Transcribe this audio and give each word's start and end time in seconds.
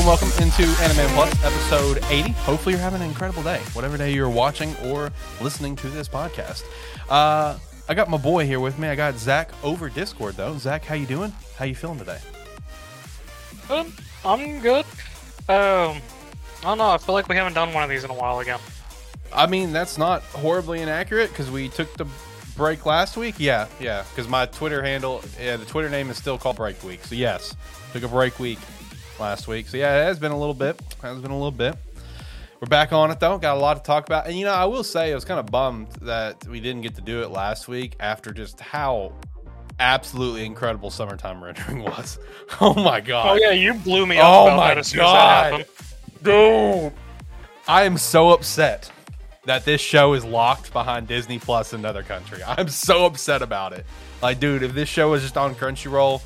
Welcome, 0.00 0.28
welcome 0.28 0.42
into 0.42 0.62
Anime 0.82 1.12
Plus, 1.12 1.44
episode 1.44 2.02
80. 2.08 2.30
Hopefully, 2.30 2.72
you're 2.72 2.80
having 2.80 3.02
an 3.02 3.08
incredible 3.08 3.42
day, 3.42 3.58
whatever 3.74 3.98
day 3.98 4.14
you're 4.14 4.30
watching 4.30 4.74
or 4.86 5.12
listening 5.42 5.76
to 5.76 5.88
this 5.88 6.08
podcast. 6.08 6.64
Uh, 7.10 7.58
I 7.86 7.92
got 7.92 8.08
my 8.08 8.16
boy 8.16 8.46
here 8.46 8.60
with 8.60 8.78
me. 8.78 8.88
I 8.88 8.94
got 8.94 9.16
Zach 9.16 9.50
over 9.62 9.90
Discord, 9.90 10.36
though. 10.36 10.56
Zach, 10.56 10.86
how 10.86 10.94
you 10.94 11.04
doing? 11.04 11.34
How 11.58 11.66
you 11.66 11.74
feeling 11.74 11.98
today? 11.98 12.18
Good. 13.68 13.92
I'm 14.24 14.60
good. 14.60 14.86
Um, 15.50 15.98
I 15.98 16.62
don't 16.62 16.78
know. 16.78 16.88
I 16.88 16.96
feel 16.96 17.14
like 17.14 17.28
we 17.28 17.36
haven't 17.36 17.52
done 17.52 17.74
one 17.74 17.84
of 17.84 17.90
these 17.90 18.02
in 18.02 18.08
a 18.08 18.14
while 18.14 18.40
again. 18.40 18.60
I 19.34 19.46
mean, 19.46 19.70
that's 19.70 19.98
not 19.98 20.22
horribly 20.22 20.80
inaccurate 20.80 21.28
because 21.28 21.50
we 21.50 21.68
took 21.68 21.92
the 21.98 22.06
break 22.56 22.86
last 22.86 23.18
week. 23.18 23.34
Yeah, 23.36 23.66
yeah. 23.78 24.04
Because 24.08 24.30
my 24.30 24.46
Twitter 24.46 24.82
handle, 24.82 25.22
yeah, 25.38 25.56
the 25.56 25.66
Twitter 25.66 25.90
name 25.90 26.08
is 26.08 26.16
still 26.16 26.38
called 26.38 26.56
Break 26.56 26.82
Week. 26.82 27.04
So 27.04 27.14
yes, 27.16 27.54
took 27.92 28.02
a 28.02 28.08
break 28.08 28.38
week 28.38 28.60
last 29.20 29.46
week. 29.46 29.68
So 29.68 29.76
yeah, 29.76 30.00
it 30.02 30.04
has 30.04 30.18
been 30.18 30.32
a 30.32 30.38
little 30.38 30.54
bit. 30.54 30.80
It 30.80 30.94
has 31.02 31.18
been 31.20 31.30
a 31.30 31.36
little 31.36 31.50
bit. 31.50 31.76
We're 32.60 32.66
back 32.68 32.92
on 32.92 33.10
it 33.10 33.20
though. 33.20 33.38
Got 33.38 33.56
a 33.56 33.60
lot 33.60 33.74
to 33.76 33.82
talk 33.82 34.06
about. 34.06 34.26
And 34.26 34.36
you 34.38 34.44
know, 34.44 34.52
I 34.52 34.64
will 34.64 34.84
say 34.84 35.12
I 35.12 35.14
was 35.14 35.24
kind 35.24 35.40
of 35.40 35.46
bummed 35.46 35.88
that 36.02 36.46
we 36.46 36.60
didn't 36.60 36.82
get 36.82 36.94
to 36.96 37.00
do 37.00 37.22
it 37.22 37.30
last 37.30 37.68
week 37.68 37.96
after 38.00 38.32
just 38.32 38.60
how 38.60 39.12
absolutely 39.78 40.44
incredible 40.44 40.90
summertime 40.90 41.42
rendering 41.42 41.82
was. 41.84 42.18
Oh 42.60 42.74
my 42.74 43.00
god. 43.00 43.28
Oh 43.30 43.34
yeah, 43.40 43.52
you 43.52 43.74
blew 43.74 44.04
me 44.06 44.18
up 44.18 44.24
Oh 44.26 44.50
my 44.56 44.70
God. 44.74 44.78
as 44.78 44.92
that 44.92 45.52
happened. 45.52 45.66
Dude, 46.22 46.92
I 47.68 47.84
am 47.84 47.96
so 47.96 48.30
upset 48.30 48.90
that 49.44 49.64
this 49.64 49.80
show 49.80 50.12
is 50.14 50.24
locked 50.24 50.72
behind 50.72 51.06
Disney 51.06 51.38
Plus 51.38 51.72
in 51.72 51.78
another 51.80 52.02
country. 52.02 52.42
I'm 52.44 52.68
so 52.68 53.06
upset 53.06 53.40
about 53.40 53.72
it. 53.72 53.86
Like, 54.20 54.38
dude, 54.40 54.62
if 54.64 54.74
this 54.74 54.88
show 54.88 55.10
was 55.12 55.22
just 55.22 55.36
on 55.38 55.54
Crunchyroll 55.54 56.20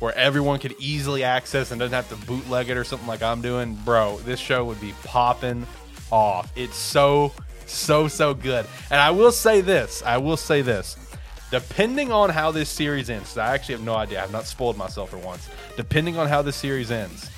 where 0.00 0.14
everyone 0.16 0.58
could 0.58 0.74
easily 0.78 1.22
access 1.22 1.70
and 1.70 1.78
doesn't 1.78 1.94
have 1.94 2.08
to 2.08 2.26
bootleg 2.26 2.68
it 2.70 2.76
or 2.76 2.84
something 2.84 3.06
like 3.06 3.22
I'm 3.22 3.40
doing, 3.42 3.74
bro, 3.84 4.18
this 4.18 4.40
show 4.40 4.64
would 4.64 4.80
be 4.80 4.92
popping 5.04 5.66
off. 6.10 6.50
It's 6.56 6.76
so, 6.76 7.32
so, 7.66 8.08
so 8.08 8.34
good. 8.34 8.66
And 8.90 9.00
I 9.00 9.10
will 9.10 9.30
say 9.32 9.60
this 9.60 10.02
I 10.04 10.16
will 10.16 10.36
say 10.36 10.62
this. 10.62 10.96
Depending 11.50 12.12
on 12.12 12.30
how 12.30 12.50
this 12.52 12.68
series 12.68 13.10
ends, 13.10 13.36
I 13.36 13.54
actually 13.54 13.74
have 13.74 13.84
no 13.84 13.94
idea. 13.96 14.18
I 14.18 14.22
have 14.22 14.32
not 14.32 14.46
spoiled 14.46 14.76
myself 14.76 15.10
for 15.10 15.18
once. 15.18 15.48
Depending 15.76 16.16
on 16.16 16.28
how 16.28 16.42
this 16.42 16.54
series 16.56 16.92
ends, 16.92 17.28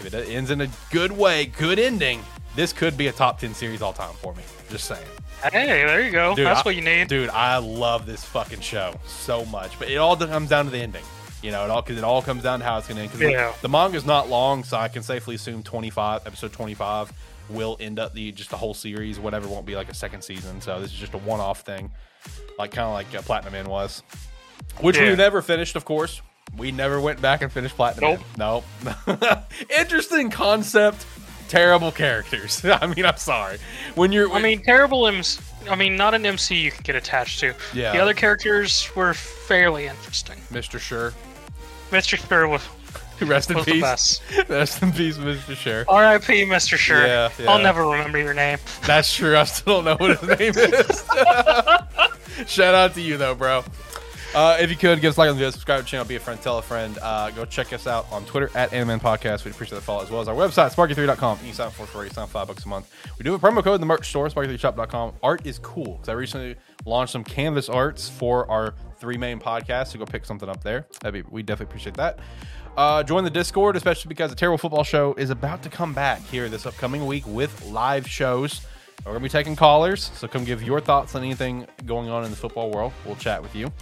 if 0.00 0.12
it 0.12 0.28
ends 0.30 0.50
in 0.50 0.62
a 0.62 0.68
good 0.90 1.12
way, 1.12 1.46
good 1.46 1.78
ending, 1.78 2.22
this 2.54 2.72
could 2.72 2.96
be 2.96 3.08
a 3.08 3.12
top 3.12 3.38
10 3.38 3.52
series 3.52 3.82
all 3.82 3.92
time 3.92 4.14
for 4.22 4.34
me. 4.34 4.42
Just 4.70 4.86
saying. 4.86 5.06
Hey, 5.42 5.66
there 5.66 6.02
you 6.02 6.10
go. 6.10 6.34
Dude, 6.34 6.46
That's 6.46 6.60
I- 6.60 6.62
what 6.62 6.76
you 6.76 6.80
need. 6.82 7.08
Dude, 7.08 7.28
I 7.28 7.58
love 7.58 8.06
this 8.06 8.24
fucking 8.24 8.60
show 8.60 8.94
so 9.06 9.44
much. 9.44 9.78
But 9.78 9.90
it 9.90 9.96
all 9.96 10.16
comes 10.16 10.48
down 10.48 10.64
to 10.64 10.70
the 10.70 10.78
ending. 10.80 11.04
You 11.46 11.52
know, 11.52 11.64
it 11.64 11.70
all 11.70 11.80
because 11.80 11.96
it 11.96 12.02
all 12.02 12.22
comes 12.22 12.42
down 12.42 12.58
to 12.58 12.64
how 12.64 12.76
it's 12.78 12.88
going 12.88 12.96
to 12.96 13.02
end. 13.04 13.12
Because 13.12 13.30
Yeah. 13.30 13.52
the 13.62 13.68
manga's 13.68 14.04
not 14.04 14.28
long, 14.28 14.64
so 14.64 14.76
I 14.76 14.88
can 14.88 15.04
safely 15.04 15.36
assume 15.36 15.62
25, 15.62 16.26
episode 16.26 16.52
25 16.52 17.12
will 17.48 17.76
end 17.78 18.00
up 18.00 18.12
the 18.14 18.32
just 18.32 18.50
the 18.50 18.56
whole 18.56 18.74
series. 18.74 19.20
Whatever 19.20 19.46
won't 19.46 19.64
be 19.64 19.76
like 19.76 19.88
a 19.88 19.94
second 19.94 20.22
season. 20.22 20.60
So 20.60 20.80
this 20.80 20.90
is 20.92 20.98
just 20.98 21.14
a 21.14 21.18
one-off 21.18 21.60
thing, 21.60 21.92
like 22.58 22.72
kind 22.72 22.88
of 22.88 22.94
like 22.94 23.14
uh, 23.14 23.22
Platinum 23.22 23.54
End 23.54 23.68
was, 23.68 24.02
which 24.80 24.96
Yeah. 24.96 25.10
we 25.10 25.14
never 25.14 25.40
finished, 25.40 25.76
of 25.76 25.84
course. 25.84 26.20
We 26.56 26.72
never 26.72 27.00
went 27.00 27.20
back 27.22 27.42
and 27.42 27.52
finished 27.52 27.76
Platinum 27.76 28.18
Nope. 28.36 28.64
End. 28.88 28.96
Nope. 29.06 29.42
Interesting 29.78 30.30
concept. 30.30 31.06
Terrible 31.48 31.92
characters. 31.92 32.64
I 32.64 32.88
mean, 32.88 33.04
I'm 33.06 33.18
sorry. 33.18 33.58
When 33.94 34.10
you're, 34.10 34.32
I 34.32 34.40
mean, 34.42 34.62
terrible 34.64 35.06
M's. 35.06 35.40
I 35.70 35.76
mean, 35.76 35.94
not 35.96 36.12
an 36.14 36.26
MC 36.26 36.56
you 36.56 36.72
can 36.72 36.82
get 36.82 36.96
attached 36.96 37.38
to. 37.40 37.54
Yeah. 37.72 37.92
The 37.92 37.98
other 38.00 38.14
characters 38.14 38.88
were 38.96 39.14
fairly 39.14 39.86
interesting. 39.86 40.36
Mr. 40.52 40.80
Sure. 40.80 41.12
Mr. 41.90 42.28
Sure 42.28 42.48
was, 42.48 42.62
Rest 43.20 43.50
in 43.50 43.56
was 43.56 43.64
peace. 43.66 44.20
Rest 44.48 44.82
in 44.82 44.92
peace, 44.92 45.16
Mr. 45.16 45.56
Sure. 45.56 45.84
R.I.P. 45.88 46.44
Mr. 46.44 46.76
Sure. 46.76 47.06
Yeah, 47.06 47.30
yeah. 47.38 47.50
I'll 47.50 47.62
never 47.62 47.86
remember 47.86 48.18
your 48.18 48.34
name. 48.34 48.58
That's 48.86 49.12
true. 49.14 49.36
I 49.36 49.44
still 49.44 49.82
don't 49.82 49.84
know 49.84 50.06
what 50.06 50.18
his 50.18 50.38
name 50.38 50.52
is. 50.56 51.04
Shout 52.50 52.74
out 52.74 52.94
to 52.94 53.00
you 53.00 53.16
though, 53.16 53.34
bro. 53.34 53.64
Uh, 54.36 54.54
if 54.60 54.68
you 54.68 54.76
could 54.76 55.00
give 55.00 55.08
us 55.08 55.16
a 55.16 55.20
like 55.20 55.30
on 55.30 55.34
the 55.34 55.38
video, 55.38 55.50
subscribe 55.50 55.78
to 55.78 55.84
the 55.84 55.88
channel, 55.88 56.04
be 56.04 56.16
a 56.16 56.20
friend, 56.20 56.38
tell 56.42 56.58
a 56.58 56.62
friend. 56.62 56.98
Uh, 57.00 57.30
go 57.30 57.46
check 57.46 57.72
us 57.72 57.86
out 57.86 58.06
on 58.12 58.22
Twitter 58.26 58.50
at 58.54 58.70
Animan 58.70 59.00
Podcast. 59.00 59.46
We'd 59.46 59.52
appreciate 59.52 59.76
the 59.76 59.80
follow 59.80 60.02
as 60.02 60.10
well 60.10 60.20
as 60.20 60.28
our 60.28 60.34
website, 60.34 60.74
sparky3.com. 60.74 61.38
You 61.42 61.54
sign 61.54 61.68
up 61.68 61.72
for 61.72 61.86
free, 61.86 62.08
you 62.08 62.12
sign 62.12 62.24
up 62.24 62.28
five 62.28 62.46
bucks 62.46 62.66
a 62.66 62.68
month. 62.68 62.92
We 63.18 63.22
do 63.22 63.32
have 63.32 63.42
a 63.42 63.46
promo 63.46 63.64
code 63.64 63.76
in 63.76 63.80
the 63.80 63.86
merch 63.86 64.10
store, 64.10 64.28
sparky3shop.com. 64.28 65.14
Art 65.22 65.46
is 65.46 65.58
cool 65.60 65.94
because 65.94 66.10
I 66.10 66.12
recently 66.12 66.54
launched 66.84 67.14
some 67.14 67.24
canvas 67.24 67.70
arts 67.70 68.10
for 68.10 68.46
our 68.50 68.74
three 68.98 69.16
main 69.16 69.40
podcasts. 69.40 69.92
So 69.92 69.98
go 69.98 70.04
pick 70.04 70.26
something 70.26 70.50
up 70.50 70.62
there. 70.62 70.84
That'd 71.00 71.24
be 71.24 71.30
we 71.30 71.42
definitely 71.42 71.70
appreciate 71.70 71.96
that. 71.96 72.18
Uh, 72.76 73.02
join 73.02 73.24
the 73.24 73.30
Discord, 73.30 73.74
especially 73.74 74.10
because 74.10 74.28
the 74.28 74.36
Terrible 74.36 74.58
Football 74.58 74.84
Show 74.84 75.14
is 75.14 75.30
about 75.30 75.62
to 75.62 75.70
come 75.70 75.94
back 75.94 76.20
here 76.26 76.50
this 76.50 76.66
upcoming 76.66 77.06
week 77.06 77.26
with 77.26 77.64
live 77.64 78.06
shows. 78.06 78.60
We're 79.06 79.12
gonna 79.12 79.22
be 79.22 79.30
taking 79.30 79.56
callers, 79.56 80.10
so 80.14 80.28
come 80.28 80.44
give 80.44 80.62
your 80.62 80.82
thoughts 80.82 81.14
on 81.14 81.22
anything 81.22 81.66
going 81.86 82.10
on 82.10 82.22
in 82.24 82.30
the 82.30 82.36
football 82.36 82.70
world. 82.70 82.92
We'll 83.06 83.16
chat 83.16 83.40
with 83.40 83.56
you. 83.56 83.72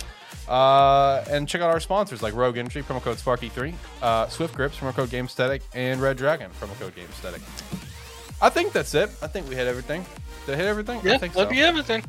Uh, 0.49 1.25
and 1.31 1.49
check 1.49 1.61
out 1.63 1.71
our 1.71 1.81
sponsors 1.81 2.23
like 2.23 2.35
Rogue 2.35 2.57
Energy, 2.59 2.83
promo 2.83 3.01
code 3.01 3.17
Sparky3, 3.17 3.75
uh, 4.03 4.29
Swift 4.29 4.55
Grips, 4.55 4.77
promo 4.77 4.93
code 4.95 5.09
GameStatic, 5.09 5.63
and 5.75 6.01
Red 6.01 6.17
Dragon, 6.17 6.51
promo 6.61 6.79
code 6.79 6.95
GameStatic. 6.95 7.41
I 8.43 8.51
think 8.51 8.73
that's 8.73 8.95
it. 8.95 9.11
I 9.23 9.27
think 9.27 9.49
we 9.49 9.55
hit 9.55 9.67
everything. 9.67 10.05
Did 10.47 10.55
I 10.55 10.57
hit 10.59 10.67
everything? 10.67 11.01
Yeah, 11.03 11.15
I 11.15 11.19
think 11.19 11.33
so. 11.35 11.47
be 11.47 11.61
everything. 11.63 12.05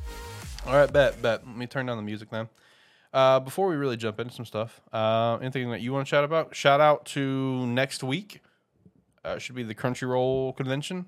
All 0.65 0.73
right, 0.75 0.91
bet, 0.91 1.21
bet. 1.21 1.45
Let 1.45 1.55
me 1.55 1.67
turn 1.67 1.85
down 1.85 1.95
the 1.97 2.03
music 2.03 2.29
then. 2.29 2.49
Uh, 3.13 3.39
before 3.39 3.69
we 3.69 3.75
really 3.77 3.95
jump 3.95 4.19
into 4.19 4.33
some 4.33 4.43
stuff, 4.45 4.81
uh, 4.91 5.37
anything 5.41 5.69
that 5.71 5.79
you 5.79 5.93
want 5.93 6.05
to 6.05 6.09
shout 6.09 6.25
about? 6.25 6.53
Shout 6.53 6.81
out 6.81 7.05
to 7.07 7.65
next 7.67 8.03
week. 8.03 8.41
Uh, 9.23 9.37
should 9.37 9.55
be 9.55 9.63
the 9.63 9.73
Crunchyroll 9.73 10.55
Convention 10.57 11.05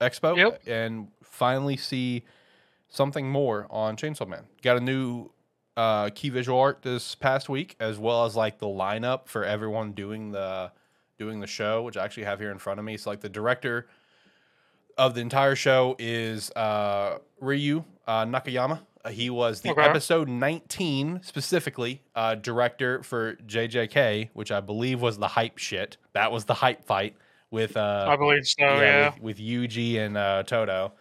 Expo, 0.00 0.36
Yep. 0.36 0.62
and 0.66 1.08
finally 1.22 1.76
see 1.76 2.24
something 2.88 3.28
more 3.30 3.66
on 3.68 3.96
Chainsaw 3.96 4.26
Man. 4.26 4.44
Got 4.62 4.78
a 4.78 4.80
new 4.80 5.30
uh, 5.76 6.10
key 6.14 6.28
visual 6.28 6.58
art 6.58 6.82
this 6.82 7.14
past 7.14 7.48
week, 7.48 7.76
as 7.80 7.98
well 7.98 8.24
as 8.24 8.36
like 8.36 8.58
the 8.58 8.66
lineup 8.66 9.26
for 9.28 9.44
everyone 9.44 9.92
doing 9.92 10.32
the 10.32 10.70
doing 11.18 11.40
the 11.40 11.46
show, 11.46 11.82
which 11.82 11.96
I 11.96 12.04
actually 12.04 12.24
have 12.24 12.40
here 12.40 12.50
in 12.50 12.58
front 12.58 12.78
of 12.78 12.84
me. 12.84 12.96
So 12.96 13.10
like 13.10 13.20
the 13.20 13.28
director 13.28 13.86
of 14.98 15.14
the 15.14 15.20
entire 15.20 15.54
show 15.54 15.96
is 15.98 16.50
uh, 16.52 17.18
Ryu 17.40 17.84
uh, 18.06 18.24
Nakayama. 18.24 18.80
Uh, 19.04 19.08
he 19.10 19.30
was 19.30 19.60
the 19.62 19.70
Okay. 19.70 19.82
episode 19.82 20.28
19 20.28 21.20
specifically 21.22 22.02
uh, 22.14 22.34
director 22.34 23.02
for 23.02 23.36
JJK, 23.46 24.30
which 24.34 24.50
I 24.52 24.60
believe 24.60 25.00
was 25.00 25.16
the 25.18 25.28
hype 25.28 25.56
shit. 25.58 25.96
That 26.12 26.32
was 26.32 26.44
the 26.44 26.54
hype 26.54 26.84
fight 26.84 27.16
with 27.50 27.76
uh, 27.76 28.06
I 28.10 28.16
believe 28.16 28.44
so. 28.46 28.62
Yeah. 28.64 29.14
with, 29.14 29.22
with 29.22 29.38
Yuji 29.38 29.98
and 29.98 30.16
uh, 30.18 30.42
Todo. 30.42 30.92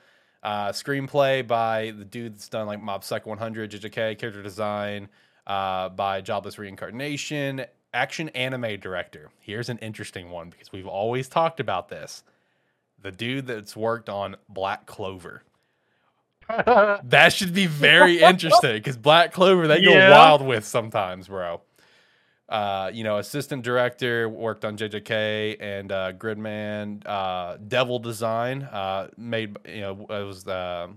Uh, 0.42 0.70
screenplay 0.70 1.46
by 1.46 1.92
the 1.98 2.06
dude 2.06 2.34
that's 2.34 2.48
done 2.48 2.66
like 2.66 2.82
Mob 2.82 3.04
Psycho 3.04 3.30
100, 3.30 3.72
JJK, 3.72 4.18
character 4.18 4.42
design 4.42 5.10
uh, 5.46 5.90
by 5.90 6.22
Jobless 6.22 6.58
Reincarnation, 6.58 7.66
action 7.94 8.30
anime 8.30 8.80
director. 8.80 9.30
Here's 9.40 9.70
an 9.70 9.80
interesting 9.80 10.30
one 10.30 10.50
because 10.50 10.72
we've 10.72 10.88
always 10.88 11.28
talked 11.28 11.60
about 11.60 11.90
this. 11.90 12.24
The 13.02 13.12
dude 13.12 13.48
that's 13.48 13.76
worked 13.76 14.10
on 14.10 14.36
Black 14.48 14.86
Clover. 14.86 15.44
That 17.04 17.32
should 17.32 17.54
be 17.54 17.68
very 17.68 18.22
interesting 18.22 18.74
because 18.74 18.98
Black 18.98 19.32
Clover 19.32 19.68
they 19.68 19.84
go 19.84 20.10
wild 20.10 20.42
with 20.42 20.66
sometimes, 20.66 21.28
bro. 21.28 21.62
Uh, 22.50 22.90
you 22.92 23.04
know, 23.04 23.18
assistant 23.20 23.64
director 23.64 24.28
worked 24.28 24.66
on 24.66 24.76
JJK 24.76 25.58
and 25.62 25.92
uh, 25.92 26.14
Gridman. 26.14 27.04
Uh, 27.06 27.58
Devil 27.68 28.00
Design 28.00 28.64
uh, 28.64 29.08
made 29.18 29.56
you 29.68 29.82
know 29.82 30.08
it 30.10 30.24
was 30.26 30.48
uh, 30.48 30.88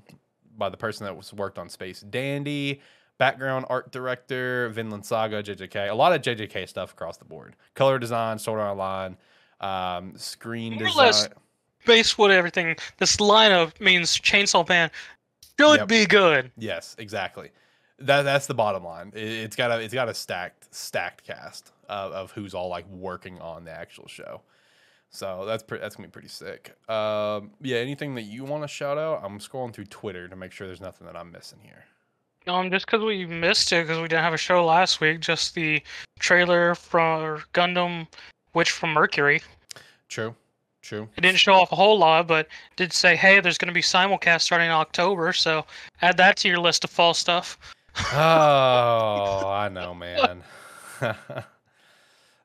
by 0.57 0.71
the 0.71 0.77
person 0.79 1.05
that 1.05 1.15
was 1.17 1.33
worked 1.33 1.59
on 1.59 1.69
Space 1.69 2.01
Dandy. 2.01 2.81
Background 3.19 3.67
art 3.69 3.93
director 3.93 4.71
Vinland 4.71 5.05
Saga, 5.05 5.43
JJK. 5.43 5.91
A 5.91 5.95
lot 5.95 6.13
of 6.15 6.23
JJK 6.23 6.67
stuff 6.69 6.93
across 6.93 7.19
the 7.19 7.25
board. 7.27 7.55
Color 7.75 7.99
design, 7.99 8.39
Sword 8.39 8.59
Art 8.59 8.71
Online, 8.73 9.17
um, 9.61 10.15
screen 10.17 10.75
More 10.75 10.85
or 10.85 10.87
design. 10.87 11.05
less 11.07 11.29
Base 11.85 12.17
what 12.17 12.31
everything. 12.31 12.77
This 12.99 13.17
lineup 13.17 13.79
means 13.81 14.17
Chainsaw 14.17 14.67
Man 14.69 14.91
should 15.61 15.81
Yep. 15.81 15.89
be 15.89 16.07
good. 16.07 16.51
Yes, 16.57 16.95
exactly. 16.99 17.51
That 18.07 18.23
that's 18.23 18.47
the 18.47 18.55
bottom 18.55 18.85
line. 18.85 19.13
It, 19.15 19.23
it's 19.23 19.57
got 19.57 19.71
a 19.71 19.81
it's 19.81 19.95
got 19.95 20.09
a 20.09 20.15
stacked 20.15 20.75
stacked 20.75 21.25
cast 21.25 21.73
of, 21.89 22.13
of 22.13 22.33
who's 22.33 22.55
all 22.55 22.69
like 22.69 22.89
working 22.89 23.41
on 23.41 23.65
the 23.65 23.71
actual 23.71 24.09
show. 24.09 24.41
So 25.11 25.45
that's 25.47 25.63
pre- 25.63 25.79
that's 25.79 25.97
gonna 25.97 26.09
be 26.09 26.13
pretty 26.13 26.29
sick. 26.29 26.75
Um, 26.89 27.51
yeah. 27.61 27.79
Anything 27.79 28.15
that 28.15 28.23
you 28.23 28.45
want 28.45 28.63
to 28.63 28.69
shout 28.69 28.99
out? 28.99 29.21
I'm 29.23 29.39
scrolling 29.39 29.73
through 29.73 29.87
Twitter 29.87 30.29
to 30.29 30.37
make 30.37 30.53
sure 30.53 30.67
there's 30.67 30.81
nothing 30.81 31.07
that 31.07 31.17
I'm 31.17 31.31
missing 31.31 31.59
here. 31.63 31.85
Um, 32.47 32.71
just 32.71 32.87
because 32.87 33.03
we 33.03 33.25
missed 33.25 33.73
it 33.73 33.85
because 33.87 34.01
we 34.01 34.09
didn't 34.09 34.25
have 34.25 34.35
a 34.35 34.39
show 34.39 34.65
last 34.65 35.01
week, 35.01 35.21
just 35.21 35.55
the 35.55 35.81
trailer 36.19 36.75
for 36.75 37.43
Gundam 37.55 38.09
Witch 38.55 38.71
from 38.71 38.93
Mercury. 38.93 39.43
True. 40.09 40.35
True. 40.83 41.09
It 41.17 41.21
didn't 41.21 41.39
show 41.39 41.55
off 41.55 41.71
a 41.71 41.77
whole 41.77 41.97
lot, 41.97 42.27
but 42.27 42.49
did 42.75 42.93
say, 42.93 43.15
hey, 43.15 43.39
there's 43.39 43.57
going 43.57 43.69
to 43.69 43.75
be 43.75 43.83
simulcast 43.83 44.41
starting 44.41 44.67
in 44.67 44.73
October, 44.73 45.33
so 45.33 45.65
add 46.03 46.17
that 46.17 46.37
to 46.39 46.49
your 46.49 46.59
list 46.59 46.83
of 46.83 46.91
fall 46.91 47.15
stuff. 47.15 47.57
Oh, 47.97 49.49
I 49.49 49.69
know, 49.73 49.95
man. 49.95 50.43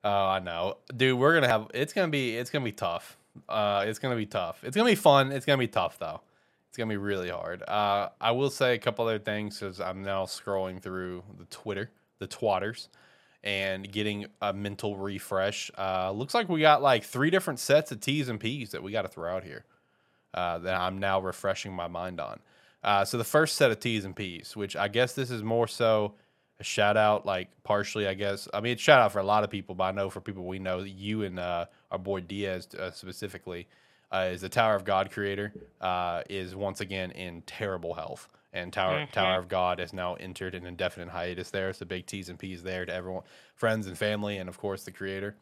Oh, 0.03 0.27
I 0.27 0.39
know, 0.39 0.77
dude. 0.95 1.19
We're 1.19 1.33
gonna 1.33 1.49
have. 1.49 1.69
It's 1.73 1.91
gonna 1.91 2.07
be. 2.07 2.37
It's 2.37 2.49
gonna 2.49 2.63
be 2.63 2.71
tough. 2.71 3.17
Uh, 3.49 3.83
it's 3.85 3.99
gonna 3.99 4.15
be 4.15 4.27
tough. 4.27 4.63
It's 4.63 4.75
gonna 4.77 4.89
be 4.89 4.95
fun. 4.95 5.33
It's 5.33 5.45
gonna 5.45 5.57
be 5.57 5.67
tough 5.67 5.99
though. 5.99 6.21
It's 6.69 6.77
gonna 6.77 6.87
be 6.87 6.95
really 6.97 7.29
hard. 7.29 7.61
Uh, 7.67 8.09
I 8.21 8.31
will 8.31 8.49
say 8.49 8.75
a 8.75 8.77
couple 8.77 9.05
other 9.05 9.19
things 9.19 9.59
because 9.59 9.81
I'm 9.81 10.03
now 10.03 10.23
scrolling 10.25 10.81
through 10.81 11.23
the 11.37 11.43
Twitter, 11.45 11.91
the 12.19 12.27
twatters, 12.27 12.87
and 13.43 13.91
getting 13.91 14.27
a 14.41 14.53
mental 14.53 14.95
refresh. 14.95 15.71
Uh, 15.77 16.11
looks 16.11 16.33
like 16.33 16.47
we 16.47 16.61
got 16.61 16.81
like 16.81 17.03
three 17.03 17.29
different 17.29 17.59
sets 17.59 17.91
of 17.91 17.99
T's 17.99 18.29
and 18.29 18.39
P's 18.39 18.69
that 18.71 18.83
we 18.83 18.93
got 18.93 19.01
to 19.01 19.09
throw 19.09 19.35
out 19.35 19.43
here. 19.43 19.65
Uh, 20.33 20.59
that 20.59 20.79
I'm 20.79 20.99
now 20.99 21.19
refreshing 21.19 21.73
my 21.73 21.87
mind 21.87 22.21
on. 22.21 22.39
Uh, 22.83 23.03
so 23.03 23.17
the 23.17 23.23
first 23.23 23.57
set 23.57 23.71
of 23.71 23.79
T's 23.79 24.05
and 24.05 24.15
P's, 24.15 24.55
which 24.55 24.75
I 24.75 24.87
guess 24.87 25.13
this 25.13 25.31
is 25.31 25.43
more 25.43 25.67
so 25.67 26.13
a 26.59 26.63
shout 26.63 26.97
out, 26.97 27.25
like 27.25 27.49
partially, 27.63 28.07
I 28.07 28.13
guess. 28.13 28.47
I 28.53 28.61
mean, 28.61 28.73
it's 28.73 28.81
shout 28.81 28.99
out 29.01 29.11
for 29.11 29.19
a 29.19 29.23
lot 29.23 29.43
of 29.43 29.49
people, 29.49 29.75
but 29.75 29.83
I 29.85 29.91
know 29.91 30.09
for 30.09 30.21
people 30.21 30.45
we 30.45 30.59
know, 30.59 30.79
you 30.79 31.23
and 31.23 31.37
uh, 31.39 31.65
our 31.91 31.99
boy 31.99 32.21
Diaz 32.21 32.67
uh, 32.79 32.91
specifically, 32.91 33.67
uh, 34.11 34.29
is 34.31 34.41
the 34.41 34.49
Tower 34.49 34.75
of 34.75 34.83
God 34.85 35.11
creator, 35.11 35.53
uh, 35.81 36.23
is 36.29 36.55
once 36.55 36.81
again 36.81 37.11
in 37.11 37.41
terrible 37.43 37.93
health. 37.93 38.29
And 38.53 38.71
Tower 38.73 39.01
Mhm. 39.01 39.11
Tower 39.11 39.37
of 39.39 39.49
God 39.49 39.77
has 39.79 39.93
now 39.93 40.15
entered 40.15 40.55
an 40.55 40.65
indefinite 40.65 41.09
hiatus 41.09 41.51
there. 41.51 41.73
So 41.73 41.85
big 41.85 42.05
T's 42.07 42.29
and 42.29 42.39
P's 42.39 42.63
there 42.63 42.85
to 42.85 42.93
everyone, 42.93 43.23
friends 43.53 43.85
and 43.85 43.97
family, 43.97 44.37
and 44.37 44.49
of 44.49 44.57
course 44.57 44.83
the 44.83 44.91
creator. 44.91 45.35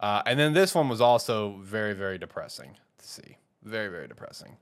Uh, 0.00 0.22
and 0.24 0.38
then 0.38 0.52
this 0.54 0.74
one 0.74 0.88
was 0.88 1.00
also 1.00 1.58
very, 1.58 1.92
very 1.92 2.16
depressing 2.16 2.76
to 2.98 3.06
see. 3.06 3.36
Very, 3.62 3.88
very 3.88 4.06
depressing. 4.06 4.56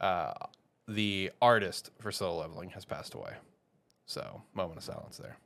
Uh, 0.00 0.34
the 0.88 1.30
artist 1.42 1.90
for 2.00 2.10
solo 2.10 2.40
leveling 2.40 2.70
has 2.70 2.84
passed 2.84 3.14
away. 3.14 3.32
So, 4.06 4.42
moment 4.54 4.78
of 4.78 4.84
silence 4.84 5.18
there. 5.18 5.36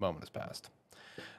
Moment 0.00 0.22
has 0.22 0.30
passed. 0.30 0.70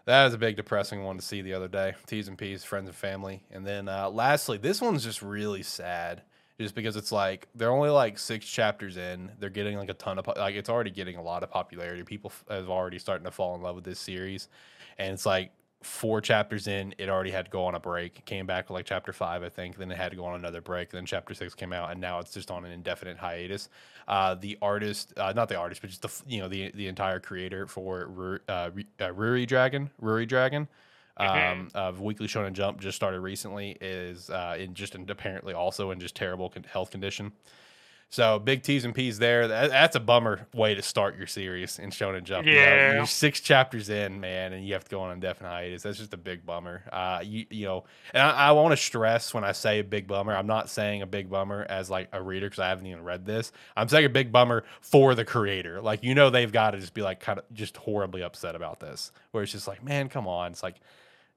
That 0.06 0.27
is 0.27 0.33
a 0.33 0.38
big 0.38 0.56
depressing 0.56 1.03
one 1.03 1.18
to 1.18 1.21
see 1.21 1.41
the 1.41 1.53
other 1.53 1.68
day. 1.68 1.95
T's 2.06 2.27
and 2.27 2.38
P's, 2.38 2.63
friends 2.63 2.88
and 2.88 2.95
family. 2.95 3.44
And 3.51 3.65
then 3.65 3.88
uh, 3.88 4.09
lastly, 4.09 4.57
this 4.57 4.81
one's 4.81 5.03
just 5.03 5.21
really 5.21 5.63
sad 5.63 6.21
just 6.59 6.75
because 6.75 6.95
it's 6.95 7.12
like 7.12 7.47
they're 7.56 7.71
only 7.71 7.89
like 7.89 8.19
six 8.19 8.45
chapters 8.45 8.97
in. 8.97 9.31
They're 9.39 9.50
getting 9.50 9.77
like 9.77 9.89
a 9.89 9.94
ton 9.94 10.19
of, 10.19 10.27
like, 10.27 10.56
it's 10.56 10.69
already 10.69 10.92
getting 10.92 11.15
a 11.15 11.24
lot 11.24 11.42
of 11.42 11.50
popularity. 11.50 12.03
People 12.03 12.31
have 12.50 12.69
already 12.69 13.00
starting 13.00 13.25
to 13.25 13.31
fall 13.31 13.56
in 13.56 13.62
love 13.62 13.75
with 13.75 13.85
this 13.85 14.00
series. 14.00 14.50
And 14.97 15.13
it's 15.13 15.25
like 15.25 15.51
four 15.81 16.19
chapters 16.19 16.67
in, 16.67 16.93
it 16.97 17.09
already 17.09 17.31
had 17.31 17.45
to 17.45 17.51
go 17.51 17.65
on 17.65 17.75
a 17.75 17.79
break. 17.79 18.17
It 18.17 18.25
came 18.25 18.45
back 18.45 18.69
with 18.69 18.75
like 18.75 18.85
chapter 18.85 19.13
five, 19.13 19.43
I 19.43 19.49
think. 19.49 19.77
Then 19.77 19.91
it 19.91 19.97
had 19.97 20.11
to 20.11 20.17
go 20.17 20.25
on 20.25 20.35
another 20.35 20.61
break. 20.61 20.89
Then 20.91 21.05
chapter 21.05 21.33
six 21.33 21.55
came 21.55 21.71
out, 21.71 21.91
and 21.91 22.01
now 22.01 22.19
it's 22.19 22.33
just 22.33 22.51
on 22.51 22.65
an 22.65 22.71
indefinite 22.71 23.17
hiatus. 23.17 23.69
Uh, 24.07 24.35
the 24.35 24.57
artist, 24.61 25.13
uh, 25.17 25.31
not 25.35 25.47
the 25.47 25.55
artist, 25.55 25.81
but 25.81 25.89
just 25.89 26.01
the 26.01 26.11
you 26.27 26.41
know 26.41 26.47
the 26.47 26.71
the 26.71 26.87
entire 26.87 27.19
creator 27.19 27.65
for 27.65 28.41
uh, 28.49 28.51
uh, 28.51 28.69
Ruri 28.99 29.47
Dragon, 29.47 29.89
Ruri 30.01 30.27
Dragon. 30.27 30.67
Um, 31.17 31.67
of 31.75 31.99
Weekly 31.99 32.27
Shonen 32.27 32.53
Jump 32.53 32.79
just 32.79 32.95
started 32.95 33.19
recently 33.19 33.75
is 33.81 34.29
uh, 34.29 34.55
in 34.57 34.73
just 34.73 34.95
in, 34.95 35.05
apparently 35.09 35.53
also 35.53 35.91
in 35.91 35.99
just 35.99 36.15
terrible 36.15 36.53
health 36.71 36.91
condition. 36.91 37.33
So 38.11 38.39
big 38.39 38.63
T's 38.63 38.85
and 38.85 38.95
P's 38.95 39.19
there. 39.19 39.47
That, 39.47 39.69
that's 39.69 39.95
a 39.95 40.00
bummer 40.00 40.47
way 40.53 40.73
to 40.73 40.81
start 40.81 41.15
your 41.15 41.27
series 41.27 41.77
in 41.77 41.91
Shonen 41.91 42.23
Jump. 42.23 42.47
You 42.47 42.53
know, 42.56 42.59
Yeah. 42.59 42.94
you're 42.95 43.06
six 43.06 43.39
chapters 43.39 43.89
in, 43.89 44.19
man, 44.19 44.51
and 44.51 44.65
you 44.65 44.73
have 44.73 44.83
to 44.85 44.89
go 44.89 45.01
on 45.01 45.11
indefinite 45.11 45.50
hiatus. 45.50 45.83
That's 45.83 46.00
just 46.00 46.13
a 46.15 46.17
big 46.17 46.44
bummer. 46.44 46.81
Uh, 46.91 47.21
you 47.23 47.45
you 47.51 47.65
know, 47.67 47.83
and 48.11 48.23
I, 48.23 48.31
I 48.31 48.51
want 48.53 48.71
to 48.71 48.77
stress 48.77 49.31
when 49.31 49.44
I 49.44 49.51
say 49.51 49.77
a 49.79 49.83
big 49.83 50.07
bummer, 50.07 50.35
I'm 50.35 50.47
not 50.47 50.69
saying 50.71 51.03
a 51.03 51.06
big 51.07 51.29
bummer 51.29 51.67
as 51.69 51.91
like 51.91 52.09
a 52.11 52.21
reader 52.21 52.47
because 52.47 52.59
I 52.59 52.69
haven't 52.69 52.88
even 52.88 53.03
read 53.03 53.25
this. 53.27 53.51
I'm 53.77 53.88
saying 53.88 54.06
a 54.06 54.09
big 54.09 54.31
bummer 54.31 54.63
for 54.81 55.13
the 55.13 55.23
creator. 55.23 55.79
Like 55.79 56.03
you 56.03 56.15
know, 56.15 56.31
they've 56.31 56.51
got 56.51 56.71
to 56.71 56.79
just 56.79 56.95
be 56.95 57.03
like 57.03 57.19
kind 57.19 57.38
of 57.38 57.45
just 57.53 57.77
horribly 57.77 58.23
upset 58.23 58.56
about 58.56 58.79
this. 58.79 59.11
Where 59.31 59.44
it's 59.44 59.51
just 59.51 59.67
like, 59.67 59.83
man, 59.83 60.09
come 60.09 60.27
on. 60.27 60.51
It's 60.51 60.63
like 60.63 60.77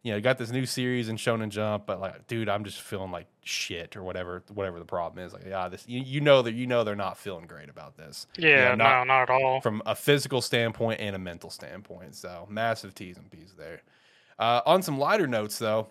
you 0.02 0.10
know, 0.10 0.16
you 0.16 0.22
got 0.22 0.36
this 0.38 0.50
new 0.50 0.66
series 0.66 1.08
in 1.08 1.16
Shonen 1.16 1.48
Jump, 1.48 1.86
but 1.86 2.00
like, 2.00 2.26
dude, 2.26 2.48
I'm 2.48 2.64
just 2.64 2.80
feeling 2.80 3.10
like 3.12 3.26
shit 3.44 3.96
or 3.96 4.02
whatever, 4.02 4.42
whatever 4.52 4.78
the 4.80 4.84
problem 4.84 5.24
is. 5.24 5.32
Like, 5.32 5.44
yeah, 5.46 5.68
this, 5.68 5.84
you, 5.86 6.00
you 6.00 6.20
know 6.20 6.42
that 6.42 6.54
you 6.54 6.66
know 6.66 6.82
they're 6.82 6.96
not 6.96 7.16
feeling 7.18 7.46
great 7.46 7.68
about 7.68 7.96
this. 7.96 8.26
Yeah, 8.36 8.48
Yeah, 8.70 8.74
not- 8.74 9.06
no, 9.06 9.14
not 9.14 9.22
at 9.22 9.30
all. 9.30 9.60
from 9.60 9.80
a 9.86 9.94
physical 9.94 10.40
standpoint 10.42 11.00
and 11.00 11.14
a 11.14 11.18
mental 11.20 11.50
standpoint. 11.50 12.16
So 12.16 12.46
massive 12.50 12.94
T's 12.94 13.16
and 13.16 13.30
P's 13.30 13.54
there. 13.56 13.82
Uh, 14.38 14.60
on 14.66 14.82
some 14.82 14.98
lighter 14.98 15.26
notes, 15.28 15.58
though, 15.58 15.86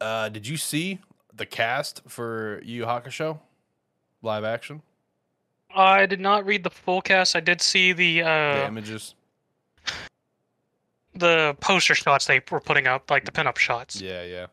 uh, 0.00 0.28
did 0.28 0.46
you 0.46 0.56
see 0.58 0.98
the 1.34 1.46
cast 1.46 2.02
for 2.06 2.60
Yu 2.64 2.84
Hakusho 2.84 3.38
live 4.20 4.44
action? 4.44 4.82
I 5.74 6.04
did 6.04 6.20
not 6.20 6.44
read 6.44 6.64
the 6.64 6.70
full 6.70 7.00
cast. 7.00 7.34
I 7.34 7.40
did 7.40 7.62
see 7.62 7.94
the 7.94 8.20
the 8.20 8.28
uh, 8.28 8.66
images. 8.68 9.14
The 11.14 11.56
poster 11.60 11.94
shots 11.94 12.26
they 12.26 12.40
were 12.50 12.60
putting 12.60 12.86
up, 12.86 13.10
like 13.10 13.24
the 13.24 13.32
pinup 13.32 13.58
shots. 13.58 14.00
Yeah, 14.00 14.22
yeah. 14.24 14.46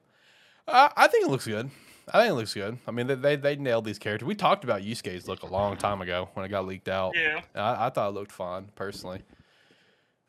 Uh, 0.68 0.90
I 0.96 1.08
think 1.08 1.26
it 1.26 1.30
looks 1.30 1.46
good. 1.48 1.70
I 2.12 2.22
think 2.22 2.32
it 2.32 2.36
looks 2.36 2.54
good. 2.54 2.78
I 2.88 2.92
mean, 2.92 3.08
they 3.08 3.16
they, 3.16 3.36
they 3.36 3.56
nailed 3.56 3.86
these 3.86 4.00
characters. 4.00 4.26
We 4.26 4.36
talked 4.36 4.64
about 4.64 4.82
Yusuke's 4.82 5.28
look 5.28 5.44
a 5.44 5.48
long 5.48 5.78
time 5.78 6.02
ago 6.02 6.30
when 6.34 6.46
it 6.46 6.50
got 6.50 6.66
leaked 6.66 6.90
out. 6.90 7.14
Yeah. 7.16 7.42
I, 7.56 7.88
I 7.88 7.90
thought 7.90 8.10
it 8.10 8.14
looked 8.14 8.32
fine 8.32 8.70
personally. 8.76 9.22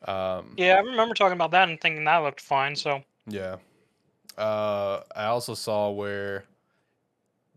Um, 0.05 0.53
Yeah, 0.57 0.75
I 0.75 0.79
remember 0.79 1.13
talking 1.13 1.35
about 1.35 1.51
that 1.51 1.69
and 1.69 1.79
thinking 1.79 2.03
that 2.05 2.17
looked 2.17 2.41
fine. 2.41 2.75
So 2.75 3.03
Yeah. 3.27 3.57
Uh, 4.37 5.01
I 5.15 5.25
also 5.25 5.53
saw 5.53 5.89
where 5.91 6.45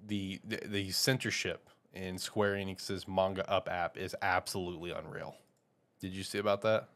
the, 0.07 0.41
the 0.45 0.61
the 0.67 0.91
censorship 0.91 1.69
in 1.95 2.19
Square 2.19 2.57
Enix's 2.57 3.07
Manga 3.07 3.49
Up 3.51 3.69
app 3.71 3.97
is 3.97 4.15
absolutely 4.21 4.91
unreal. 4.91 5.37
Did 6.01 6.13
you 6.13 6.23
see 6.23 6.39
about 6.39 6.63
that? 6.63 6.89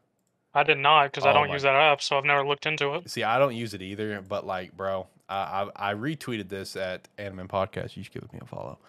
I 0.53 0.63
did 0.63 0.77
not 0.79 1.05
because 1.11 1.25
I 1.25 1.29
Oh 1.31 1.33
don't 1.33 1.47
my- 1.47 1.53
use 1.53 1.63
that 1.63 1.75
app, 1.75 2.01
so 2.01 2.17
I've 2.17 2.25
never 2.25 2.45
looked 2.45 2.65
into 2.65 2.95
it. 2.95 3.09
See, 3.09 3.23
I 3.23 3.37
don't 3.39 3.55
use 3.55 3.73
it 3.73 3.81
either, 3.81 4.21
but 4.21 4.45
like, 4.45 4.75
bro, 4.75 5.07
I 5.27 5.69
I, 5.75 5.91
I 5.91 5.93
retweeted 5.93 6.49
this 6.49 6.75
at 6.75 7.07
Anime 7.17 7.47
Podcast. 7.47 7.95
You 7.95 8.03
should 8.03 8.13
give 8.13 8.33
me 8.33 8.39
a 8.41 8.45
follow. 8.45 8.79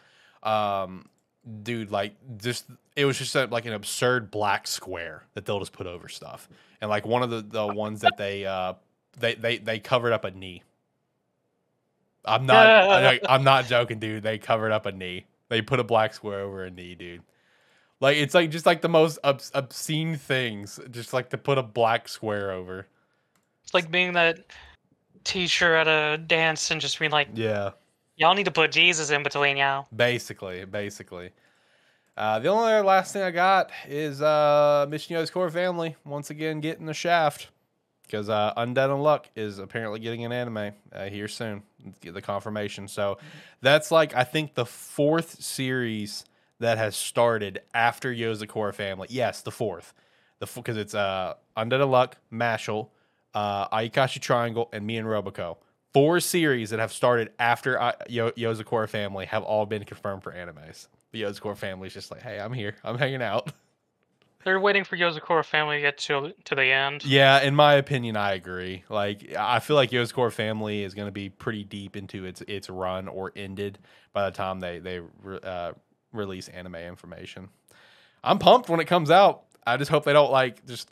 Um, 0.43 1.07
dude, 1.63 1.91
like, 1.91 2.15
just 2.39 2.65
it 2.97 3.05
was 3.05 3.19
just 3.19 3.35
a, 3.37 3.45
like 3.47 3.67
an 3.67 3.73
absurd 3.75 4.31
black 4.31 4.67
square 4.67 5.25
that 5.35 5.45
they'll 5.45 5.59
just 5.59 5.73
put 5.73 5.87
over 5.87 6.09
stuff, 6.09 6.49
and 6.81 6.89
like 6.89 7.05
one 7.07 7.23
of 7.23 7.31
the 7.31 7.43
the 7.43 7.67
ones 7.67 8.01
that 8.01 8.17
they 8.17 8.47
uh 8.47 8.73
they 9.19 9.35
they 9.35 9.59
they 9.59 9.79
covered 9.79 10.13
up 10.13 10.25
a 10.25 10.31
knee. 10.31 10.63
I'm 12.25 12.47
not 12.47 12.67
I, 12.67 13.21
I'm 13.29 13.45
not 13.45 13.67
joking, 13.67 13.99
dude. 13.99 14.23
They 14.23 14.39
covered 14.39 14.73
up 14.73 14.87
a 14.87 14.93
knee. 14.93 15.27
They 15.49 15.63
put 15.63 15.81
a 15.81 15.85
black 15.85 16.15
square 16.15 16.41
over 16.41 16.65
a 16.65 16.71
knee, 16.71 16.95
dude. 16.95 17.23
Like 18.01 18.17
it's 18.17 18.35
like 18.35 18.51
just 18.51 18.67
like 18.67 18.81
the 18.81 18.89
most 18.89 19.19
obs- 19.23 19.51
obscene 19.55 20.17
things, 20.17 20.81
just 20.91 21.13
like 21.13 21.31
to 21.31 21.39
put 21.39 21.59
a 21.59 21.63
black 21.63 22.09
square 22.09 22.51
over. 22.51 22.87
It's 23.63 23.75
like 23.75 23.91
being 23.91 24.15
that 24.15 24.47
teacher 25.25 25.75
at 25.75 25.87
a 25.87 26.17
dance 26.19 26.71
and 26.71 26.81
just 26.81 26.99
being 26.99 27.11
like, 27.11 27.29
Yeah. 27.35 27.73
"Y'all 28.17 28.35
need 28.35 28.45
to 28.45 28.51
put 28.51 28.73
Jesus 28.73 29.11
in 29.11 29.23
between 29.23 29.59
y'all." 29.59 29.87
Basically, 29.95 30.65
basically. 30.65 31.31
Uh, 32.17 32.39
the 32.39 32.49
only 32.49 32.73
other 32.73 32.85
last 32.85 33.13
thing 33.13 33.23
I 33.23 33.31
got 33.31 33.71
is 33.87 34.21
uh, 34.21 34.87
Mission 34.89 35.17
Yozakura 35.17 35.53
family 35.53 35.97
once 36.05 36.31
again 36.31 36.61
getting 36.61 36.87
the 36.87 36.95
shaft 36.95 37.49
because 38.03 38.29
uh, 38.29 38.53
Undead 38.57 38.89
Unluck 38.89 39.27
is 39.37 39.59
apparently 39.59 40.01
getting 40.01 40.25
an 40.25 40.33
anime 40.33 40.73
uh, 40.93 41.05
here 41.05 41.29
soon. 41.29 41.63
Get 42.01 42.15
the 42.15 42.21
confirmation. 42.21 42.89
So 42.89 43.19
that's 43.61 43.91
like 43.91 44.15
I 44.15 44.25
think 44.25 44.55
the 44.55 44.67
fourth 44.67 45.43
series 45.43 46.25
that 46.61 46.79
has 46.79 46.95
started 46.95 47.63
after 47.75 48.15
Yozakura 48.15 48.73
family. 48.73 49.09
Yes, 49.11 49.43
the 49.43 49.51
fourth. 49.51 49.93
The 50.39 50.47
because 50.47 50.77
it's 50.77 50.95
uh, 50.95 51.35
Undead 51.57 51.89
Luck, 51.91 52.17
Mashle, 52.33 52.89
uh, 53.35 53.69
Ayakashi 53.69 54.21
Triangle, 54.21 54.69
and 54.73 54.87
me 54.87 54.97
and 54.97 55.07
Roboco. 55.07 55.57
Four 55.93 56.21
series 56.21 56.71
that 56.71 56.79
have 56.79 56.93
started 56.93 57.33
after 57.39 57.81
uh, 57.81 57.93
Yo- 58.09 58.31
Yozakura 58.33 58.89
family 58.89 59.27
have 59.27 59.43
all 59.43 59.67
been 59.67 59.85
confirmed 59.85 60.23
for 60.23 60.33
animes. 60.33 60.87
The 61.11 61.23
Yozakura 61.23 61.57
family 61.57 61.89
is 61.89 61.95
just 61.95 62.11
like, 62.11 62.23
hey, 62.23 62.39
I'm 62.39 62.53
here. 62.53 62.77
I'm 62.85 62.97
hanging 62.97 63.23
out. 63.23 63.53
They're 64.45 64.61
waiting 64.61 64.85
for 64.85 64.97
Yozakura 64.97 65.45
family 65.45 65.77
to 65.77 65.83
get 65.83 65.99
to 65.99 66.33
to 66.45 66.55
the 66.55 66.65
end. 66.65 67.05
Yeah, 67.05 67.43
in 67.43 67.55
my 67.55 67.75
opinion, 67.75 68.17
I 68.17 68.33
agree. 68.33 68.85
Like, 68.89 69.35
I 69.37 69.59
feel 69.59 69.77
like 69.77 69.91
Yozakura 69.91 70.33
family 70.33 70.83
is 70.83 70.95
going 70.95 71.09
to 71.09 71.13
be 71.13 71.29
pretty 71.29 71.65
deep 71.65 71.97
into 71.97 72.25
its 72.25 72.41
its 72.43 72.71
run 72.71 73.09
or 73.09 73.33
ended 73.37 73.79
by 74.15 74.25
the 74.25 74.35
time 74.35 74.61
they 74.61 74.79
they 74.79 75.01
uh, 75.43 75.73
release 76.13 76.49
anime 76.49 76.77
information. 76.77 77.49
I'm 78.23 78.39
pumped 78.39 78.69
when 78.69 78.81
it 78.81 78.87
comes 78.87 79.11
out. 79.11 79.43
I 79.67 79.77
just 79.77 79.91
hope 79.91 80.05
they 80.05 80.13
don't 80.13 80.31
like 80.31 80.67
just 80.67 80.89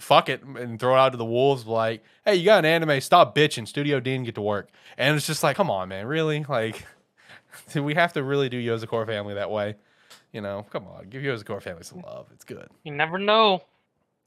fuck 0.00 0.28
it 0.28 0.42
and 0.42 0.80
throw 0.80 0.94
it 0.94 0.98
out 0.98 1.10
to 1.10 1.18
the 1.18 1.24
wolves. 1.24 1.66
Like, 1.66 2.02
hey, 2.24 2.36
you 2.36 2.44
got 2.44 2.60
an 2.60 2.64
anime? 2.64 3.00
Stop 3.00 3.34
bitching. 3.34 3.68
Studio 3.68 4.00
Dean, 4.00 4.24
get 4.24 4.34
to 4.36 4.40
work. 4.40 4.70
And 4.96 5.16
it's 5.16 5.26
just 5.26 5.42
like, 5.42 5.56
come 5.56 5.70
on, 5.70 5.88
man, 5.88 6.06
really? 6.06 6.44
Like, 6.48 6.84
do 7.72 7.82
we 7.84 7.94
have 7.94 8.12
to 8.14 8.22
really 8.22 8.48
do 8.48 8.60
Yozakura 8.60 9.06
family 9.06 9.34
that 9.34 9.50
way? 9.50 9.76
You 10.32 10.40
know, 10.40 10.66
come 10.70 10.86
on, 10.86 11.08
give 11.08 11.22
Yozakura 11.22 11.62
family 11.62 11.82
some 11.82 12.00
love. 12.00 12.26
It's 12.32 12.44
good. 12.44 12.68
You 12.84 12.92
never 12.92 13.18
know. 13.18 13.62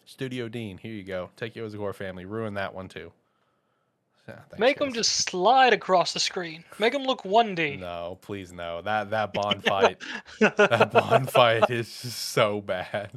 Studio 0.06 0.50
Dean, 0.50 0.78
here 0.78 0.92
you 0.94 1.04
go. 1.04 1.30
Take 1.38 1.54
Yozakura 1.56 1.96
family. 1.96 2.26
Ruin 2.26 2.56
that 2.56 2.74
one 2.74 2.90
too. 2.90 3.12
Yeah, 4.28 4.40
Make 4.58 4.80
them 4.80 4.94
just 4.94 5.28
slide 5.30 5.74
across 5.74 6.14
the 6.14 6.20
screen. 6.20 6.64
Make 6.80 6.94
them 6.94 7.04
look 7.04 7.24
1D. 7.24 7.80
No, 7.80 8.18
please 8.22 8.54
no. 8.54 8.82
That 8.82 9.10
that 9.10 9.34
bond 9.34 9.64
fight, 9.66 10.02
that 10.40 10.92
bond 10.92 11.30
fight 11.30 11.70
is 11.70 11.90
so 11.90 12.62
bad. 12.62 13.12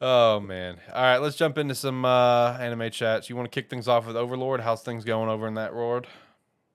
Oh 0.00 0.40
man! 0.40 0.78
All 0.94 1.02
right, 1.02 1.18
let's 1.18 1.36
jump 1.36 1.58
into 1.58 1.74
some 1.74 2.04
uh, 2.04 2.56
anime 2.58 2.90
chats. 2.90 3.28
You 3.28 3.36
want 3.36 3.50
to 3.50 3.54
kick 3.54 3.68
things 3.68 3.88
off 3.88 4.06
with 4.06 4.16
Overlord? 4.16 4.60
How's 4.60 4.82
things 4.82 5.04
going 5.04 5.28
over 5.28 5.46
in 5.46 5.54
that 5.54 5.74
world? 5.74 6.06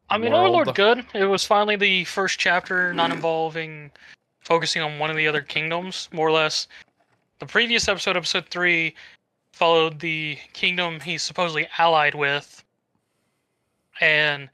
I 0.10 0.17
mean, 0.17 0.31
World. 0.31 0.48
Overlord 0.48 0.75
good. 0.75 1.05
It 1.13 1.25
was 1.25 1.43
finally 1.45 1.75
the 1.75 2.03
first 2.03 2.38
chapter 2.38 2.93
not 2.93 3.12
involving 3.12 3.91
focusing 4.41 4.81
on 4.81 5.00
one 5.00 5.10
of 5.10 5.17
the 5.17 5.27
other 5.27 5.41
kingdoms, 5.41 6.07
more 6.13 6.27
or 6.27 6.31
less. 6.31 6.67
The 7.39 7.45
previous 7.45 7.88
episode, 7.88 8.15
episode 8.15 8.45
three, 8.50 8.95
followed 9.51 10.00
the 10.00 10.38
kingdom 10.53 11.00
he's 11.00 11.24
supposedly 11.24 11.67
allied 11.77 12.13
with, 12.15 12.63
and 14.01 14.49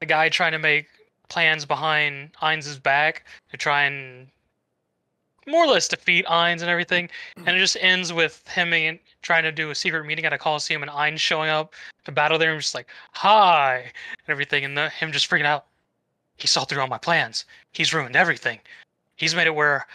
the 0.00 0.06
guy 0.06 0.28
trying 0.28 0.52
to 0.52 0.58
make 0.58 0.86
plans 1.28 1.64
behind 1.64 2.30
Ainz' 2.42 2.82
back 2.82 3.24
to 3.50 3.56
try 3.56 3.84
and 3.84 4.28
more 5.46 5.64
or 5.64 5.68
less 5.68 5.88
defeat 5.88 6.26
Ainz 6.26 6.60
and 6.60 6.70
everything. 6.70 7.08
And 7.36 7.56
it 7.56 7.58
just 7.58 7.76
ends 7.80 8.12
with 8.12 8.46
him 8.48 8.72
in- 8.72 8.98
trying 9.22 9.42
to 9.44 9.52
do 9.52 9.70
a 9.70 9.74
secret 9.74 10.04
meeting 10.04 10.24
at 10.24 10.32
a 10.32 10.38
coliseum 10.38 10.82
and 10.82 10.90
Ainz 10.90 11.18
showing 11.18 11.50
up 11.50 11.74
to 12.04 12.12
battle 12.12 12.38
there 12.38 12.52
and 12.52 12.60
just 12.60 12.74
like, 12.74 12.88
hi, 13.12 13.78
and 13.82 14.28
everything. 14.28 14.64
And 14.64 14.76
the, 14.76 14.88
him 14.90 15.12
just 15.12 15.28
freaking 15.28 15.46
out. 15.46 15.66
He 16.36 16.46
saw 16.46 16.64
through 16.64 16.80
all 16.80 16.86
my 16.86 16.98
plans. 16.98 17.44
He's 17.72 17.94
ruined 17.94 18.16
everything. 18.16 18.60
He's 19.16 19.34
made 19.34 19.46
it 19.46 19.54
where 19.54 19.86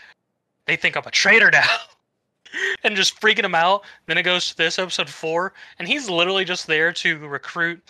they 0.66 0.76
think 0.76 0.96
I'm 0.96 1.04
a 1.06 1.12
traitor 1.12 1.52
now. 1.54 1.78
and 2.84 2.96
just 2.96 3.20
freaking 3.20 3.44
him 3.44 3.56
out. 3.56 3.84
Then 4.06 4.18
it 4.18 4.24
goes 4.24 4.50
to 4.50 4.58
this 4.58 4.80
episode 4.80 5.10
four, 5.10 5.54
and 5.80 5.88
he's 5.88 6.10
literally 6.10 6.46
just 6.46 6.68
there 6.68 6.94
to 6.94 7.18
recruit 7.28 7.82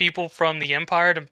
people 0.00 0.30
from 0.30 0.58
the 0.58 0.74
Empire 0.74 1.12
to, 1.12 1.26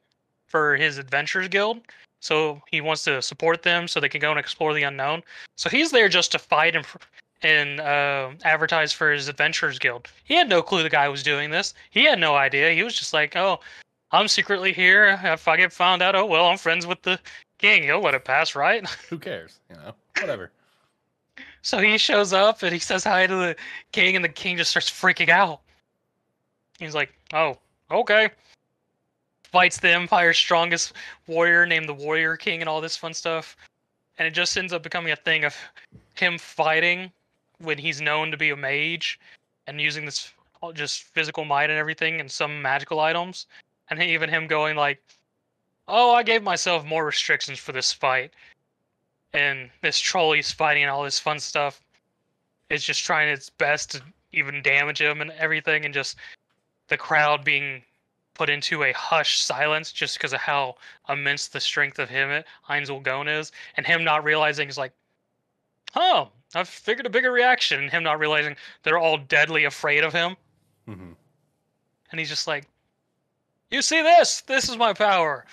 for 0.46 0.76
his 0.76 0.98
Adventures 0.98 1.48
Guild. 1.48 1.80
So 2.20 2.60
he 2.70 2.82
wants 2.82 3.02
to 3.04 3.22
support 3.22 3.62
them 3.62 3.88
so 3.88 3.98
they 3.98 4.10
can 4.10 4.20
go 4.20 4.30
and 4.30 4.38
explore 4.38 4.74
the 4.74 4.82
unknown. 4.82 5.22
So 5.56 5.70
he's 5.70 5.90
there 5.90 6.08
just 6.08 6.30
to 6.32 6.38
fight 6.38 6.76
and 6.76 6.86
and 7.42 7.80
uh, 7.80 8.30
advertise 8.44 8.92
for 8.92 9.12
his 9.12 9.28
Adventurers 9.28 9.78
Guild. 9.78 10.08
He 10.24 10.34
had 10.34 10.48
no 10.48 10.60
clue 10.60 10.82
the 10.82 10.90
guy 10.90 11.08
was 11.08 11.22
doing 11.22 11.50
this. 11.50 11.72
He 11.90 12.04
had 12.04 12.18
no 12.18 12.34
idea. 12.34 12.72
He 12.72 12.82
was 12.82 12.98
just 12.98 13.14
like, 13.14 13.36
"Oh, 13.36 13.60
I'm 14.12 14.28
secretly 14.28 14.72
here. 14.72 15.18
If 15.24 15.48
I 15.48 15.56
get 15.56 15.72
found 15.72 16.02
out, 16.02 16.14
oh 16.14 16.26
well, 16.26 16.46
I'm 16.46 16.58
friends 16.58 16.86
with 16.86 17.00
the 17.02 17.18
king. 17.58 17.84
He'll 17.84 18.02
let 18.02 18.14
it 18.14 18.24
pass, 18.24 18.54
right?" 18.54 18.86
Who 19.08 19.18
cares? 19.18 19.60
You 19.70 19.76
know, 19.76 19.94
whatever. 20.20 20.50
So 21.62 21.78
he 21.78 21.96
shows 21.96 22.32
up 22.32 22.62
and 22.62 22.72
he 22.72 22.80
says 22.80 23.04
hi 23.04 23.26
to 23.26 23.34
the 23.34 23.56
king, 23.92 24.16
and 24.16 24.24
the 24.24 24.28
king 24.28 24.56
just 24.56 24.70
starts 24.70 24.90
freaking 24.90 25.28
out. 25.30 25.60
He's 26.80 26.94
like, 26.94 27.14
"Oh, 27.32 27.58
okay." 27.90 28.30
Fights 29.50 29.78
the 29.78 29.90
Empire's 29.90 30.36
strongest 30.36 30.92
warrior, 31.26 31.66
named 31.66 31.88
the 31.88 31.94
Warrior 31.94 32.36
King, 32.36 32.60
and 32.60 32.68
all 32.68 32.80
this 32.80 32.96
fun 32.96 33.14
stuff. 33.14 33.56
And 34.18 34.26
it 34.26 34.32
just 34.32 34.56
ends 34.56 34.72
up 34.72 34.82
becoming 34.82 35.12
a 35.12 35.16
thing 35.16 35.44
of 35.44 35.56
him 36.14 36.38
fighting 36.38 37.10
when 37.58 37.78
he's 37.78 38.00
known 38.00 38.30
to 38.30 38.36
be 38.36 38.50
a 38.50 38.56
mage, 38.56 39.18
and 39.66 39.80
using 39.80 40.04
this 40.04 40.32
just 40.74 41.04
physical 41.04 41.44
might 41.44 41.70
and 41.70 41.78
everything, 41.78 42.20
and 42.20 42.30
some 42.30 42.60
magical 42.60 43.00
items, 43.00 43.46
and 43.90 44.02
even 44.02 44.28
him 44.28 44.46
going 44.46 44.76
like, 44.76 45.02
"Oh, 45.86 46.14
I 46.14 46.22
gave 46.22 46.42
myself 46.42 46.84
more 46.84 47.04
restrictions 47.04 47.58
for 47.58 47.72
this 47.72 47.92
fight." 47.92 48.32
and 49.32 49.70
this 49.82 49.98
troll 49.98 50.32
he's 50.32 50.52
fighting 50.52 50.82
and 50.82 50.90
all 50.90 51.02
this 51.02 51.18
fun 51.18 51.38
stuff 51.38 51.80
is 52.70 52.84
just 52.84 53.04
trying 53.04 53.28
its 53.28 53.50
best 53.50 53.92
to 53.92 54.02
even 54.32 54.62
damage 54.62 55.00
him 55.00 55.20
and 55.20 55.30
everything 55.32 55.84
and 55.84 55.94
just 55.94 56.16
the 56.88 56.96
crowd 56.96 57.44
being 57.44 57.82
put 58.38 58.48
into 58.48 58.84
a 58.84 58.92
hushed 58.92 59.44
silence 59.44 59.92
just 59.92 60.16
because 60.16 60.32
of 60.32 60.40
how 60.40 60.76
immense 61.08 61.48
the 61.48 61.60
strength 61.60 61.98
of 61.98 62.08
him 62.08 62.42
Ainz 62.70 62.88
Ooal 62.88 63.02
Gown 63.02 63.28
is 63.28 63.52
and 63.76 63.86
him 63.86 64.04
not 64.04 64.24
realizing 64.24 64.68
is 64.68 64.78
like 64.78 64.92
oh 65.96 66.28
I've 66.54 66.68
figured 66.68 67.06
a 67.06 67.10
bigger 67.10 67.32
reaction 67.32 67.82
and 67.82 67.90
him 67.90 68.02
not 68.02 68.18
realizing 68.18 68.56
they're 68.82 68.98
all 68.98 69.18
deadly 69.18 69.64
afraid 69.64 70.04
of 70.04 70.12
him 70.12 70.36
hmm 70.86 71.12
and 72.10 72.18
he's 72.18 72.30
just 72.30 72.46
like 72.46 72.64
you 73.70 73.82
see 73.82 74.00
this 74.00 74.40
this 74.42 74.68
is 74.68 74.76
my 74.76 74.94
power 74.94 75.44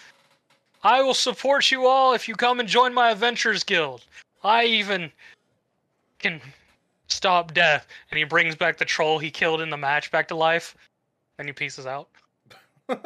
I 0.86 1.02
will 1.02 1.16
support 1.16 1.72
you 1.72 1.88
all 1.88 2.14
if 2.14 2.28
you 2.28 2.36
come 2.36 2.60
and 2.60 2.70
join 2.70 2.94
my 2.94 3.10
Adventurers 3.10 3.64
Guild. 3.64 4.06
I 4.44 4.66
even 4.66 5.12
can 6.20 6.40
stop 7.08 7.56
death. 7.56 7.88
And 8.12 8.20
he 8.20 8.24
brings 8.24 8.56
back 8.56 8.78
the 8.78 8.86
troll 8.86 9.18
he 9.18 9.32
killed 9.32 9.62
in 9.62 9.72
the 9.72 9.78
match 9.78 10.12
back 10.12 10.28
to 10.28 10.36
life. 10.36 10.78
And 11.40 11.48
he 11.48 11.54
pieces 11.54 11.88
out. 11.88 12.08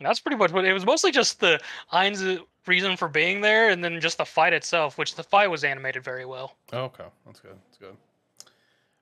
That's 0.00 0.20
pretty 0.20 0.36
much 0.36 0.52
what 0.52 0.64
it 0.64 0.72
was. 0.72 0.84
Mostly 0.84 1.10
just 1.10 1.40
the 1.40 1.58
Ainz 1.92 2.40
reason 2.66 2.96
for 2.96 3.08
being 3.08 3.40
there, 3.40 3.70
and 3.70 3.82
then 3.82 4.00
just 4.00 4.18
the 4.18 4.24
fight 4.24 4.52
itself, 4.52 4.98
which 4.98 5.14
the 5.14 5.22
fight 5.22 5.48
was 5.48 5.64
animated 5.64 6.04
very 6.04 6.26
well. 6.26 6.54
okay, 6.72 7.04
that's 7.24 7.40
good. 7.40 7.56
That's 7.66 7.78
good. 7.78 7.96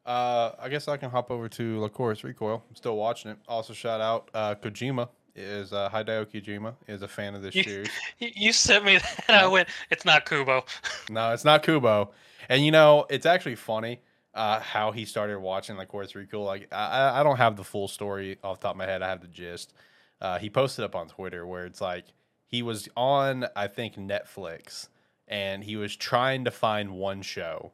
Uh, 0.06 0.52
I 0.60 0.68
guess 0.68 0.86
I 0.86 0.96
can 0.98 1.10
hop 1.10 1.30
over 1.30 1.48
to 1.48 1.80
Lycoris 1.80 2.22
Recoil. 2.22 2.62
I'm 2.68 2.76
still 2.76 2.96
watching 2.96 3.30
it. 3.30 3.38
Also, 3.48 3.72
shout 3.72 4.00
out 4.00 4.30
uh, 4.34 4.54
Kojima 4.54 5.08
is 5.34 5.72
uh, 5.72 5.88
Hideo 5.90 6.26
Kojima 6.26 6.74
is 6.86 7.02
a 7.02 7.08
fan 7.08 7.34
of 7.34 7.42
this 7.42 7.54
You- 7.54 7.64
series. 7.64 7.88
You, 8.18 8.30
you 8.34 8.52
sent 8.52 8.84
me 8.84 8.98
that, 8.98 9.24
and 9.28 9.36
I 9.36 9.46
went, 9.48 9.68
"It's 9.90 10.04
not 10.04 10.26
Kubo." 10.26 10.64
No, 11.10 11.32
it's 11.32 11.44
not 11.44 11.62
Kubo. 11.64 12.10
And 12.48 12.64
you 12.64 12.70
know, 12.70 13.06
it's 13.10 13.26
actually 13.26 13.56
funny 13.56 14.00
uh, 14.34 14.60
how 14.60 14.90
he 14.92 15.04
started 15.04 15.38
watching 15.38 15.76
like 15.76 15.90
Lycoris 15.92 16.14
Recoil. 16.14 16.44
Like 16.44 16.68
I, 16.72 17.20
I- 17.20 17.22
don't 17.22 17.36
have 17.36 17.56
the 17.56 17.64
full 17.64 17.88
story 17.88 18.38
off 18.42 18.60
the 18.60 18.64
top 18.68 18.74
of 18.74 18.78
my 18.78 18.86
head. 18.86 19.02
I 19.02 19.08
have 19.08 19.20
the 19.20 19.28
gist. 19.28 19.72
Uh, 20.20 20.38
he 20.38 20.50
posted 20.50 20.84
up 20.84 20.94
on 20.94 21.08
Twitter 21.08 21.46
where 21.46 21.66
it's 21.66 21.80
like 21.80 22.06
he 22.46 22.62
was 22.62 22.88
on, 22.96 23.46
I 23.56 23.66
think, 23.66 23.96
Netflix, 23.96 24.88
and 25.28 25.62
he 25.64 25.76
was 25.76 25.94
trying 25.96 26.44
to 26.44 26.50
find 26.50 26.92
one 26.92 27.20
show, 27.22 27.72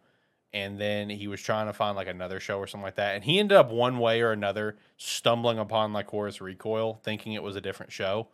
and 0.52 0.78
then 0.80 1.10
he 1.10 1.28
was 1.28 1.40
trying 1.40 1.66
to 1.66 1.72
find 1.72 1.96
like 1.96 2.08
another 2.08 2.40
show 2.40 2.58
or 2.58 2.66
something 2.66 2.84
like 2.84 2.96
that, 2.96 3.14
and 3.14 3.24
he 3.24 3.38
ended 3.38 3.56
up 3.56 3.70
one 3.70 3.98
way 3.98 4.20
or 4.22 4.32
another 4.32 4.76
stumbling 4.96 5.58
upon 5.58 5.92
like 5.92 6.08
Lycoris 6.10 6.40
Recoil, 6.40 6.94
thinking 7.04 7.34
it 7.34 7.42
was 7.42 7.56
a 7.56 7.60
different 7.60 7.92
show, 7.92 8.28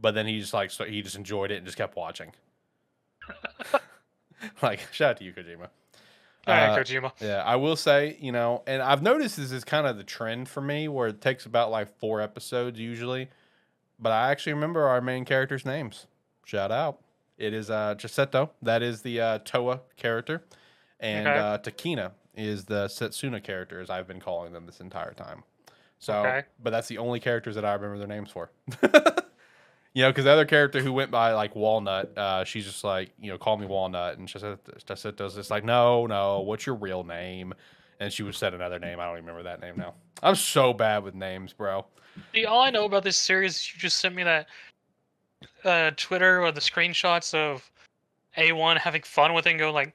but 0.00 0.14
then 0.14 0.26
he 0.26 0.40
just 0.40 0.54
like 0.54 0.70
so 0.70 0.84
he 0.84 1.02
just 1.02 1.16
enjoyed 1.16 1.50
it 1.50 1.56
and 1.56 1.66
just 1.66 1.78
kept 1.78 1.94
watching. 1.96 2.32
like 4.62 4.80
shout 4.92 5.10
out 5.10 5.16
to 5.18 5.24
you, 5.24 5.32
Kojima. 5.32 5.68
All 6.46 6.54
right, 6.54 6.70
Uh, 6.70 6.78
Kojima. 6.78 7.12
Yeah, 7.20 7.42
I 7.44 7.56
will 7.56 7.76
say, 7.76 8.16
you 8.20 8.32
know, 8.32 8.62
and 8.66 8.82
I've 8.82 9.02
noticed 9.02 9.36
this 9.36 9.52
is 9.52 9.64
kind 9.64 9.86
of 9.86 9.96
the 9.96 10.04
trend 10.04 10.48
for 10.48 10.60
me 10.60 10.88
where 10.88 11.08
it 11.08 11.20
takes 11.20 11.46
about 11.46 11.70
like 11.70 11.96
four 11.98 12.20
episodes 12.20 12.78
usually. 12.80 13.28
But 13.98 14.10
I 14.12 14.30
actually 14.30 14.54
remember 14.54 14.88
our 14.88 15.00
main 15.00 15.24
characters' 15.24 15.64
names. 15.64 16.06
Shout 16.44 16.72
out. 16.72 16.98
It 17.38 17.54
is 17.54 17.70
uh 17.70 17.94
Chisato. 17.96 18.50
That 18.60 18.82
is 18.82 19.02
the 19.02 19.20
uh, 19.20 19.38
Toa 19.44 19.80
character. 19.96 20.42
And 20.98 21.26
Okay. 21.28 21.38
uh, 21.38 21.58
Takina 21.58 22.12
is 22.34 22.64
the 22.64 22.86
Setsuna 22.86 23.42
character, 23.42 23.80
as 23.80 23.90
I've 23.90 24.06
been 24.08 24.20
calling 24.20 24.52
them 24.52 24.66
this 24.66 24.80
entire 24.80 25.12
time. 25.12 25.44
So, 25.98 26.14
Okay. 26.14 26.42
but 26.62 26.70
that's 26.70 26.88
the 26.88 26.98
only 26.98 27.20
characters 27.20 27.54
that 27.54 27.64
I 27.64 27.72
remember 27.74 27.98
their 27.98 28.06
names 28.08 28.30
for. 28.30 28.50
you 29.94 30.02
know, 30.02 30.10
because 30.10 30.24
the 30.24 30.32
other 30.32 30.44
character 30.44 30.80
who 30.80 30.92
went 30.92 31.10
by 31.10 31.32
like 31.32 31.54
Walnut, 31.54 32.16
uh, 32.16 32.44
she's 32.44 32.64
just 32.64 32.82
like, 32.82 33.10
you 33.20 33.30
know, 33.30 33.38
call 33.38 33.56
me 33.56 33.66
Walnut, 33.66 34.18
and 34.18 34.26
Chisato's 34.28 34.82
just 34.84 35.16
does 35.16 35.36
it's 35.36 35.50
like, 35.50 35.64
no, 35.64 36.06
no, 36.06 36.40
what's 36.40 36.64
your 36.66 36.76
real 36.76 37.04
name? 37.04 37.52
And 38.00 38.12
she 38.12 38.22
would 38.22 38.34
said 38.34 38.54
another 38.54 38.78
name. 38.78 38.98
I 38.98 39.04
don't 39.04 39.14
even 39.14 39.26
remember 39.26 39.42
that 39.44 39.60
name 39.60 39.76
now. 39.76 39.94
I'm 40.22 40.34
so 40.34 40.72
bad 40.72 41.04
with 41.04 41.14
names, 41.14 41.52
bro. 41.52 41.84
See, 42.34 42.44
all 42.44 42.60
I 42.60 42.70
know 42.70 42.84
about 42.84 43.04
this 43.04 43.16
series 43.16 43.56
is 43.56 43.72
you 43.72 43.78
just 43.78 44.00
sent 44.00 44.14
me 44.14 44.22
that 44.24 44.46
uh, 45.64 45.90
Twitter 45.96 46.42
or 46.42 46.52
the 46.52 46.60
screenshots 46.60 47.34
of 47.34 47.70
A1 48.36 48.78
having 48.78 49.02
fun 49.02 49.34
with 49.34 49.46
it 49.46 49.50
and 49.50 49.58
go 49.58 49.72
like, 49.72 49.94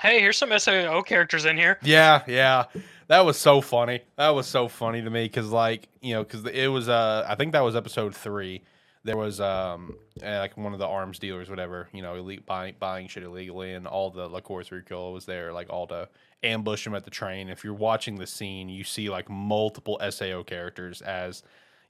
hey, 0.00 0.20
here's 0.20 0.36
some 0.36 0.56
SAO 0.58 1.02
characters 1.02 1.44
in 1.44 1.56
here. 1.56 1.78
Yeah, 1.82 2.22
yeah. 2.26 2.64
That 3.08 3.24
was 3.24 3.38
so 3.38 3.60
funny. 3.60 4.02
That 4.16 4.30
was 4.30 4.46
so 4.46 4.68
funny 4.68 5.02
to 5.02 5.10
me 5.10 5.24
because, 5.24 5.50
like, 5.50 5.88
you 6.00 6.14
know, 6.14 6.24
because 6.24 6.44
it 6.44 6.68
was, 6.68 6.88
uh, 6.88 7.24
I 7.28 7.34
think 7.34 7.52
that 7.52 7.60
was 7.60 7.74
episode 7.74 8.14
three. 8.14 8.62
There 9.08 9.16
was, 9.16 9.40
um, 9.40 9.96
eh, 10.22 10.38
like 10.38 10.54
one 10.58 10.74
of 10.74 10.78
the 10.78 10.86
arms 10.86 11.18
dealers, 11.18 11.48
whatever, 11.48 11.88
you 11.94 12.02
know, 12.02 12.14
elite 12.16 12.44
buying, 12.44 12.74
buying 12.78 13.08
shit 13.08 13.22
illegally, 13.22 13.72
and 13.72 13.86
all 13.86 14.10
the 14.10 14.28
La 14.28 14.40
Recoil 14.46 15.14
was 15.14 15.24
there, 15.24 15.50
like, 15.50 15.70
all 15.70 15.86
to 15.86 16.10
ambush 16.42 16.86
him 16.86 16.94
at 16.94 17.04
the 17.04 17.10
train. 17.10 17.48
If 17.48 17.64
you're 17.64 17.72
watching 17.72 18.16
the 18.16 18.26
scene, 18.26 18.68
you 18.68 18.84
see, 18.84 19.08
like, 19.08 19.30
multiple 19.30 19.98
SAO 20.10 20.42
characters 20.42 21.00
as 21.00 21.42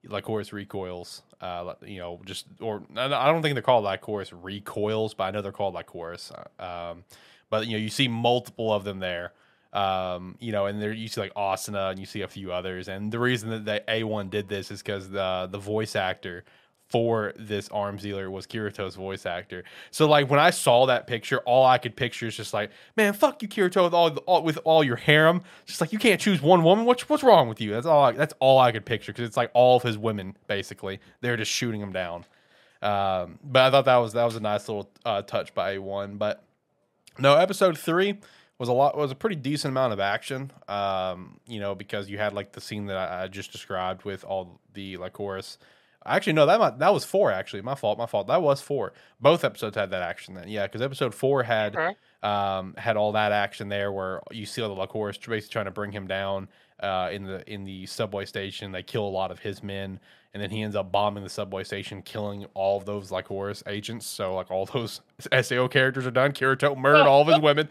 Lycoris 0.06 0.52
Recoils, 0.52 1.22
uh, 1.40 1.75
you 1.84 1.98
know, 1.98 2.20
just, 2.25 2.46
or 2.60 2.84
I 2.96 3.08
don't 3.08 3.42
think 3.42 3.54
they're 3.54 3.62
called 3.62 3.84
Lycoris 3.84 4.32
Recoils, 4.32 5.12
but 5.14 5.25
I 5.25 5.30
know 5.32 5.42
they're 5.42 5.50
called 5.50 5.75
Lycoris. 5.75 6.30
Um, 6.60 7.02
but, 7.50 7.66
you 7.66 7.72
know, 7.72 7.82
you 7.82 7.90
see 7.90 8.06
multiple 8.06 8.72
of 8.72 8.84
them 8.84 9.00
there 9.00 9.32
um 9.75 10.34
you 10.40 10.50
know 10.50 10.64
and 10.64 10.80
there 10.80 10.92
you 10.94 11.08
see 11.08 11.20
like 11.20 11.34
asuna 11.34 11.90
and 11.90 12.00
you 12.00 12.06
see 12.06 12.22
a 12.22 12.28
few 12.28 12.50
others 12.50 12.88
and 12.88 13.12
the 13.12 13.18
reason 13.18 13.50
that 13.50 13.66
the 13.66 13.82
a1 13.87 14.30
did 14.30 14.48
this 14.48 14.70
is 14.70 14.82
because 14.82 15.10
the 15.10 15.46
the 15.52 15.58
voice 15.58 15.94
actor 15.94 16.42
for 16.88 17.33
this 17.37 17.68
arms 17.68 18.02
dealer 18.02 18.30
was 18.30 18.47
kirito's 18.47 18.97
voice 18.97 19.26
actor. 19.26 19.64
So 19.90 20.09
like 20.09 20.30
when 20.30 20.40
i 20.40 20.50
saw 20.50 20.87
that 20.87 21.07
picture 21.07 21.38
all 21.40 21.66
i 21.66 21.78
could 21.78 21.97
picture 21.97 22.26
is 22.26 22.37
just 22.37 22.54
like 22.54 22.71
man 22.97 23.12
fuck 23.12 23.42
you 23.42 23.49
kirito 23.49 23.85
with 23.85 23.95
all, 23.95 24.16
all 24.26 24.42
with 24.42 24.59
all 24.64 24.83
your 24.83 24.97
harem. 24.97 25.42
Just 25.66 25.80
like 25.80 25.92
you 25.92 25.99
can't 25.99 26.21
choose 26.21 26.40
one 26.40 26.62
woman. 26.62 26.85
What's 26.85 27.09
what's 27.09 27.23
wrong 27.23 27.49
with 27.49 27.61
you? 27.61 27.71
That's 27.73 27.87
all 27.87 28.04
I, 28.04 28.12
that's 28.12 28.35
all 28.40 28.59
i 28.59 28.73
could 28.73 28.87
picture 28.87 29.12
because 29.12 29.26
it's 29.26 29.37
like 29.37 29.50
all 29.54 29.76
of 29.76 29.83
his 29.83 29.99
women 29.99 30.37
basically. 30.47 31.00
They're 31.21 31.37
just 31.37 31.52
shooting 31.52 31.80
him 31.80 31.92
down. 31.92 32.25
Um 32.83 33.38
but 33.42 33.62
i 33.62 33.71
thought 33.71 33.85
that 33.85 33.97
was 33.97 34.12
that 34.14 34.25
was 34.25 34.37
a 34.37 34.40
nice 34.40 34.68
little 34.68 34.90
uh, 35.04 35.23
touch 35.23 35.54
by 35.54 35.76
a1 35.76 36.18
but 36.18 36.45
no, 37.18 37.35
episode 37.35 37.76
three 37.76 38.18
was 38.59 38.68
a 38.68 38.73
lot 38.73 38.97
was 38.97 39.11
a 39.11 39.14
pretty 39.14 39.37
decent 39.37 39.73
amount 39.73 39.92
of 39.92 40.00
action. 40.00 40.52
Um, 40.68 41.40
you 41.47 41.61
know, 41.61 41.75
because 41.75 42.09
you 42.09 42.18
had 42.18 42.33
like 42.33 42.52
the 42.52 42.61
scene 42.61 42.87
that 42.87 42.97
I, 42.97 43.25
I 43.25 43.28
just 43.28 43.52
described 43.52 44.04
with 44.04 44.25
all 44.25 44.61
the 44.75 44.97
like 44.97 45.14
Lycoris. 45.14 45.59
Actually, 46.08 46.32
no, 46.34 46.46
that 46.46 46.58
might, 46.58 46.78
that 46.78 46.92
was 46.92 47.04
four. 47.04 47.30
Actually, 47.30 47.62
my 47.62 47.74
fault. 47.74 47.98
My 47.98 48.06
fault. 48.06 48.26
That 48.28 48.42
was 48.42 48.60
four. 48.60 48.92
Both 49.20 49.44
episodes 49.44 49.76
had 49.76 49.90
that 49.90 50.02
action. 50.02 50.34
Then, 50.34 50.48
yeah, 50.48 50.66
because 50.66 50.82
episode 50.82 51.14
four 51.14 51.42
had 51.42 51.76
Okay. 51.76 51.94
um, 52.22 52.74
had 52.76 52.96
all 52.96 53.12
that 53.12 53.32
action 53.32 53.68
there, 53.68 53.92
where 53.92 54.20
you 54.30 54.46
see 54.46 54.62
all 54.62 54.74
the 54.74 54.80
Lycoris 54.80 55.14
basically 55.18 55.40
trying 55.52 55.64
to 55.66 55.70
bring 55.70 55.92
him 55.92 56.06
down 56.06 56.48
uh, 56.80 57.08
in 57.12 57.24
the 57.24 57.48
in 57.52 57.64
the 57.64 57.86
subway 57.86 58.24
station. 58.24 58.72
They 58.72 58.82
kill 58.82 59.06
a 59.06 59.08
lot 59.08 59.30
of 59.30 59.38
his 59.40 59.62
men, 59.62 59.98
and 60.34 60.42
then 60.42 60.50
he 60.50 60.62
ends 60.62 60.76
up 60.76 60.90
bombing 60.92 61.22
the 61.24 61.30
subway 61.30 61.64
station, 61.64 62.02
killing 62.02 62.46
all 62.54 62.76
of 62.78 62.84
those 62.84 63.10
Lycoris 63.10 63.62
agents. 63.66 64.06
So 64.06 64.34
like 64.34 64.50
all 64.50 64.66
those 64.66 65.00
Sao 65.42 65.68
characters 65.68 66.06
are 66.06 66.10
done. 66.10 66.32
Kirito 66.32 66.76
murdered 66.76 67.06
all 67.06 67.22
of 67.22 67.28
his 67.28 67.40
women. 67.40 67.68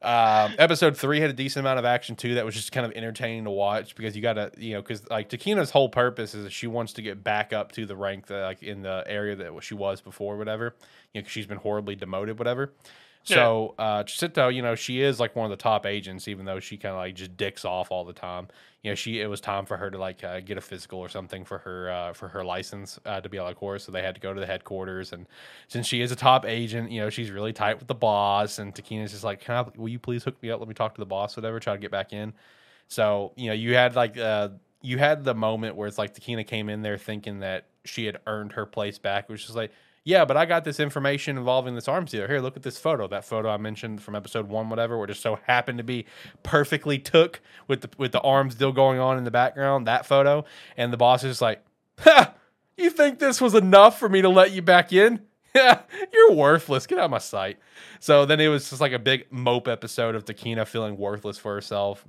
Um, 0.00 0.54
episode 0.58 0.96
three 0.96 1.18
had 1.18 1.28
a 1.30 1.32
decent 1.32 1.64
amount 1.66 1.80
of 1.80 1.84
action 1.84 2.14
too. 2.14 2.34
That 2.34 2.44
was 2.44 2.54
just 2.54 2.70
kind 2.70 2.86
of 2.86 2.92
entertaining 2.92 3.44
to 3.44 3.50
watch 3.50 3.96
because 3.96 4.14
you 4.14 4.22
got 4.22 4.34
to, 4.34 4.52
you 4.56 4.74
know, 4.74 4.80
because 4.80 5.08
like 5.10 5.28
Takina's 5.28 5.70
whole 5.70 5.88
purpose 5.88 6.34
is 6.34 6.44
that 6.44 6.52
she 6.52 6.68
wants 6.68 6.92
to 6.94 7.02
get 7.02 7.24
back 7.24 7.52
up 7.52 7.72
to 7.72 7.84
the 7.84 7.96
rank 7.96 8.26
that 8.28 8.42
like 8.42 8.62
in 8.62 8.82
the 8.82 9.02
area 9.08 9.34
that 9.34 9.52
she 9.62 9.74
was 9.74 10.00
before, 10.00 10.36
whatever. 10.36 10.76
You 11.12 11.20
know, 11.20 11.24
'cause 11.24 11.32
she's 11.32 11.46
been 11.46 11.58
horribly 11.58 11.96
demoted, 11.96 12.38
whatever. 12.38 12.72
So 13.24 13.74
uh 13.78 14.04
Chito, 14.04 14.54
you 14.54 14.62
know, 14.62 14.76
she 14.76 15.02
is 15.02 15.18
like 15.18 15.34
one 15.34 15.44
of 15.46 15.50
the 15.50 15.60
top 15.62 15.84
agents, 15.84 16.28
even 16.28 16.46
though 16.46 16.60
she 16.60 16.76
kind 16.76 16.92
of 16.94 16.98
like 16.98 17.16
just 17.16 17.36
dicks 17.36 17.64
off 17.64 17.90
all 17.90 18.04
the 18.04 18.12
time. 18.12 18.46
You 18.82 18.92
know, 18.92 18.94
she 18.94 19.20
it 19.20 19.26
was 19.26 19.40
time 19.40 19.66
for 19.66 19.76
her 19.76 19.90
to 19.90 19.98
like 19.98 20.22
uh, 20.22 20.40
get 20.40 20.56
a 20.56 20.60
physical 20.60 21.00
or 21.00 21.08
something 21.08 21.44
for 21.44 21.58
her 21.58 21.90
uh, 21.90 22.12
for 22.12 22.28
her 22.28 22.44
license 22.44 22.98
uh, 23.04 23.20
to 23.20 23.28
be 23.28 23.38
on 23.38 23.50
a 23.50 23.54
Lycoris, 23.54 23.82
so 23.82 23.92
they 23.92 24.02
had 24.02 24.14
to 24.14 24.20
go 24.20 24.32
to 24.32 24.38
the 24.38 24.46
headquarters. 24.46 25.12
And 25.12 25.26
since 25.66 25.86
she 25.86 26.00
is 26.00 26.12
a 26.12 26.16
top 26.16 26.46
agent, 26.46 26.90
you 26.90 27.00
know, 27.00 27.10
she's 27.10 27.30
really 27.30 27.52
tight 27.52 27.78
with 27.78 27.88
the 27.88 27.94
boss. 27.94 28.58
And 28.58 28.72
Takina's 28.74 29.10
just 29.10 29.24
like, 29.24 29.40
Can 29.40 29.56
I, 29.56 29.64
will 29.76 29.88
you 29.88 29.98
please 29.98 30.22
hook 30.22 30.40
me 30.42 30.50
up? 30.50 30.60
Let 30.60 30.68
me 30.68 30.74
talk 30.74 30.94
to 30.94 31.00
the 31.00 31.06
boss, 31.06 31.36
whatever. 31.36 31.58
Try 31.58 31.74
to 31.74 31.80
get 31.80 31.90
back 31.90 32.12
in. 32.12 32.32
So 32.86 33.32
you 33.36 33.48
know, 33.48 33.54
you 33.54 33.74
had 33.74 33.96
like 33.96 34.16
uh, 34.16 34.50
you 34.80 34.98
had 34.98 35.24
the 35.24 35.34
moment 35.34 35.76
where 35.76 35.88
it's 35.88 35.98
like 35.98 36.14
Takina 36.14 36.46
came 36.46 36.68
in 36.68 36.82
there 36.82 36.98
thinking 36.98 37.40
that 37.40 37.66
she 37.84 38.06
had 38.06 38.18
earned 38.26 38.52
her 38.52 38.66
place 38.66 38.98
back, 38.98 39.28
which 39.28 39.48
is 39.48 39.56
like, 39.56 39.72
yeah, 40.08 40.24
but 40.24 40.38
I 40.38 40.46
got 40.46 40.64
this 40.64 40.80
information 40.80 41.36
involving 41.36 41.74
this 41.74 41.86
arms 41.86 42.12
dealer. 42.12 42.26
Here, 42.26 42.40
look 42.40 42.56
at 42.56 42.62
this 42.62 42.78
photo. 42.78 43.06
That 43.08 43.26
photo 43.26 43.50
I 43.50 43.58
mentioned 43.58 44.00
from 44.00 44.14
episode 44.14 44.48
one, 44.48 44.70
whatever, 44.70 44.96
where 44.96 45.06
just 45.06 45.20
so 45.20 45.38
happened 45.46 45.76
to 45.76 45.84
be 45.84 46.06
perfectly 46.42 46.98
took 46.98 47.42
with 47.66 47.82
the 47.82 47.90
with 47.98 48.12
the 48.12 48.20
arms 48.22 48.54
deal 48.54 48.72
going 48.72 48.98
on 48.98 49.18
in 49.18 49.24
the 49.24 49.30
background. 49.30 49.86
That 49.86 50.06
photo, 50.06 50.46
and 50.78 50.94
the 50.94 50.96
boss 50.96 51.24
is 51.24 51.42
like, 51.42 51.62
"Ha! 51.98 52.32
You 52.78 52.88
think 52.88 53.18
this 53.18 53.38
was 53.38 53.54
enough 53.54 53.98
for 53.98 54.08
me 54.08 54.22
to 54.22 54.30
let 54.30 54.52
you 54.52 54.62
back 54.62 54.92
in? 54.94 55.20
Yeah, 55.54 55.80
you're 56.12 56.32
worthless. 56.32 56.86
Get 56.86 56.98
out 56.98 57.06
of 57.06 57.10
my 57.10 57.18
sight." 57.18 57.58
So 58.00 58.24
then 58.24 58.40
it 58.40 58.48
was 58.48 58.70
just 58.70 58.80
like 58.80 58.92
a 58.92 58.98
big 58.98 59.26
mope 59.30 59.68
episode 59.68 60.14
of 60.14 60.24
Takina 60.24 60.66
feeling 60.66 60.96
worthless 60.96 61.36
for 61.36 61.52
herself. 61.52 62.06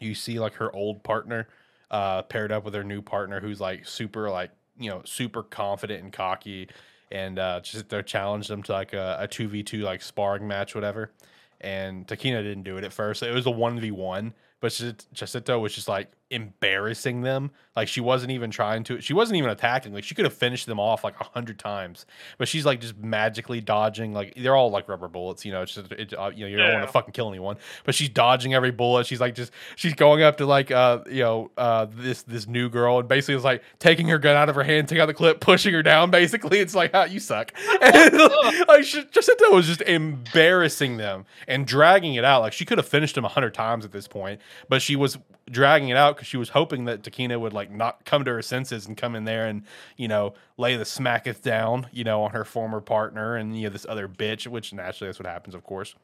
You 0.00 0.14
see 0.14 0.38
like 0.38 0.54
her 0.54 0.74
old 0.74 1.02
partner 1.02 1.48
uh, 1.90 2.22
paired 2.22 2.52
up 2.52 2.64
with 2.64 2.74
her 2.74 2.84
new 2.84 3.00
partner, 3.00 3.40
who's 3.40 3.60
like 3.60 3.86
super 3.86 4.28
like 4.28 4.50
you 4.76 4.90
know 4.90 5.00
super 5.06 5.42
confident 5.42 6.02
and 6.02 6.12
cocky 6.12 6.68
and 7.12 7.38
uh, 7.38 7.60
just 7.60 7.88
they 7.90 8.02
challenged 8.02 8.48
them 8.48 8.62
to 8.64 8.72
like 8.72 8.94
a 8.94 9.28
two 9.30 9.46
v 9.46 9.62
two 9.62 9.82
like 9.82 10.02
sparring 10.02 10.48
match, 10.48 10.74
whatever. 10.74 11.12
And 11.60 12.06
Takina 12.08 12.42
didn't 12.42 12.64
do 12.64 12.76
it 12.78 12.84
at 12.84 12.92
first. 12.92 13.22
It 13.22 13.32
was 13.32 13.46
a 13.46 13.50
one 13.50 13.78
v 13.78 13.92
one, 13.92 14.34
but 14.60 14.72
Chisato 14.72 15.60
was 15.60 15.74
just 15.74 15.86
like 15.86 16.10
embarrassing 16.32 17.20
them. 17.20 17.50
Like 17.76 17.88
she 17.88 18.00
wasn't 18.00 18.32
even 18.32 18.50
trying 18.50 18.84
to. 18.84 19.00
She 19.00 19.14
wasn't 19.14 19.38
even 19.38 19.50
attacking. 19.50 19.94
Like 19.94 20.04
she 20.04 20.14
could 20.14 20.24
have 20.24 20.34
finished 20.34 20.66
them 20.66 20.80
off 20.80 21.04
like 21.04 21.18
a 21.20 21.24
hundred 21.24 21.58
times, 21.58 22.04
but 22.36 22.48
she's 22.48 22.66
like 22.66 22.80
just 22.80 22.98
magically 22.98 23.60
dodging. 23.60 24.12
Like 24.12 24.34
they're 24.34 24.54
all 24.54 24.70
like 24.70 24.88
rubber 24.88 25.08
bullets. 25.08 25.44
You 25.44 25.52
know, 25.52 25.62
it's 25.62 25.74
just 25.74 25.92
it, 25.92 26.12
uh, 26.12 26.30
you 26.34 26.44
know 26.44 26.50
you 26.50 26.56
don't 26.56 26.72
want 26.72 26.86
to 26.86 26.92
fucking 26.92 27.12
kill 27.12 27.28
anyone, 27.28 27.56
but 27.84 27.94
she's 27.94 28.10
dodging 28.10 28.52
every 28.52 28.72
bullet. 28.72 29.06
She's 29.06 29.20
like 29.20 29.34
just 29.34 29.52
she's 29.76 29.94
going 29.94 30.22
up 30.22 30.36
to 30.38 30.46
like 30.46 30.70
uh 30.70 31.00
you 31.10 31.22
know 31.22 31.50
uh 31.56 31.86
this 31.90 32.22
this 32.22 32.46
new 32.46 32.68
girl 32.68 32.98
and 32.98 33.08
basically 33.08 33.36
is 33.36 33.44
like 33.44 33.62
taking 33.78 34.08
her 34.08 34.18
gun 34.18 34.36
out 34.36 34.48
of 34.48 34.54
her 34.54 34.64
hand, 34.64 34.88
taking 34.88 35.00
out 35.00 35.06
the 35.06 35.14
clip, 35.14 35.40
pushing 35.40 35.72
her 35.72 35.82
down. 35.82 36.10
Basically, 36.10 36.58
it's 36.58 36.74
like 36.74 36.90
ah, 36.94 37.04
you 37.04 37.20
suck. 37.20 37.52
And, 37.82 38.12
like 38.68 38.84
she, 38.84 39.04
Jacinta 39.10 39.48
was 39.50 39.66
just 39.66 39.82
embarrassing 39.82 40.98
them 40.98 41.24
and 41.48 41.66
dragging 41.66 42.14
it 42.14 42.24
out. 42.24 42.42
Like 42.42 42.52
she 42.52 42.64
could 42.64 42.78
have 42.78 42.86
finished 42.86 43.16
them 43.16 43.24
a 43.24 43.28
hundred 43.28 43.54
times 43.54 43.84
at 43.84 43.92
this 43.92 44.06
point, 44.06 44.40
but 44.68 44.80
she 44.80 44.94
was 44.94 45.18
dragging 45.50 45.88
it 45.88 45.96
out 45.96 46.16
because 46.22 46.28
she 46.28 46.36
was 46.36 46.50
hoping 46.50 46.84
that 46.84 47.02
Takina 47.02 47.40
would 47.40 47.52
like 47.52 47.68
not 47.68 48.04
come 48.04 48.24
to 48.24 48.30
her 48.30 48.42
senses 48.42 48.86
and 48.86 48.96
come 48.96 49.16
in 49.16 49.24
there 49.24 49.46
and 49.46 49.64
you 49.96 50.06
know 50.06 50.34
lay 50.56 50.76
the 50.76 50.84
smacketh 50.84 51.42
down 51.42 51.88
you 51.90 52.04
know 52.04 52.22
on 52.22 52.30
her 52.30 52.44
former 52.44 52.80
partner 52.80 53.34
and 53.34 53.56
you 53.56 53.64
know 53.64 53.70
this 53.70 53.84
other 53.88 54.06
bitch, 54.06 54.46
which 54.46 54.72
naturally 54.72 55.08
that's 55.08 55.18
what 55.18 55.26
happens, 55.26 55.56
of 55.56 55.64
course. 55.64 55.96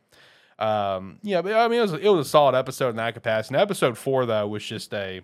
Um, 0.59 1.21
yeah, 1.23 1.41
but 1.41 1.53
I 1.53 1.69
mean, 1.69 1.79
it 1.79 1.83
was 1.83 1.93
it 1.93 2.09
was 2.09 2.27
a 2.27 2.29
solid 2.29 2.57
episode 2.57 2.91
in 2.91 2.97
that 2.97 3.15
capacity. 3.15 3.55
And 3.55 3.63
episode 3.63 3.97
four 3.97 4.27
though 4.27 4.49
was 4.49 4.65
just 4.65 4.93
a, 4.93 5.23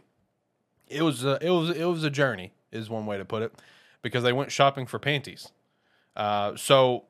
it 0.87 1.02
was 1.02 1.24
a, 1.24 1.38
it 1.44 1.50
was 1.50 1.70
it 1.70 1.85
was 1.87 2.04
a 2.04 2.11
journey 2.11 2.52
is 2.70 2.88
one 2.88 3.04
way 3.04 3.18
to 3.18 3.24
put 3.24 3.42
it, 3.42 3.52
because 4.00 4.22
they 4.22 4.33
went 4.33 4.52
shopping 4.52 4.87
for 4.87 5.00
panties. 5.00 5.50
Uh, 6.14 6.54
so 6.54 7.07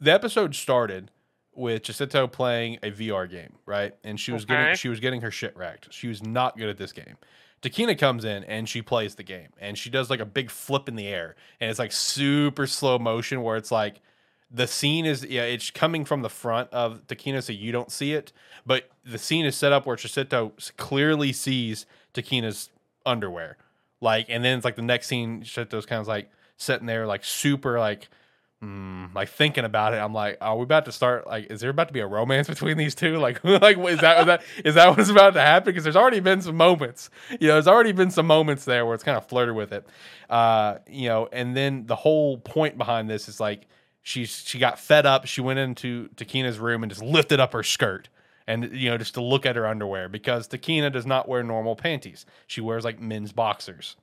the 0.00 0.10
episode 0.10 0.56
started 0.56 1.12
with 1.54 1.82
Jacinto 1.82 2.26
playing 2.26 2.78
a 2.82 2.90
VR 2.90 3.28
game, 3.28 3.54
right? 3.66 3.94
And 4.04 4.18
she 4.18 4.32
was 4.32 4.44
getting 4.44 4.76
she 4.76 4.88
was 4.88 5.00
getting 5.00 5.20
her 5.20 5.30
shit 5.30 5.56
wrecked. 5.56 5.92
She 5.92 6.08
was 6.08 6.22
not 6.22 6.56
good 6.56 6.68
at 6.68 6.78
this 6.78 6.92
game. 6.92 7.16
Takina 7.62 7.98
comes 7.98 8.24
in 8.24 8.44
and 8.44 8.68
she 8.68 8.80
plays 8.80 9.16
the 9.16 9.22
game 9.22 9.48
and 9.58 9.76
she 9.76 9.90
does 9.90 10.08
like 10.08 10.20
a 10.20 10.24
big 10.24 10.50
flip 10.50 10.88
in 10.88 10.96
the 10.96 11.06
air 11.06 11.36
and 11.60 11.68
it's 11.68 11.78
like 11.78 11.92
super 11.92 12.66
slow 12.66 12.98
motion 12.98 13.42
where 13.42 13.56
it's 13.56 13.70
like 13.70 14.00
the 14.50 14.66
scene 14.66 15.04
is 15.04 15.24
yeah 15.26 15.42
it's 15.42 15.70
coming 15.70 16.04
from 16.04 16.22
the 16.22 16.30
front 16.30 16.70
of 16.72 17.06
Takina 17.06 17.42
so 17.42 17.52
you 17.52 17.70
don't 17.70 17.92
see 17.92 18.14
it 18.14 18.32
but 18.64 18.88
the 19.04 19.18
scene 19.18 19.44
is 19.44 19.56
set 19.56 19.72
up 19.72 19.84
where 19.84 19.96
Chisato 19.96 20.52
clearly 20.78 21.34
sees 21.34 21.84
Takina's 22.14 22.70
underwear 23.04 23.58
like 24.00 24.24
and 24.30 24.42
then 24.42 24.56
it's 24.56 24.64
like 24.64 24.76
the 24.76 24.82
next 24.82 25.08
scene 25.08 25.42
Chisato's 25.42 25.84
kind 25.84 26.00
of 26.00 26.08
like 26.08 26.30
sitting 26.56 26.86
there 26.86 27.06
like 27.06 27.24
super 27.24 27.78
like 27.78 28.08
mm, 28.62 29.14
like 29.14 29.28
thinking 29.28 29.64
about 29.64 29.94
it 29.94 29.98
I'm 29.98 30.12
like 30.14 30.38
are 30.40 30.56
we 30.56 30.62
about 30.64 30.84
to 30.86 30.92
start 30.92 31.26
like 31.26 31.50
is 31.50 31.60
there 31.60 31.70
about 31.70 31.88
to 31.88 31.94
be 31.94 32.00
a 32.00 32.06
romance 32.06 32.48
between 32.48 32.76
these 32.76 32.94
two 32.94 33.18
like 33.18 33.42
like 33.44 33.78
is 33.78 34.00
that 34.00 34.20
is 34.20 34.26
that 34.26 34.42
is 34.64 34.74
that 34.74 34.96
what's 34.96 35.10
about 35.10 35.34
to 35.34 35.40
happen 35.40 35.66
because 35.66 35.84
there's 35.84 35.96
already 35.96 36.20
been 36.20 36.42
some 36.42 36.56
moments 36.56 37.10
you 37.30 37.48
know 37.48 37.54
there's 37.54 37.68
already 37.68 37.92
been 37.92 38.10
some 38.10 38.26
moments 38.26 38.64
there 38.64 38.84
where 38.84 38.94
it's 38.94 39.04
kind 39.04 39.16
of 39.16 39.26
flirted 39.26 39.54
with 39.54 39.72
it 39.72 39.86
uh 40.28 40.78
you 40.88 41.08
know 41.08 41.28
and 41.32 41.56
then 41.56 41.86
the 41.86 41.96
whole 41.96 42.38
point 42.38 42.76
behind 42.78 43.08
this 43.08 43.28
is 43.28 43.40
like 43.40 43.66
she 44.02 44.24
she 44.24 44.58
got 44.58 44.78
fed 44.78 45.06
up. 45.06 45.26
She 45.26 45.40
went 45.40 45.58
into 45.58 46.08
Takina's 46.16 46.58
room 46.58 46.82
and 46.82 46.90
just 46.90 47.02
lifted 47.02 47.40
up 47.40 47.52
her 47.52 47.62
skirt 47.62 48.08
and 48.46 48.72
you 48.72 48.90
know 48.90 48.98
just 48.98 49.14
to 49.14 49.22
look 49.22 49.46
at 49.46 49.56
her 49.56 49.66
underwear 49.66 50.08
because 50.08 50.48
Takina 50.48 50.92
does 50.92 51.06
not 51.06 51.28
wear 51.28 51.42
normal 51.42 51.76
panties. 51.76 52.26
She 52.46 52.60
wears 52.60 52.84
like 52.84 53.00
men's 53.00 53.32
boxers. 53.32 53.96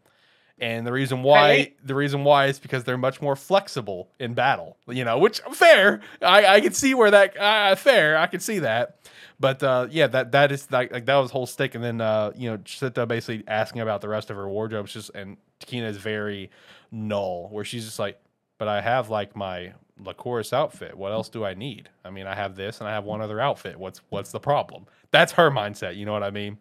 And 0.60 0.88
the 0.88 0.92
reason 0.92 1.22
why 1.22 1.50
Right. 1.50 1.78
the 1.86 1.94
reason 1.94 2.24
why 2.24 2.48
is 2.48 2.58
because 2.60 2.84
they're 2.84 2.98
much 2.98 3.22
more 3.22 3.36
flexible 3.36 4.10
in 4.20 4.34
battle, 4.34 4.76
you 4.88 5.06
know, 5.06 5.20
which 5.20 5.40
fair. 5.52 6.00
I 6.22 6.46
I 6.48 6.62
can 6.62 6.74
see 6.74 6.96
where 6.96 7.12
that 7.12 7.40
uh, 7.40 7.76
fair. 7.76 8.18
I 8.18 8.26
can 8.28 8.40
see 8.40 8.60
that. 8.60 8.98
But 9.40 9.62
uh, 9.62 9.86
yeah, 9.92 10.08
that 10.08 10.32
that 10.32 10.52
is 10.52 10.72
like, 10.72 10.92
like 10.92 11.06
that 11.06 11.16
was 11.18 11.30
whole 11.30 11.46
stick, 11.46 11.76
and 11.76 11.84
then 11.84 12.02
uh, 12.02 12.32
you 12.36 12.50
know, 12.50 12.58
Chita 12.66 13.06
basically 13.06 13.44
asking 13.48 13.82
about 13.82 14.02
the 14.02 14.10
rest 14.10 14.32
of 14.32 14.36
her 14.38 14.50
wardrobe. 14.50 14.88
Just 14.88 15.12
and 15.14 15.38
Takina 15.60 15.88
is 15.90 15.98
very 15.98 16.50
null, 16.92 17.50
where 17.52 17.64
she's 17.64 17.86
just 17.86 18.00
like, 18.00 18.20
but 18.58 18.68
I 18.68 18.82
have 18.82 19.12
like 19.12 19.36
my 19.36 19.74
Lycoris 20.02 20.54
outfit. 20.54 20.98
What 20.98 21.12
else 21.12 21.30
do 21.30 21.46
I 21.46 21.54
need? 21.54 21.90
I 22.04 22.10
mean, 22.10 22.26
I 22.26 22.34
have 22.34 22.56
this 22.56 22.80
and 22.80 22.90
I 22.90 22.94
have 22.94 23.04
one 23.04 23.22
other 23.22 23.40
outfit. 23.40 23.78
What's 23.78 24.02
what's 24.10 24.32
the 24.32 24.40
problem? 24.40 24.88
That's 25.12 25.34
her 25.34 25.52
mindset. 25.52 25.96
You 25.98 26.06
know 26.08 26.14
what 26.14 26.24
I 26.24 26.32
mean? 26.32 26.58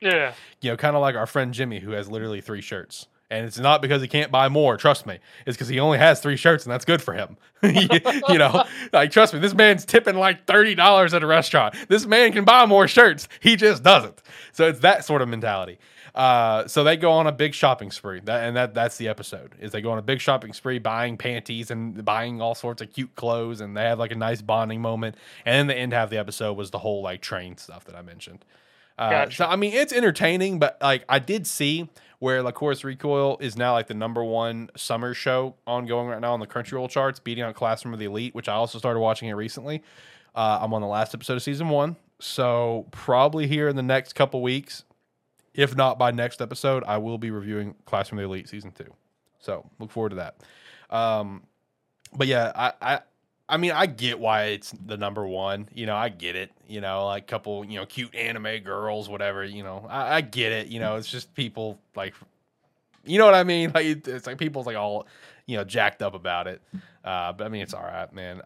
Yeah. 0.00 0.32
You 0.62 0.70
know, 0.70 0.76
kind 0.78 0.96
of 0.96 1.02
like 1.02 1.14
our 1.14 1.26
friend 1.26 1.52
Jimmy, 1.52 1.80
who 1.80 1.90
has 1.90 2.08
literally 2.08 2.40
three 2.40 2.62
shirts. 2.62 3.06
And 3.34 3.46
it's 3.46 3.58
not 3.58 3.82
because 3.82 4.00
he 4.00 4.06
can't 4.06 4.30
buy 4.30 4.48
more. 4.48 4.76
Trust 4.76 5.06
me, 5.06 5.18
it's 5.44 5.56
because 5.56 5.68
he 5.68 5.80
only 5.80 5.98
has 5.98 6.20
three 6.20 6.36
shirts, 6.36 6.64
and 6.64 6.72
that's 6.72 6.84
good 6.84 7.02
for 7.02 7.14
him. 7.14 7.36
you 7.62 8.38
know, 8.38 8.64
like 8.92 9.10
trust 9.10 9.34
me, 9.34 9.40
this 9.40 9.54
man's 9.54 9.84
tipping 9.84 10.14
like 10.14 10.46
thirty 10.46 10.74
dollars 10.74 11.14
at 11.14 11.22
a 11.22 11.26
restaurant. 11.26 11.74
This 11.88 12.06
man 12.06 12.32
can 12.32 12.44
buy 12.44 12.64
more 12.66 12.86
shirts. 12.86 13.28
He 13.40 13.56
just 13.56 13.82
doesn't. 13.82 14.22
So 14.52 14.68
it's 14.68 14.80
that 14.80 15.04
sort 15.04 15.20
of 15.20 15.28
mentality. 15.28 15.78
Uh, 16.14 16.68
so 16.68 16.84
they 16.84 16.96
go 16.96 17.10
on 17.10 17.26
a 17.26 17.32
big 17.32 17.54
shopping 17.54 17.90
spree, 17.90 18.20
that, 18.20 18.44
and 18.44 18.56
that 18.56 18.72
that's 18.72 18.98
the 18.98 19.08
episode. 19.08 19.56
Is 19.58 19.72
they 19.72 19.80
go 19.80 19.90
on 19.90 19.98
a 19.98 20.02
big 20.02 20.20
shopping 20.20 20.52
spree, 20.52 20.78
buying 20.78 21.16
panties 21.16 21.72
and 21.72 22.04
buying 22.04 22.40
all 22.40 22.54
sorts 22.54 22.80
of 22.82 22.92
cute 22.92 23.16
clothes, 23.16 23.60
and 23.60 23.76
they 23.76 23.82
have 23.82 23.98
like 23.98 24.12
a 24.12 24.16
nice 24.16 24.40
bonding 24.40 24.80
moment. 24.80 25.16
And 25.44 25.56
then 25.56 25.66
the 25.66 25.76
end 25.76 25.92
half 25.92 26.04
of 26.04 26.10
the 26.10 26.18
episode 26.18 26.52
was 26.56 26.70
the 26.70 26.78
whole 26.78 27.02
like 27.02 27.20
train 27.20 27.56
stuff 27.56 27.84
that 27.86 27.96
I 27.96 28.02
mentioned. 28.02 28.44
Uh, 28.96 29.10
Gotcha. 29.10 29.36
So 29.36 29.46
I 29.46 29.56
mean, 29.56 29.72
it's 29.72 29.92
entertaining, 29.92 30.60
but 30.60 30.78
like 30.80 31.04
I 31.08 31.18
did 31.18 31.48
see 31.48 31.88
where 32.24 32.42
Lycoris 32.42 32.84
Recoil 32.84 33.36
is 33.38 33.54
now 33.54 33.74
like 33.74 33.86
the 33.86 33.92
number 33.92 34.24
one 34.24 34.70
summer 34.78 35.12
show 35.12 35.56
ongoing 35.66 36.06
right 36.06 36.22
now 36.22 36.32
on 36.32 36.40
the 36.40 36.46
Crunchyroll 36.46 36.88
charts, 36.88 37.20
beating 37.20 37.44
out 37.44 37.54
Classroom 37.54 37.92
of 37.92 38.00
the 38.00 38.06
Elite, 38.06 38.34
which 38.34 38.48
I 38.48 38.54
also 38.54 38.78
started 38.78 38.98
watching 38.98 39.28
it 39.28 39.34
recently. 39.34 39.82
Uh, 40.34 40.60
I'm 40.62 40.72
on 40.72 40.80
the 40.80 40.86
last 40.86 41.12
episode 41.12 41.34
of 41.34 41.42
season 41.42 41.68
one, 41.68 41.96
so 42.18 42.86
probably 42.92 43.46
here 43.46 43.68
in 43.68 43.76
the 43.76 43.82
next 43.82 44.14
couple 44.14 44.40
weeks, 44.40 44.84
if 45.52 45.76
not 45.76 45.98
by 45.98 46.12
next 46.12 46.40
episode, 46.40 46.82
I 46.84 46.96
will 46.96 47.18
be 47.18 47.30
reviewing 47.30 47.74
Classroom 47.84 48.20
of 48.20 48.22
the 48.22 48.34
Elite 48.34 48.48
season 48.48 48.70
two. 48.70 48.94
So 49.38 49.68
look 49.78 49.90
forward 49.90 50.08
to 50.08 50.16
that. 50.16 50.36
Um, 50.88 51.42
but 52.16 52.26
yeah, 52.26 52.52
I, 52.54 52.72
I 52.80 53.00
I 53.48 53.58
mean, 53.58 53.72
I 53.72 53.86
get 53.86 54.18
why 54.18 54.44
it's 54.44 54.72
the 54.86 54.96
number 54.96 55.26
one. 55.26 55.68
You 55.74 55.86
know, 55.86 55.96
I 55.96 56.08
get 56.08 56.34
it. 56.34 56.50
You 56.66 56.80
know, 56.80 57.06
like 57.06 57.26
couple, 57.26 57.64
you 57.64 57.78
know, 57.78 57.86
cute 57.86 58.14
anime 58.14 58.62
girls, 58.64 59.08
whatever. 59.08 59.44
You 59.44 59.62
know, 59.62 59.86
I, 59.88 60.16
I 60.16 60.20
get 60.22 60.52
it. 60.52 60.68
You 60.68 60.80
know, 60.80 60.96
it's 60.96 61.10
just 61.10 61.34
people 61.34 61.78
like, 61.94 62.14
you 63.04 63.18
know 63.18 63.26
what 63.26 63.34
I 63.34 63.44
mean? 63.44 63.70
Like 63.74 64.06
it's 64.06 64.26
like 64.26 64.38
people's 64.38 64.66
like 64.66 64.76
all, 64.76 65.06
you 65.46 65.56
know, 65.56 65.64
jacked 65.64 66.00
up 66.00 66.14
about 66.14 66.46
it. 66.46 66.62
Uh, 67.04 67.32
but 67.32 67.44
I 67.44 67.48
mean, 67.48 67.62
it's 67.62 67.74
all 67.74 67.82
right, 67.82 68.10
man. 68.14 68.40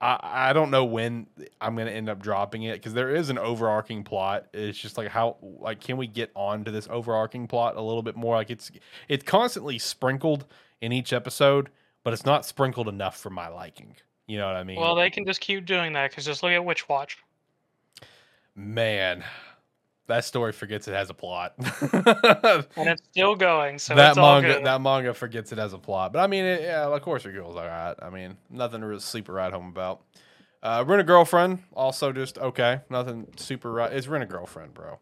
I 0.00 0.48
I 0.50 0.52
don't 0.52 0.70
know 0.70 0.84
when 0.84 1.28
I'm 1.60 1.76
gonna 1.76 1.90
end 1.90 2.08
up 2.08 2.20
dropping 2.20 2.64
it 2.64 2.74
because 2.74 2.94
there 2.94 3.14
is 3.14 3.30
an 3.30 3.38
overarching 3.38 4.02
plot. 4.02 4.46
It's 4.52 4.78
just 4.78 4.98
like 4.98 5.08
how 5.08 5.36
like 5.42 5.80
can 5.80 5.96
we 5.96 6.08
get 6.08 6.32
onto 6.34 6.72
this 6.72 6.88
overarching 6.90 7.46
plot 7.46 7.76
a 7.76 7.82
little 7.82 8.02
bit 8.02 8.16
more? 8.16 8.34
Like 8.34 8.50
it's 8.50 8.72
it's 9.08 9.22
constantly 9.22 9.78
sprinkled 9.78 10.46
in 10.80 10.90
each 10.92 11.12
episode, 11.12 11.68
but 12.02 12.12
it's 12.12 12.24
not 12.24 12.44
sprinkled 12.44 12.88
enough 12.88 13.16
for 13.16 13.30
my 13.30 13.46
liking. 13.48 13.94
You 14.30 14.38
know 14.38 14.46
what 14.46 14.54
I 14.54 14.62
mean? 14.62 14.78
Well, 14.78 14.94
they 14.94 15.10
can 15.10 15.26
just 15.26 15.40
keep 15.40 15.66
doing 15.66 15.92
that 15.94 16.10
because 16.10 16.24
just 16.24 16.44
look 16.44 16.52
at 16.52 16.64
Witch 16.64 16.88
Watch. 16.88 17.18
Man, 18.54 19.24
that 20.06 20.24
story 20.24 20.52
forgets 20.52 20.86
it 20.86 20.92
has 20.92 21.10
a 21.10 21.14
plot. 21.14 21.54
and 21.58 22.88
it's 22.88 23.02
still 23.10 23.34
going. 23.34 23.80
So 23.80 23.96
that 23.96 24.10
it's 24.10 24.18
all 24.18 24.40
manga, 24.40 24.62
that 24.62 24.80
manga 24.80 25.14
forgets 25.14 25.50
it 25.50 25.58
has 25.58 25.72
a 25.72 25.78
plot. 25.78 26.12
But 26.12 26.20
I 26.20 26.28
mean, 26.28 26.44
it, 26.44 26.62
yeah, 26.62 26.84
of 26.84 27.02
course, 27.02 27.26
it 27.26 27.32
goes 27.32 27.56
all 27.56 27.66
right. 27.66 27.96
I 28.00 28.08
mean, 28.08 28.36
nothing 28.48 28.82
to 28.82 28.86
really 28.86 29.00
sleep 29.00 29.28
or 29.28 29.32
ride 29.32 29.52
home 29.52 29.66
about. 29.66 30.02
Uh, 30.62 30.84
Rent 30.86 31.00
a 31.00 31.04
girlfriend, 31.04 31.64
also 31.72 32.12
just 32.12 32.38
okay. 32.38 32.82
Nothing 32.88 33.26
super 33.34 33.72
right. 33.72 33.92
It's 33.92 34.06
rent 34.06 34.22
a 34.22 34.28
girlfriend, 34.28 34.74
bro. 34.74 35.00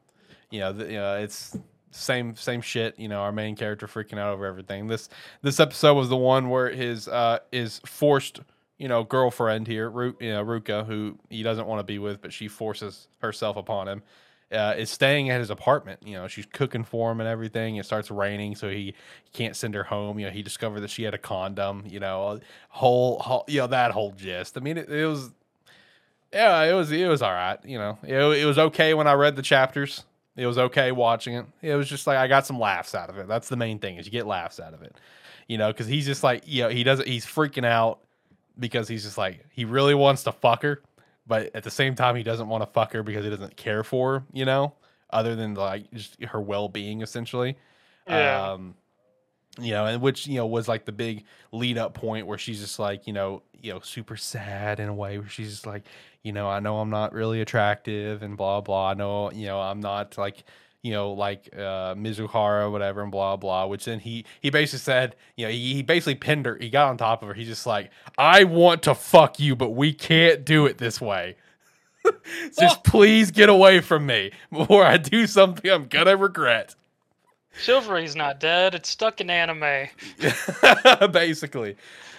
You 0.50 0.60
know, 0.60 0.72
the, 0.72 0.86
you 0.86 0.98
know, 0.98 1.16
it's 1.16 1.54
same 1.90 2.34
same 2.34 2.62
shit. 2.62 2.98
You 2.98 3.08
know, 3.08 3.20
our 3.20 3.32
main 3.32 3.56
character 3.56 3.86
freaking 3.88 4.18
out 4.18 4.32
over 4.32 4.46
everything. 4.46 4.86
This 4.86 5.10
this 5.42 5.60
episode 5.60 5.96
was 5.96 6.08
the 6.08 6.16
one 6.16 6.48
where 6.48 6.70
his 6.70 7.08
uh 7.08 7.40
is 7.52 7.82
forced 7.84 8.40
you 8.78 8.88
know 8.88 9.04
girlfriend 9.04 9.66
here, 9.66 9.90
Ru- 9.90 10.16
you 10.20 10.30
know 10.30 10.44
Ruka, 10.44 10.86
who 10.86 11.18
he 11.28 11.42
doesn't 11.42 11.66
want 11.66 11.80
to 11.80 11.84
be 11.84 11.98
with, 11.98 12.22
but 12.22 12.32
she 12.32 12.48
forces 12.48 13.08
herself 13.20 13.56
upon 13.56 13.88
him. 13.88 14.02
Uh, 14.50 14.74
is 14.78 14.88
staying 14.88 15.28
at 15.28 15.40
his 15.40 15.50
apartment. 15.50 16.00
You 16.02 16.14
know, 16.14 16.26
she's 16.26 16.46
cooking 16.46 16.82
for 16.82 17.12
him 17.12 17.20
and 17.20 17.28
everything. 17.28 17.76
It 17.76 17.84
starts 17.84 18.10
raining, 18.10 18.56
so 18.56 18.70
he, 18.70 18.94
can't 19.34 19.54
send 19.54 19.74
her 19.74 19.84
home. 19.84 20.18
You 20.18 20.24
know, 20.24 20.32
he 20.32 20.42
discovered 20.42 20.80
that 20.80 20.88
she 20.88 21.02
had 21.02 21.12
a 21.12 21.18
condom. 21.18 21.84
You 21.86 22.00
know, 22.00 22.40
whole, 22.70 23.18
whole 23.18 23.44
you 23.46 23.60
know 23.60 23.66
that 23.66 23.90
whole 23.90 24.12
gist. 24.12 24.56
I 24.56 24.60
mean, 24.60 24.78
it, 24.78 24.88
it 24.88 25.06
was, 25.06 25.32
yeah, 26.32 26.62
it 26.62 26.72
was 26.72 26.90
it 26.90 27.06
was 27.08 27.20
all 27.20 27.32
right. 27.32 27.58
You 27.62 27.76
know, 27.76 27.98
it, 28.02 28.14
it 28.14 28.46
was 28.46 28.58
okay 28.58 28.94
when 28.94 29.06
I 29.06 29.12
read 29.12 29.36
the 29.36 29.42
chapters. 29.42 30.04
It 30.34 30.46
was 30.46 30.56
okay 30.56 30.92
watching 30.92 31.34
it. 31.34 31.46
It 31.60 31.74
was 31.74 31.86
just 31.86 32.06
like 32.06 32.16
I 32.16 32.26
got 32.26 32.46
some 32.46 32.58
laughs 32.58 32.94
out 32.94 33.10
of 33.10 33.18
it. 33.18 33.28
That's 33.28 33.50
the 33.50 33.56
main 33.56 33.78
thing 33.80 33.96
is 33.96 34.06
you 34.06 34.12
get 34.12 34.26
laughs 34.26 34.60
out 34.60 34.72
of 34.72 34.82
it. 34.82 34.96
You 35.46 35.58
know, 35.58 35.68
because 35.68 35.88
he's 35.88 36.06
just 36.06 36.22
like 36.22 36.44
you 36.46 36.62
know 36.62 36.68
he 36.70 36.84
doesn't 36.84 37.06
he's 37.06 37.26
freaking 37.26 37.66
out 37.66 37.98
because 38.58 38.88
he's 38.88 39.04
just 39.04 39.18
like 39.18 39.44
he 39.50 39.64
really 39.64 39.94
wants 39.94 40.24
to 40.24 40.32
fuck 40.32 40.62
her, 40.62 40.82
but 41.26 41.54
at 41.54 41.64
the 41.64 41.70
same 41.70 41.94
time 41.94 42.16
he 42.16 42.22
doesn't 42.22 42.48
want 42.48 42.62
to 42.62 42.66
fuck 42.66 42.92
her 42.92 43.02
because 43.02 43.24
he 43.24 43.30
doesn't 43.30 43.56
care 43.56 43.84
for 43.84 44.20
her. 44.20 44.24
You 44.32 44.44
know, 44.44 44.74
other 45.10 45.36
than 45.36 45.54
like 45.54 45.90
just 45.92 46.22
her 46.22 46.40
well 46.40 46.68
being 46.68 47.02
essentially. 47.02 47.56
Yeah. 48.06 48.52
Um, 48.52 48.74
you 49.60 49.72
know, 49.72 49.86
and 49.86 50.00
which 50.00 50.26
you 50.26 50.36
know 50.36 50.46
was 50.46 50.68
like 50.68 50.84
the 50.84 50.92
big 50.92 51.24
lead 51.52 51.78
up 51.78 51.94
point 51.94 52.26
where 52.26 52.38
she's 52.38 52.60
just 52.60 52.78
like 52.78 53.06
you 53.06 53.12
know 53.12 53.42
you 53.60 53.72
know 53.72 53.80
super 53.80 54.16
sad 54.16 54.80
in 54.80 54.88
a 54.88 54.94
way 54.94 55.18
where 55.18 55.28
she's 55.28 55.50
just 55.50 55.66
like 55.66 55.84
you 56.22 56.32
know 56.32 56.48
I 56.48 56.60
know 56.60 56.78
I'm 56.78 56.90
not 56.90 57.12
really 57.12 57.40
attractive 57.40 58.22
and 58.22 58.36
blah 58.36 58.60
blah. 58.60 58.90
I 58.90 58.94
know 58.94 59.32
you 59.32 59.46
know 59.46 59.60
I'm 59.60 59.80
not 59.80 60.16
like 60.16 60.44
you 60.82 60.92
know 60.92 61.12
like 61.12 61.48
uh 61.54 61.94
Mizuhara 61.94 62.70
whatever 62.70 63.02
and 63.02 63.10
blah 63.10 63.36
blah. 63.36 63.66
Which 63.66 63.84
then 63.84 64.00
he 64.00 64.24
he 64.40 64.50
basically 64.50 64.80
said 64.80 65.16
you 65.36 65.46
know 65.46 65.50
he, 65.52 65.74
he 65.74 65.82
basically 65.82 66.14
pinned 66.14 66.46
her. 66.46 66.56
He 66.60 66.70
got 66.70 66.88
on 66.88 66.96
top 66.96 67.22
of 67.22 67.28
her. 67.28 67.34
He's 67.34 67.48
just 67.48 67.66
like 67.66 67.90
I 68.16 68.44
want 68.44 68.82
to 68.84 68.94
fuck 68.94 69.40
you, 69.40 69.56
but 69.56 69.70
we 69.70 69.92
can't 69.92 70.44
do 70.44 70.66
it 70.66 70.78
this 70.78 71.00
way. 71.00 71.36
just 72.58 72.84
please 72.84 73.30
get 73.30 73.48
away 73.48 73.80
from 73.80 74.06
me 74.06 74.30
before 74.52 74.84
I 74.84 74.96
do 74.96 75.26
something 75.26 75.70
I'm 75.70 75.86
gonna 75.86 76.16
regret. 76.16 76.74
Chivalry's 77.58 78.14
not 78.14 78.38
dead. 78.38 78.74
It's 78.74 78.88
stuck 78.88 79.20
in 79.20 79.30
anime. 79.30 79.88
basically. 81.12 81.76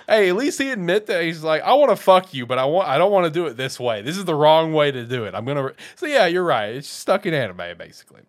Hey, 0.07 0.29
at 0.29 0.35
least 0.35 0.59
he 0.59 0.71
admit 0.71 1.05
that 1.05 1.23
he's 1.23 1.43
like, 1.43 1.61
I 1.61 1.73
want 1.73 1.91
to 1.91 1.95
fuck 1.95 2.33
you, 2.33 2.45
but 2.45 2.57
I 2.57 2.65
want 2.65 2.87
I 2.87 2.97
don't 2.97 3.11
want 3.11 3.25
to 3.25 3.31
do 3.31 3.45
it 3.45 3.55
this 3.55 3.79
way. 3.79 4.01
This 4.01 4.17
is 4.17 4.25
the 4.25 4.35
wrong 4.35 4.73
way 4.73 4.91
to 4.91 5.05
do 5.05 5.25
it. 5.25 5.35
I'm 5.35 5.45
gonna. 5.45 5.65
Re-. 5.65 5.73
So 5.95 6.07
yeah, 6.07 6.25
you're 6.25 6.43
right. 6.43 6.75
It's 6.75 6.87
stuck 6.87 7.25
in 7.25 7.33
anime, 7.33 7.77
basically. 7.77 8.21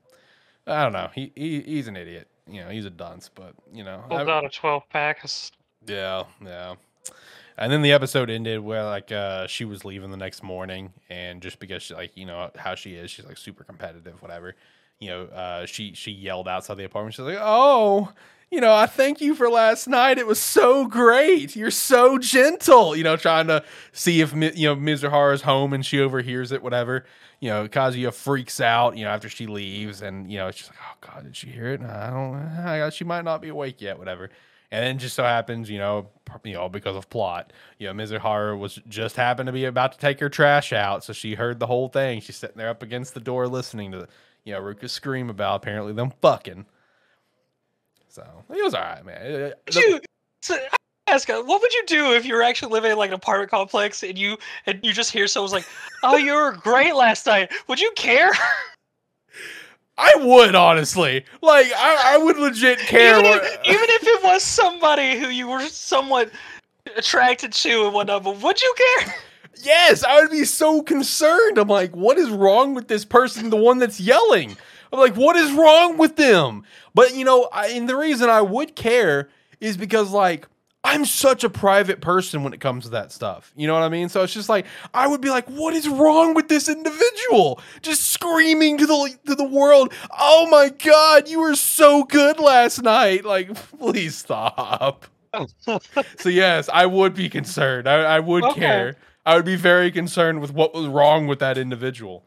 I 0.71 0.83
don't 0.85 0.93
know. 0.93 1.11
He, 1.15 1.33
he 1.35 1.61
he's 1.63 1.89
an 1.89 1.97
idiot. 1.97 2.29
You 2.49 2.63
know, 2.65 2.71
he's 2.71 2.85
a 2.85 2.91
dunce, 2.91 3.29
but 3.35 3.55
you 3.73 3.85
know, 3.85 4.03
Pulled 4.09 4.29
I- 4.29 4.33
out 4.33 4.45
a 4.45 4.49
12 4.49 4.83
pack. 4.91 5.25
Yeah, 5.87 6.25
yeah. 6.45 6.75
And 7.59 7.71
then 7.71 7.83
the 7.83 7.93
episode 7.93 8.31
ended 8.31 8.61
where 8.61 8.85
like 8.85 9.13
uh 9.13 9.47
she 9.47 9.65
was 9.65 9.85
leaving 9.85 10.11
the 10.11 10.17
next 10.17 10.43
morning 10.43 10.93
and 11.11 11.43
just 11.43 11.59
because 11.59 11.83
she 11.83 11.95
like, 11.95 12.17
you 12.17 12.25
know, 12.27 12.51
how 12.57 12.75
she 12.75 12.95
is, 12.95 13.11
she's 13.11 13.27
like 13.27 13.37
super 13.37 13.65
competitive, 13.65 14.21
whatever. 14.23 14.55
You 14.99 15.09
know, 15.11 15.23
uh 15.25 15.67
she 15.67 15.93
she 15.95 16.11
yelled 16.11 16.49
outside 16.49 16.77
the 16.77 16.85
apartment. 16.85 17.15
She's 17.15 17.25
like, 17.25 17.39
"Oh, 17.41 18.13
you 18.51 18.61
know, 18.61 18.75
I 18.75 18.87
thank 18.87 19.21
you 19.21 19.35
for 19.35 19.49
last 19.49 19.87
night. 19.87 20.19
It 20.19 20.27
was 20.27 20.41
so 20.41 20.87
great. 20.87 21.55
You're 21.55 21.71
so 21.71 22.19
gentle." 22.19 22.97
You 22.97 23.05
know, 23.05 23.17
trying 23.17 23.47
to 23.47 23.65
see 23.93 24.21
if 24.21 24.33
you 24.33 24.67
know 24.69 24.77
Mizuhara's 24.77 25.43
home 25.43 25.73
and 25.73 25.85
she 25.85 26.01
overhears 26.01 26.53
it, 26.53 26.63
whatever. 26.63 27.05
You 27.41 27.49
know, 27.51 27.69
Kazuya 27.69 28.13
freaks 28.13 28.61
out, 28.61 28.97
you 28.97 29.05
know, 29.05 29.11
after 29.11 29.29
she 29.29 29.47
leaves 29.47 30.03
and 30.03 30.31
you 30.31 30.39
know, 30.39 30.51
she's 30.51 30.69
like, 30.69 30.79
"Oh 30.83 30.97
god, 31.01 31.25
did 31.25 31.37
she 31.37 31.49
hear 31.49 31.69
it? 31.69 31.81
I 31.81 32.11
don't 32.11 32.37
I, 32.37 32.91
she 32.91 33.05
might 33.05 33.25
not 33.25 33.41
be 33.41 33.49
awake 33.49 33.81
yet, 33.81 33.99
whatever." 33.99 34.31
And 34.73 34.85
then 34.85 34.99
just 34.99 35.17
so 35.17 35.25
happens, 35.25 35.69
you 35.69 35.79
know, 35.79 36.09
you 36.45 36.53
know, 36.55 36.69
because 36.69 36.95
of 36.95 37.11
plot, 37.11 37.53
you 37.79 37.89
know, 37.89 37.93
Mizuhara 37.93 38.57
was 38.57 38.79
just 38.89 39.17
happened 39.17 39.49
to 39.49 39.53
be 39.53 39.65
about 39.65 39.93
to 39.93 39.99
take 39.99 40.21
her 40.21 40.29
trash 40.29 40.73
out, 40.73 41.03
so 41.03 41.13
she 41.13 41.35
heard 41.35 41.59
the 41.59 41.67
whole 41.67 41.89
thing. 41.89 42.21
She's 42.21 42.37
sitting 42.37 42.57
there 42.57 42.69
up 42.69 42.83
against 42.83 43.15
the 43.15 43.21
door 43.21 43.49
listening 43.49 43.91
to, 43.93 44.07
you 44.45 44.53
know, 44.53 44.61
Ruka 44.61 44.89
scream 44.89 45.29
about 45.29 45.57
apparently 45.57 45.93
them 45.93 46.13
fucking. 46.23 46.67
So 48.21 48.55
it 48.55 48.63
was 48.63 48.75
all 48.75 48.83
right, 48.83 49.05
man. 49.05 49.23
It- 49.23 49.61
it- 49.67 49.75
you, 49.75 50.01
so, 50.43 50.57
ask, 51.07 51.29
uh, 51.31 51.43
what 51.43 51.61
would 51.61 51.73
you 51.73 51.85
do 51.87 52.13
if 52.13 52.25
you 52.27 52.35
were 52.35 52.43
actually 52.43 52.73
living 52.73 52.93
in 52.93 52.99
like 52.99 53.09
an 53.11 53.15
apartment 53.15 53.51
complex 53.51 54.03
and 54.03 54.19
you 54.19 54.37
and 54.67 54.79
you 54.83 54.93
just 54.93 55.11
hear 55.11 55.27
someone's 55.27 55.53
like, 55.53 55.67
"Oh, 56.03 56.17
you 56.17 56.35
were 56.35 56.53
great 56.53 56.95
last 56.95 57.27
night." 57.27 57.51
Would 57.69 57.81
you 57.81 57.91
care? 57.97 58.31
I 59.99 60.15
would 60.19 60.55
honestly, 60.55 61.25
like, 61.43 61.67
I, 61.77 62.15
I 62.15 62.19
would 62.19 62.39
legit 62.39 62.79
care. 62.87 63.19
even, 63.19 63.27
if, 63.27 63.61
even 63.67 63.85
if 63.91 64.03
it 64.07 64.25
was 64.25 64.43
somebody 64.43 65.19
who 65.19 65.29
you 65.29 65.47
were 65.49 65.61
somewhat 65.67 66.31
attracted 66.97 67.53
to 67.53 67.85
and 67.85 67.93
whatnot, 67.95 68.25
but 68.25 68.41
would 68.41 68.61
you 68.63 68.75
care? 68.77 69.15
Yes, 69.63 70.03
I 70.03 70.21
would 70.23 70.31
be 70.31 70.45
so 70.45 70.83
concerned. 70.83 71.59
I'm 71.59 71.69
like, 71.69 71.95
what 71.95 72.17
is 72.17 72.31
wrong 72.31 72.75
with 72.75 72.89
this 72.89 73.05
person, 73.05 73.51
the 73.51 73.57
one 73.57 73.79
that's 73.79 74.01
yelling? 74.01 74.57
I'm 74.93 74.99
like, 74.99 75.15
what 75.17 75.37
is 75.37 75.53
wrong 75.53 75.97
with 75.99 76.17
them? 76.17 76.65
But 76.95 77.15
you 77.15 77.25
know, 77.25 77.49
I, 77.53 77.69
and 77.69 77.89
the 77.89 77.97
reason 77.97 78.29
I 78.29 78.41
would 78.43 78.75
care 78.77 79.29
is 79.61 79.77
because 79.77 80.11
like 80.11 80.47
I'm 80.83 81.05
such 81.05 81.45
a 81.45 81.51
private 81.51 82.01
person 82.01 82.43
when 82.43 82.55
it 82.55 82.61
comes 82.61 82.85
to 82.85 82.91
that 82.91 83.13
stuff. 83.13 83.53
You 83.55 83.67
know 83.67 83.75
what 83.75 83.83
I 83.83 83.89
mean? 83.91 84.09
So 84.09 84.23
it's 84.23 84.33
just 84.33 84.49
like 84.49 84.67
I 84.95 85.07
would 85.07 85.21
be 85.21 85.29
like, 85.31 85.47
what 85.49 85.75
is 85.75 85.89
wrong 85.89 86.35
with 86.35 86.49
this 86.49 86.69
individual? 86.69 87.61
Just 87.83 88.11
screaming 88.11 88.79
to 88.79 88.87
the 88.87 89.17
to 89.27 89.35
the 89.35 89.45
world, 89.45 89.93
"Oh 90.19 90.49
my 90.51 90.71
god, 90.71 91.29
you 91.29 91.41
were 91.41 91.55
so 91.55 92.05
good 92.05 92.39
last 92.39 92.83
night." 92.83 93.25
Like, 93.25 93.55
please 93.79 94.17
stop. 94.17 95.07
So 96.17 96.29
yes, 96.29 96.69
I 96.73 96.87
would 96.87 97.15
be 97.15 97.29
concerned. 97.29 97.89
I, 97.89 98.03
I 98.17 98.21
would 98.21 98.45
Okay. 98.45 98.61
care. 98.61 98.97
I 99.27 99.37
would 99.37 99.45
be 99.45 99.57
very 99.57 99.91
concerned 99.91 100.41
with 100.41 100.53
what 100.53 100.75
was 100.75 100.87
wrong 100.87 101.27
with 101.27 101.39
that 101.41 101.59
individual. 101.59 102.25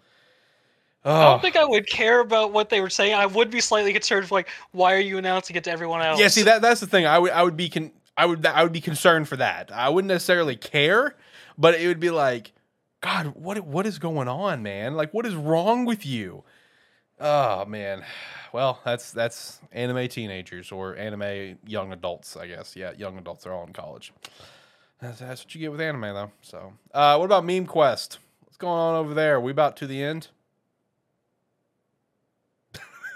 I 1.06 1.10
Oh, 1.10 1.32
don't 1.32 1.42
think 1.42 1.56
I 1.58 1.66
would 1.66 1.88
care 1.88 2.20
about 2.22 2.54
what 2.54 2.70
they 2.70 2.80
were 2.80 2.90
saying. 2.90 3.14
I 3.14 3.26
would 3.26 3.50
be 3.52 3.60
slightly 3.60 3.92
concerned 3.92 4.28
for 4.28 4.36
like, 4.36 4.50
why 4.72 4.94
are 4.94 5.00
you 5.00 5.18
announcing 5.18 5.56
it 5.56 5.64
to 5.66 5.72
everyone 5.72 6.02
else? 6.02 6.20
yeah. 6.20 6.30
See 6.30 6.44
that 6.44 6.62
that's 6.62 6.80
the 6.80 6.88
thing. 6.88 7.06
I 7.06 7.20
would 7.20 7.32
I 7.32 7.44
would 7.44 7.58
be 7.58 7.70
con- 7.70 7.92
I 8.16 8.26
would 8.26 8.46
I 8.46 8.64
would 8.64 8.72
be 8.72 8.82
concerned 8.82 9.28
for 9.28 9.36
that. 9.38 9.72
I 9.74 9.90
wouldn't 9.90 10.08
necessarily 10.10 10.56
care, 10.56 11.16
but 11.58 11.76
it 11.76 11.88
would 11.88 12.00
be 12.00 12.10
like, 12.10 12.54
God, 13.02 13.34
what 13.36 13.60
what 13.62 13.86
is 13.86 14.00
going 14.00 14.28
on, 14.30 14.64
man? 14.64 14.96
Like, 14.96 15.14
what 15.14 15.26
is 15.26 15.36
wrong 15.36 15.86
with 15.86 16.06
you? 16.06 16.44
Oh 17.20 17.66
man. 17.66 18.04
Well, 18.54 18.80
that's 18.86 19.12
that's 19.12 19.60
anime 19.72 20.08
teenagers 20.08 20.72
or 20.72 20.96
anime 20.96 21.58
young 21.66 21.92
adults, 21.92 22.38
I 22.38 22.48
guess. 22.48 22.76
Yeah, 22.76 22.92
young 22.96 23.18
adults 23.18 23.46
are 23.48 23.52
all 23.54 23.66
in 23.66 23.74
college. 23.74 24.14
That's, 25.02 25.20
that's 25.20 25.44
what 25.44 25.54
you 25.56 25.60
get 25.60 25.72
with 25.72 25.82
anime, 25.82 26.02
though. 26.14 26.32
So, 26.44 26.74
uh, 26.94 27.18
what 27.18 27.26
about 27.26 27.44
Meme 27.46 27.66
Quest? 27.66 28.20
What's 28.46 28.56
going 28.58 28.80
on 28.80 28.96
over 28.96 29.14
there? 29.14 29.42
we 29.42 29.52
about 29.52 29.76
to 29.78 29.88
the 29.88 30.02
end? 30.02 30.28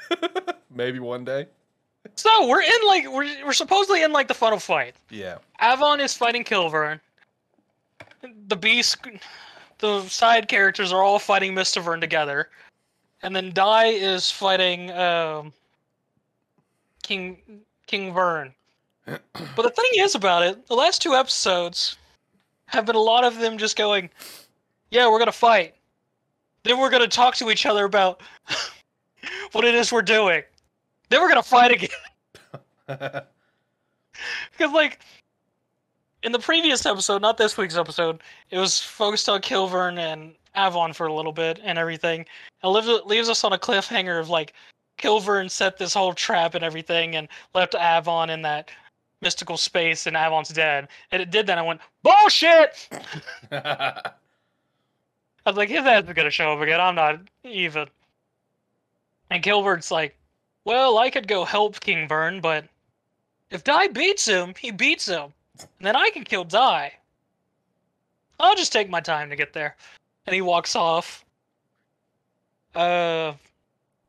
Maybe 0.74 1.00
one 1.00 1.24
day. 1.24 1.48
So 2.16 2.48
we're 2.48 2.62
in 2.62 2.88
like 2.88 3.06
we're 3.12 3.46
we're 3.46 3.54
supposedly 3.54 4.04
in 4.04 4.12
like 4.12 4.28
the 4.28 4.34
final 4.34 4.60
fight. 4.60 4.96
Yeah. 5.10 5.38
Avan 5.62 6.00
is 6.00 6.14
fighting 6.14 6.44
Kilvern. 6.44 7.00
The 8.48 8.56
Beast, 8.56 8.98
the 9.80 10.02
side 10.08 10.48
characters 10.48 10.92
are 10.92 11.04
all 11.04 11.20
fighting 11.20 11.54
Mistavern 11.54 12.00
together, 12.00 12.50
and 13.22 13.36
then 13.36 13.52
Dai 13.52 13.88
is 13.88 14.32
fighting 14.32 14.92
um, 14.92 15.54
King 17.04 17.38
King 17.86 18.14
Vern. 18.14 18.54
but 19.06 19.22
the 19.56 19.70
thing 19.70 19.90
is 19.96 20.16
about 20.16 20.44
it, 20.44 20.68
the 20.68 20.74
last 20.74 21.02
two 21.02 21.14
episodes, 21.14 21.98
have 22.66 22.86
been 22.86 22.96
a 22.96 23.00
lot 23.00 23.24
of 23.24 23.38
them 23.38 23.58
just 23.58 23.78
going, 23.78 24.10
"Yeah, 24.92 25.10
we're 25.10 25.20
gonna 25.20 25.32
fight." 25.32 25.76
Then 26.64 26.80
we're 26.80 26.90
gonna 26.90 27.08
talk 27.08 27.36
to 27.36 27.50
each 27.50 27.66
other 27.66 27.86
about 27.86 28.22
what 29.52 29.66
it 29.66 29.76
is 29.76 29.92
we're 29.92 30.02
doing. 30.02 30.44
Then 31.10 31.22
we're 31.22 31.30
gonna 31.30 31.44
fight 31.44 31.72
again. 31.72 33.22
Because 34.52 34.74
like 34.74 35.00
in 36.24 36.32
the 36.32 36.40
previous 36.40 36.86
episode, 36.86 37.22
not 37.22 37.38
this 37.38 37.58
week's 37.58 37.78
episode, 37.78 38.22
it 38.50 38.58
was 38.58 38.80
focused 38.80 39.30
on 39.30 39.42
Kilvern 39.42 39.98
and 39.98 40.34
Avan 40.56 40.96
for 40.96 41.08
a 41.08 41.14
little 41.14 41.32
bit 41.32 41.60
and 41.64 41.78
everything. 41.78 42.26
And 42.64 42.74
leaves, 42.74 43.06
leaves 43.06 43.30
us 43.30 43.44
on 43.44 43.54
a 43.54 43.58
cliffhanger 43.58 44.20
of 44.20 44.30
like 44.30 44.54
Kilvern 44.98 45.50
set 45.50 45.78
this 45.78 45.94
whole 45.94 46.14
trap 46.14 46.56
and 46.56 46.64
everything 46.64 47.16
and 47.16 47.28
left 47.54 47.74
Avan 47.74 48.30
in 48.30 48.42
that 48.42 48.72
mystical 49.22 49.58
space 49.58 50.08
and 50.08 50.16
Avan's 50.16 50.50
dead. 50.50 50.88
And 51.12 51.22
it 51.22 51.32
did 51.32 51.48
that. 51.48 51.58
I 51.58 51.62
went, 51.62 51.82
bullshit! 52.04 52.90
I 53.52 54.12
was 55.46 55.56
like, 55.56 55.70
his 55.70 55.86
ass 55.86 56.04
is 56.06 56.14
gonna 56.14 56.32
show 56.32 56.54
up 56.54 56.62
again. 56.62 56.82
I'm 56.82 56.96
not 56.96 57.20
even. 57.44 57.88
And 59.30 59.44
Kilvern's 59.44 59.92
like, 59.92 60.18
well, 60.66 60.98
I 60.98 61.10
could 61.10 61.28
go 61.28 61.46
help 61.46 61.80
King 61.80 62.08
Vern, 62.08 62.42
but 62.42 62.66
if 63.50 63.64
Dai 63.64 63.88
beats 63.88 64.26
him, 64.28 64.54
he 64.58 64.72
beats 64.72 65.06
him. 65.06 65.34
And 65.60 65.88
then 65.88 65.96
I 65.96 66.10
can 66.10 66.24
kill 66.24 66.44
Dai. 66.44 66.94
I'll 68.40 68.56
just 68.56 68.72
take 68.72 68.90
my 68.90 69.02
time 69.02 69.30
to 69.30 69.36
get 69.36 69.54
there. 69.54 69.76
And 70.26 70.34
he 70.34 70.42
walks 70.42 70.76
off. 70.76 71.26
Uh, 72.76 73.34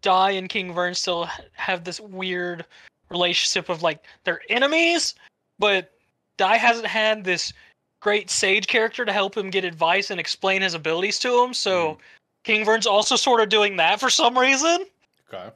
Dai 0.02 0.32
and 0.32 0.48
King 0.48 0.74
Vern 0.74 0.94
still 0.94 1.28
have 1.54 1.84
this 1.84 2.00
weird 2.00 2.64
relationship 3.08 3.68
of 3.68 3.82
like 3.82 4.04
they're 4.24 4.42
enemies, 4.50 5.14
but 5.58 5.92
Dai 6.36 6.56
hasn't 6.56 6.86
had 6.86 7.24
this 7.24 7.52
great 8.00 8.30
sage 8.30 8.66
character 8.66 9.04
to 9.04 9.12
help 9.12 9.36
him 9.36 9.50
get 9.50 9.64
advice 9.64 10.10
and 10.10 10.20
explain 10.20 10.62
his 10.62 10.74
abilities 10.74 11.18
to 11.20 11.42
him. 11.42 11.54
So 11.54 11.94
Mhm. 11.94 11.98
King 12.44 12.64
Vern's 12.64 12.86
also 12.86 13.16
sort 13.16 13.40
of 13.40 13.48
doing 13.48 13.76
that 13.76 13.98
for 13.98 14.10
some 14.10 14.38
reason 14.38 14.86
okay. 15.32 15.50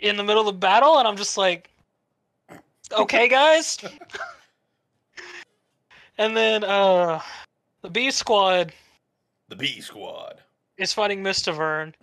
in 0.00 0.16
the 0.16 0.24
middle 0.24 0.40
of 0.40 0.46
the 0.46 0.58
battle, 0.58 0.98
and 0.98 1.06
I'm 1.06 1.16
just 1.16 1.36
like, 1.36 1.70
okay, 2.92 3.28
guys. 3.28 3.78
and 6.18 6.36
then 6.36 6.64
uh, 6.64 7.20
the 7.82 7.90
B 7.90 8.10
Squad 8.10 8.72
The 9.48 9.56
B 9.56 9.80
Squad. 9.80 10.40
is 10.78 10.92
fighting 10.92 11.22
Mistavern. 11.22 11.94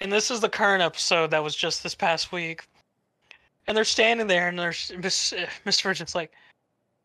And 0.00 0.12
this 0.12 0.30
is 0.30 0.40
the 0.40 0.48
current 0.48 0.82
episode 0.82 1.30
that 1.30 1.42
was 1.42 1.54
just 1.54 1.82
this 1.82 1.94
past 1.94 2.32
week. 2.32 2.66
And 3.66 3.76
they're 3.76 3.84
standing 3.84 4.26
there, 4.26 4.48
and 4.48 4.58
there's 4.58 4.92
Miss 4.98 5.32
uh, 5.32 5.46
Miss 5.64 5.80
Virgin's 5.80 6.14
like, 6.14 6.32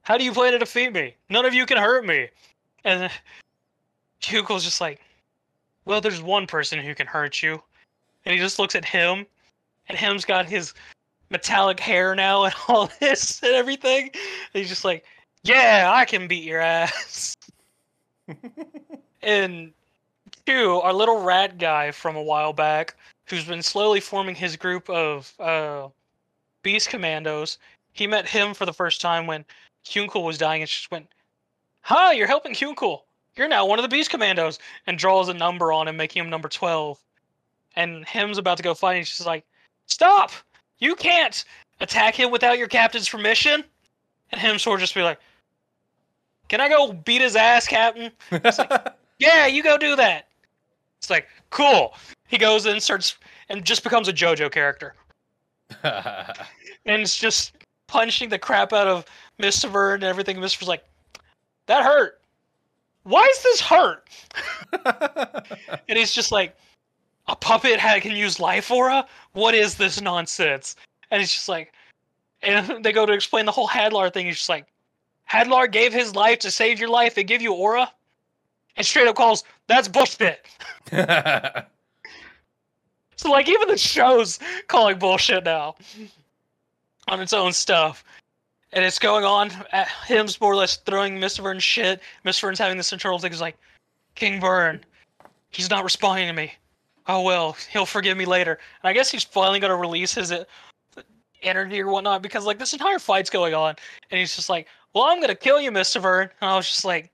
"How 0.02 0.18
do 0.18 0.26
you 0.26 0.34
plan 0.34 0.52
to 0.52 0.60
defeat 0.60 0.92
me? 0.92 1.16
None 1.30 1.46
of 1.46 1.54
you 1.54 1.66
can 1.66 1.78
hurt 1.78 2.06
me." 2.06 2.28
And 2.84 3.10
Hugo's 4.20 4.66
just 4.66 4.82
like, 4.82 5.00
"Well, 5.86 6.02
there's 6.02 6.22
one 6.22 6.48
person 6.48 6.80
who 6.80 6.94
can 6.94 7.08
hurt 7.08 7.42
you," 7.42 7.64
and 8.26 8.34
he 8.34 8.40
just 8.40 8.60
looks 8.60 8.76
at 8.76 8.86
him, 8.86 9.26
and 9.88 9.98
him's 9.98 10.26
got 10.26 10.46
his 10.46 10.74
metallic 11.30 11.80
hair 11.80 12.16
now 12.16 12.46
and 12.46 12.54
all 12.68 12.90
this 13.00 13.42
and 13.44 13.54
everything. 13.54 14.10
And 14.14 14.62
he's 14.62 14.70
just 14.70 14.86
like, 14.86 15.06
"Yeah, 15.44 15.92
I 15.94 16.06
can 16.06 16.28
beat 16.28 16.44
your 16.44 16.62
ass." 16.62 17.36
and 19.22 19.72
Q, 20.46 20.82
our 20.82 20.94
little 20.94 21.22
rat 21.22 21.58
guy 21.58 21.92
from 21.92 22.16
a 22.16 22.24
while 22.24 22.54
back, 22.54 22.96
who's 23.26 23.46
been 23.46 23.62
slowly 23.62 24.00
forming 24.00 24.36
his 24.36 24.56
group 24.56 24.90
of 24.90 25.34
uh, 25.40 25.88
Beast 26.64 26.90
Commandos, 26.90 27.58
he 27.94 28.08
met 28.08 28.28
him 28.28 28.54
for 28.54 28.66
the 28.66 28.74
first 28.74 29.02
time 29.02 29.28
when 29.28 29.46
Kunkel 29.84 30.24
was 30.24 30.38
dying 30.38 30.62
and 30.62 30.70
just 30.70 30.92
went, 30.92 31.08
Hi, 31.82 32.14
you're 32.14 32.28
helping 32.28 32.54
Kunkel. 32.54 33.06
You're 33.36 33.48
now 33.48 33.66
one 33.66 33.80
of 33.80 33.84
the 33.84 33.90
Beast 33.90 34.10
Commandos. 34.10 34.60
And 34.88 34.98
draws 34.98 35.30
a 35.30 35.34
number 35.34 35.72
on 35.72 35.88
him, 35.88 35.98
making 35.98 36.24
him 36.24 36.30
number 36.30 36.50
12. 36.50 37.00
And 37.80 38.06
him's 38.06 38.38
about 38.38 38.58
to 38.58 38.64
go 38.64 38.74
fight, 38.74 38.92
and 38.92 38.98
he's 38.98 39.10
just 39.10 39.26
like, 39.26 39.46
Stop! 39.86 40.32
You 40.80 40.96
can't 40.96 41.46
attack 41.80 42.14
him 42.14 42.30
without 42.30 42.58
your 42.58 42.68
captain's 42.68 43.08
permission. 43.08 43.64
And 44.34 44.42
him 44.42 44.60
sort 44.60 44.80
of 44.80 44.82
just 44.82 44.94
be 44.94 45.02
like, 45.02 45.18
Can 46.50 46.60
I 46.60 46.68
go 46.68 46.92
beat 46.92 47.22
his 47.22 47.38
ass, 47.38 47.68
Captain? 47.68 48.12
Like, 48.32 48.94
yeah, 49.20 49.48
you 49.48 49.64
go 49.64 49.78
do 49.78 49.96
that. 49.96 50.28
It's 50.98 51.10
like, 51.10 51.28
cool. 51.52 51.94
He 52.28 52.38
goes 52.38 52.66
and 52.66 52.84
starts, 52.84 53.18
and 53.48 53.64
just 53.64 53.86
becomes 53.86 54.10
a 54.10 54.14
JoJo 54.14 54.52
character. 54.52 54.94
And 55.84 57.02
it's 57.02 57.18
just 57.18 57.54
punching 57.88 58.28
the 58.28 58.40
crap 58.40 58.74
out 58.74 58.88
of 58.88 59.06
Mister 59.38 59.70
Mistiver 59.70 59.94
and 59.94 60.04
everything. 60.04 60.38
Mistiver's 60.38 60.68
like, 60.68 60.84
that 61.68 61.84
hurt. 61.84 62.20
Why 63.04 63.24
is 63.24 63.44
this 63.44 63.62
hurt? 63.62 64.10
And 65.88 65.98
he's 65.98 66.12
just 66.12 66.32
like, 66.32 66.56
a 67.30 67.36
puppet 67.36 67.80
ha- 67.80 68.00
can 68.02 68.16
use 68.16 68.40
life 68.40 68.70
aura? 68.70 69.08
What 69.34 69.56
is 69.56 69.76
this 69.76 70.02
nonsense? 70.02 70.76
And 71.12 71.22
it's 71.22 71.34
just 71.34 71.48
like, 71.48 71.74
and 72.42 72.84
they 72.84 72.92
go 72.92 73.06
to 73.06 73.14
explain 73.14 73.46
the 73.46 73.52
whole 73.52 73.68
Hadlar 73.68 74.14
thing. 74.14 74.26
He's 74.26 74.38
just 74.38 74.50
like, 74.50 74.66
Hadlar 75.30 75.72
gave 75.72 75.94
his 75.94 76.16
life 76.16 76.40
to 76.40 76.52
save 76.52 76.80
your 76.80 76.90
life 76.90 77.18
and 77.18 77.28
give 77.28 77.42
you 77.42 77.54
aura? 77.54 77.92
And 78.76 78.86
straight 78.86 79.08
up 79.08 79.16
calls, 79.16 79.44
that's 79.68 79.88
bullshit. 79.88 80.46
So 83.20 83.30
like 83.30 83.50
even 83.50 83.68
the 83.68 83.78
show's 83.78 84.40
calling 84.70 84.98
bullshit 84.98 85.44
now 85.44 85.76
on 87.10 87.20
its 87.20 87.34
own 87.34 87.52
stuff. 87.52 88.06
And 88.72 88.86
it's 88.86 88.98
going 88.98 89.26
on. 89.26 89.52
At 89.74 89.90
him's 90.08 90.40
more 90.40 90.54
or 90.54 90.56
less 90.56 90.78
throwing 90.78 91.18
Mr. 91.18 91.44
Vern's 91.44 91.62
shit. 91.62 92.00
Mr. 92.24 92.44
Vern's 92.44 92.60
having 92.60 92.78
this 92.78 92.94
internal 92.94 93.20
thing. 93.20 93.34
He's 93.34 93.42
like, 93.42 93.58
King 94.16 94.40
Vern, 94.40 94.80
he's 95.50 95.70
not 95.70 95.84
responding 95.84 96.28
to 96.28 96.34
me. 96.34 96.54
Oh 97.08 97.22
well, 97.24 97.58
he'll 97.72 97.86
forgive 97.86 98.18
me 98.18 98.26
later. 98.26 98.60
And 98.84 98.90
I 98.90 98.94
guess 98.94 99.10
he's 99.12 99.24
finally 99.24 99.60
gonna 99.60 99.76
release 99.76 100.14
his 100.14 100.32
uh, 100.32 100.44
energy 101.42 101.80
or 101.82 101.88
whatnot 101.88 102.22
because 102.22 102.46
like 102.46 102.60
this 102.60 102.74
entire 102.74 103.00
fight's 103.00 103.30
going 103.30 103.54
on, 103.54 103.76
and 104.12 104.20
he's 104.20 104.36
just 104.36 104.50
like, 104.50 104.68
"Well, 104.94 105.06
I'm 105.06 105.22
gonna 105.22 105.36
kill 105.36 105.60
you, 105.60 105.72
Mr. 105.72 106.02
Vern." 106.02 106.30
And 106.42 106.50
I 106.50 106.56
was 106.56 106.68
just 106.68 106.86
like, 106.86 107.12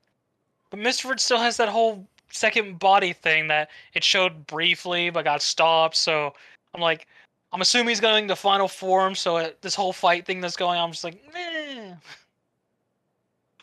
"But 0.69 0.80
Mr. 0.80 1.04
Vern 1.08 1.17
still 1.17 1.39
has 1.39 1.58
that 1.58 1.69
whole 1.69 2.08
second 2.32 2.80
body 2.80 3.13
thing 3.13 3.48
that 3.48 3.69
it 3.93 4.04
showed 4.04 4.48
briefly 4.48 5.10
but 5.10 5.24
got 5.24 5.41
stopped." 5.41 5.95
So 5.95 6.34
I'm 6.74 6.82
like, 6.82 7.08
I'm 7.56 7.62
assuming 7.62 7.88
he's 7.88 8.02
going 8.02 8.28
to 8.28 8.36
final 8.36 8.67
form. 8.67 9.15
So 9.15 9.38
it, 9.38 9.62
this 9.62 9.76
whole 9.76 9.93
fight 9.93 10.26
thing 10.26 10.41
that's 10.41 10.58
going 10.58 10.78
on, 10.78 10.88
I'm 10.88 10.91
just 10.91 11.06
like, 11.06 11.21
Meh. 11.34 11.93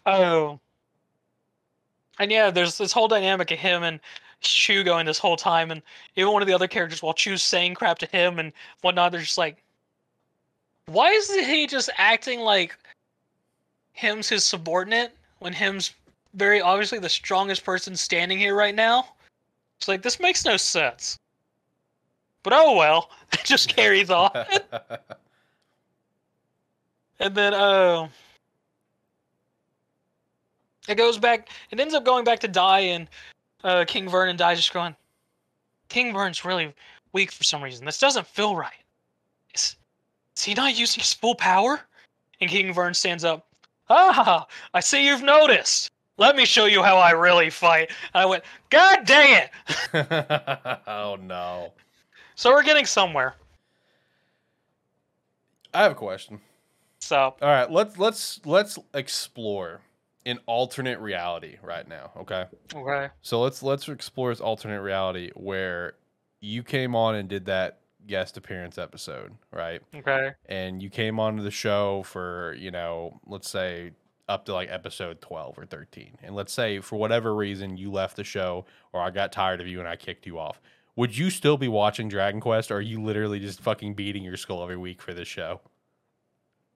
oh. 0.06 0.58
And 2.18 2.32
yeah, 2.32 2.50
there's 2.50 2.78
this 2.78 2.90
whole 2.90 3.06
dynamic 3.06 3.50
of 3.50 3.58
him 3.58 3.82
and 3.82 4.00
Chu 4.42 4.84
going 4.84 5.06
this 5.06 5.18
whole 5.18 5.36
time, 5.36 5.70
and 5.70 5.82
even 6.16 6.32
one 6.32 6.42
of 6.42 6.48
the 6.48 6.54
other 6.54 6.68
characters, 6.68 7.02
while 7.02 7.14
Chu's 7.14 7.42
saying 7.42 7.74
crap 7.74 7.98
to 7.98 8.06
him 8.06 8.38
and 8.38 8.52
whatnot, 8.82 9.12
they're 9.12 9.20
just 9.20 9.38
like, 9.38 9.62
why 10.86 11.08
is 11.10 11.32
he 11.32 11.66
just 11.66 11.90
acting 11.96 12.40
like 12.40 12.76
him's 13.92 14.28
his 14.28 14.44
subordinate 14.44 15.16
when 15.38 15.52
him's 15.52 15.94
very 16.34 16.60
obviously 16.60 16.98
the 16.98 17.08
strongest 17.08 17.64
person 17.64 17.96
standing 17.96 18.38
here 18.38 18.54
right 18.54 18.74
now? 18.74 19.06
It's 19.78 19.88
like 19.88 20.02
this 20.02 20.20
makes 20.20 20.44
no 20.44 20.56
sense. 20.56 21.16
But 22.42 22.52
oh 22.52 22.76
well, 22.76 23.10
it 23.32 23.44
just 23.44 23.74
carries 23.74 24.10
on. 24.10 24.30
And 27.22 27.36
then 27.36 27.54
uh 27.54 28.08
it 30.88 30.96
goes 30.96 31.18
back 31.18 31.48
it 31.70 31.78
ends 31.78 31.94
up 31.94 32.04
going 32.04 32.24
back 32.24 32.40
to 32.40 32.48
Dai 32.48 32.80
and 32.80 33.08
uh 33.64 33.84
King 33.86 34.08
Vern 34.08 34.28
and 34.28 34.38
Dai 34.38 34.54
just 34.54 34.72
going 34.72 34.94
King 35.88 36.12
Vern's 36.12 36.44
really 36.44 36.74
weak 37.12 37.30
for 37.30 37.44
some 37.44 37.62
reason. 37.62 37.84
This 37.84 37.98
doesn't 37.98 38.26
feel 38.26 38.56
right. 38.56 38.72
Is, 39.54 39.76
is 40.36 40.42
he 40.42 40.54
not 40.54 40.78
using 40.78 41.00
his 41.00 41.12
full 41.12 41.34
power? 41.34 41.80
And 42.40 42.50
King 42.50 42.72
Vern 42.72 42.94
stands 42.94 43.24
up. 43.24 43.46
Ah, 43.90 44.46
I 44.72 44.80
see 44.80 45.06
you've 45.06 45.22
noticed. 45.22 45.90
Let 46.16 46.34
me 46.34 46.46
show 46.46 46.64
you 46.64 46.82
how 46.82 46.96
I 46.96 47.10
really 47.10 47.50
fight. 47.50 47.90
And 48.14 48.22
I 48.22 48.26
went, 48.26 48.44
God 48.70 49.04
dang 49.04 49.42
it! 49.42 50.80
oh 50.86 51.18
no. 51.20 51.72
So 52.34 52.50
we're 52.50 52.62
getting 52.62 52.86
somewhere. 52.86 53.34
I 55.74 55.82
have 55.82 55.92
a 55.92 55.96
question. 55.96 56.40
So 57.00 57.18
All 57.18 57.48
right, 57.48 57.70
let's 57.70 57.98
let's 57.98 58.40
let's 58.44 58.78
explore 58.94 59.80
an 60.26 60.38
alternate 60.46 61.00
reality 61.00 61.56
right 61.62 61.86
now, 61.88 62.12
okay? 62.16 62.46
okay. 62.74 63.08
So 63.22 63.40
let's 63.40 63.62
let's 63.62 63.88
explore 63.88 64.30
this 64.30 64.40
alternate 64.40 64.82
reality 64.82 65.30
where 65.34 65.94
you 66.40 66.62
came 66.62 66.94
on 66.94 67.14
and 67.14 67.28
did 67.28 67.46
that 67.46 67.80
guest 68.06 68.36
appearance 68.36 68.78
episode, 68.78 69.32
right? 69.52 69.80
Okay. 69.94 70.32
And 70.46 70.82
you 70.82 70.90
came 70.90 71.20
onto 71.20 71.42
the 71.42 71.50
show 71.50 72.02
for, 72.04 72.54
you 72.58 72.70
know, 72.70 73.20
let's 73.26 73.48
say 73.48 73.92
up 74.28 74.44
to 74.46 74.52
like 74.52 74.68
episode 74.70 75.20
12 75.20 75.58
or 75.58 75.66
13. 75.66 76.18
And 76.22 76.34
let's 76.34 76.52
say 76.52 76.80
for 76.80 76.96
whatever 76.96 77.34
reason 77.34 77.76
you 77.76 77.90
left 77.90 78.16
the 78.16 78.24
show 78.24 78.64
or 78.92 79.00
I 79.00 79.10
got 79.10 79.32
tired 79.32 79.60
of 79.60 79.66
you 79.66 79.78
and 79.78 79.88
I 79.88 79.96
kicked 79.96 80.26
you 80.26 80.38
off. 80.38 80.60
Would 80.96 81.16
you 81.16 81.30
still 81.30 81.56
be 81.56 81.68
watching 81.68 82.08
Dragon 82.08 82.40
Quest 82.40 82.70
or 82.70 82.76
are 82.76 82.80
you 82.80 83.02
literally 83.02 83.40
just 83.40 83.60
fucking 83.60 83.94
beating 83.94 84.22
your 84.22 84.36
skull 84.36 84.62
every 84.62 84.76
week 84.76 85.00
for 85.00 85.14
this 85.14 85.28
show? 85.28 85.60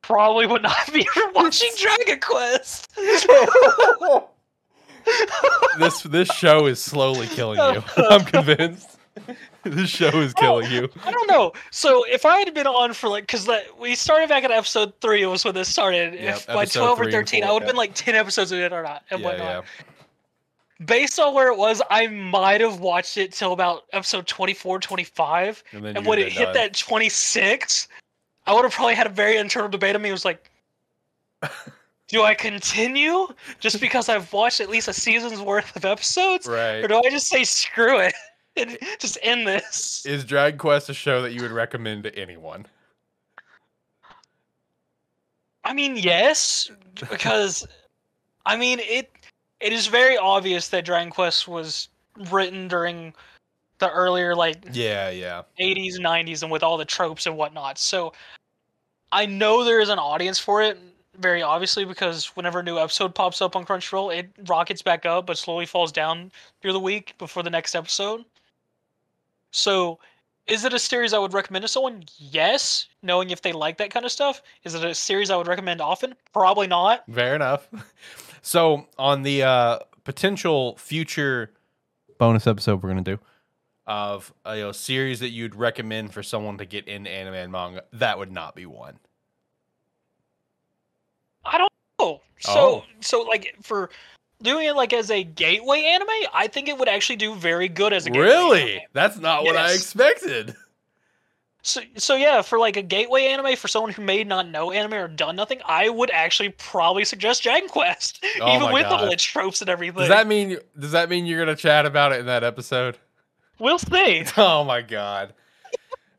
Probably 0.06 0.46
would 0.46 0.62
not 0.62 0.92
be 0.92 1.06
watching 1.34 1.70
Dragon 1.78 2.20
Quest. 2.20 2.90
this 5.78 6.02
this 6.02 6.28
show 6.28 6.66
is 6.66 6.80
slowly 6.82 7.26
killing 7.28 7.58
you. 7.74 7.82
I'm 8.08 8.24
convinced. 8.24 8.98
this 9.64 9.90
show 9.90 10.08
is 10.20 10.32
killing 10.34 10.70
you. 10.70 10.88
I 11.04 11.10
don't 11.10 11.28
know. 11.30 11.52
So 11.70 12.04
if 12.08 12.24
I 12.24 12.38
had 12.38 12.52
been 12.54 12.66
on 12.66 12.92
for 12.92 13.08
like, 13.08 13.24
because 13.24 13.48
we 13.78 13.94
started 13.94 14.28
back 14.28 14.44
at 14.44 14.50
episode 14.50 14.92
three, 15.00 15.22
it 15.22 15.26
was 15.26 15.44
when 15.44 15.54
this 15.54 15.68
started. 15.68 16.14
Yep, 16.14 16.36
if 16.36 16.46
by 16.46 16.64
twelve 16.64 17.00
or 17.00 17.10
thirteen, 17.10 17.44
I 17.44 17.52
would 17.52 17.62
have 17.62 17.68
been 17.68 17.76
like 17.76 17.94
ten 17.94 18.14
episodes 18.14 18.52
in 18.52 18.72
or 18.72 18.82
not 18.82 19.02
and 19.10 19.20
Yeah, 19.20 19.26
whatnot. 19.26 19.64
yeah. 19.78 19.84
Based 20.84 21.18
on 21.18 21.32
where 21.34 21.50
it 21.50 21.56
was, 21.56 21.80
I 21.88 22.06
might 22.08 22.60
have 22.60 22.80
watched 22.80 23.16
it 23.16 23.32
till 23.32 23.54
about 23.54 23.84
episode 23.94 24.26
24, 24.26 24.78
25. 24.78 25.64
And 25.72 25.82
then 25.82 25.96
And 25.96 26.04
when 26.04 26.18
it 26.18 26.30
hit 26.30 26.52
that 26.52 26.74
26, 26.76 27.88
I 28.46 28.54
would 28.54 28.62
have 28.62 28.72
probably 28.72 28.94
had 28.94 29.06
a 29.06 29.10
very 29.10 29.36
internal 29.36 29.68
debate 29.68 29.96
on 29.96 30.02
me. 30.02 30.10
It 30.10 30.12
was 30.12 30.24
like, 30.24 30.50
do 32.08 32.22
I 32.22 32.34
continue 32.34 33.28
just 33.58 33.80
because 33.80 34.08
I've 34.08 34.32
watched 34.32 34.60
at 34.60 34.70
least 34.70 34.88
a 34.88 34.92
season's 34.92 35.40
worth 35.40 35.74
of 35.76 35.84
episodes? 35.84 36.46
right. 36.46 36.84
Or 36.84 36.88
do 36.88 37.00
I 37.04 37.10
just 37.10 37.28
say 37.28 37.44
screw 37.44 37.98
it 37.98 38.14
and 38.56 38.78
just 38.98 39.18
end 39.22 39.46
this? 39.46 40.04
Is 40.06 40.24
Dragon 40.24 40.58
Quest 40.58 40.88
a 40.88 40.94
show 40.94 41.22
that 41.22 41.32
you 41.32 41.42
would 41.42 41.50
recommend 41.50 42.04
to 42.04 42.16
anyone? 42.16 42.66
I 45.64 45.72
mean, 45.72 45.96
yes, 45.96 46.70
because 47.10 47.66
I 48.46 48.56
mean 48.56 48.78
it. 48.80 49.10
It 49.58 49.72
is 49.72 49.86
very 49.86 50.18
obvious 50.18 50.68
that 50.68 50.84
Dragon 50.84 51.10
Quest 51.10 51.48
was 51.48 51.88
written 52.30 52.68
during 52.68 53.14
the 53.78 53.90
earlier 53.90 54.34
like 54.34 54.64
Yeah, 54.72 55.10
yeah. 55.10 55.42
80s, 55.60 55.98
90s, 55.98 56.42
and 56.42 56.50
with 56.50 56.62
all 56.62 56.76
the 56.76 56.84
tropes 56.84 57.26
and 57.26 57.36
whatnot. 57.36 57.78
So 57.78 58.12
I 59.12 59.26
know 59.26 59.64
there 59.64 59.80
is 59.80 59.88
an 59.88 59.98
audience 59.98 60.38
for 60.38 60.62
it, 60.62 60.78
very 61.18 61.42
obviously, 61.42 61.84
because 61.84 62.26
whenever 62.36 62.60
a 62.60 62.62
new 62.62 62.78
episode 62.78 63.14
pops 63.14 63.40
up 63.40 63.56
on 63.56 63.64
Crunchyroll, 63.64 64.16
it 64.16 64.30
rockets 64.46 64.82
back 64.82 65.06
up 65.06 65.26
but 65.26 65.38
slowly 65.38 65.66
falls 65.66 65.92
down 65.92 66.30
through 66.60 66.72
the 66.72 66.80
week 66.80 67.14
before 67.18 67.42
the 67.42 67.50
next 67.50 67.74
episode. 67.74 68.24
So 69.52 69.98
is 70.46 70.64
it 70.64 70.74
a 70.74 70.78
series 70.78 71.12
I 71.12 71.18
would 71.18 71.32
recommend 71.32 71.62
to 71.62 71.68
someone? 71.68 72.04
Yes, 72.18 72.86
knowing 73.02 73.30
if 73.30 73.42
they 73.42 73.52
like 73.52 73.78
that 73.78 73.90
kind 73.90 74.04
of 74.06 74.12
stuff. 74.12 74.42
Is 74.64 74.74
it 74.74 74.84
a 74.84 74.94
series 74.94 75.30
I 75.30 75.36
would 75.36 75.48
recommend 75.48 75.80
often? 75.80 76.14
Probably 76.32 76.66
not. 76.66 77.04
Fair 77.12 77.34
enough. 77.34 77.68
So 78.42 78.86
on 78.96 79.22
the 79.22 79.42
uh, 79.42 79.78
potential 80.04 80.76
future 80.76 81.50
bonus 82.16 82.46
episode 82.46 82.80
we're 82.80 82.90
gonna 82.90 83.02
do 83.02 83.18
of 83.86 84.32
a 84.44 84.56
you 84.56 84.62
know, 84.62 84.72
series 84.72 85.20
that 85.20 85.30
you'd 85.30 85.54
recommend 85.54 86.12
for 86.12 86.22
someone 86.22 86.58
to 86.58 86.66
get 86.66 86.88
into 86.88 87.10
anime 87.10 87.34
and 87.34 87.52
manga, 87.52 87.84
that 87.92 88.18
would 88.18 88.32
not 88.32 88.54
be 88.54 88.66
one. 88.66 88.98
I 91.44 91.58
don't 91.58 91.72
know. 92.00 92.20
So 92.40 92.52
Oh. 92.60 92.84
so 93.00 93.22
like 93.22 93.54
for 93.62 93.90
doing 94.42 94.66
it 94.66 94.74
like 94.76 94.92
as 94.92 95.10
a 95.10 95.22
gateway 95.22 95.82
anime, 95.82 96.08
I 96.34 96.48
think 96.48 96.68
it 96.68 96.76
would 96.76 96.88
actually 96.88 97.16
do 97.16 97.34
very 97.34 97.68
good 97.68 97.92
as 97.92 98.06
a 98.06 98.10
gateway 98.10 98.24
Really? 98.26 98.72
anime. 98.72 98.86
That's 98.92 99.18
not 99.18 99.44
what 99.44 99.56
I 99.56 99.72
expected. 99.72 100.54
So, 101.62 101.80
so 101.96 102.14
yeah, 102.14 102.42
for 102.42 102.60
like 102.60 102.76
a 102.76 102.82
gateway 102.82 103.24
anime 103.24 103.56
for 103.56 103.66
someone 103.66 103.90
who 103.90 104.00
may 104.00 104.22
not 104.22 104.48
know 104.48 104.70
anime 104.70 104.94
or 104.94 105.08
done 105.08 105.34
nothing, 105.34 105.60
I 105.66 105.88
would 105.88 106.12
actually 106.12 106.50
probably 106.50 107.04
suggest 107.04 107.42
Dragon 107.42 107.68
Quest, 107.68 108.24
Oh 108.40 108.54
even 108.54 108.72
with 108.72 108.88
with 108.88 108.88
the 108.88 108.96
glitch 108.98 109.32
tropes 109.32 109.60
and 109.62 109.68
everything. 109.68 109.98
Does 109.98 110.08
that 110.10 110.28
mean 110.28 110.58
does 110.78 110.92
that 110.92 111.10
mean 111.10 111.26
you're 111.26 111.40
gonna 111.40 111.56
chat 111.56 111.84
about 111.84 112.12
it 112.12 112.20
in 112.20 112.26
that 112.26 112.44
episode? 112.44 112.98
We'll 113.58 113.78
see. 113.78 114.24
Oh 114.36 114.64
my 114.64 114.82
god. 114.82 115.32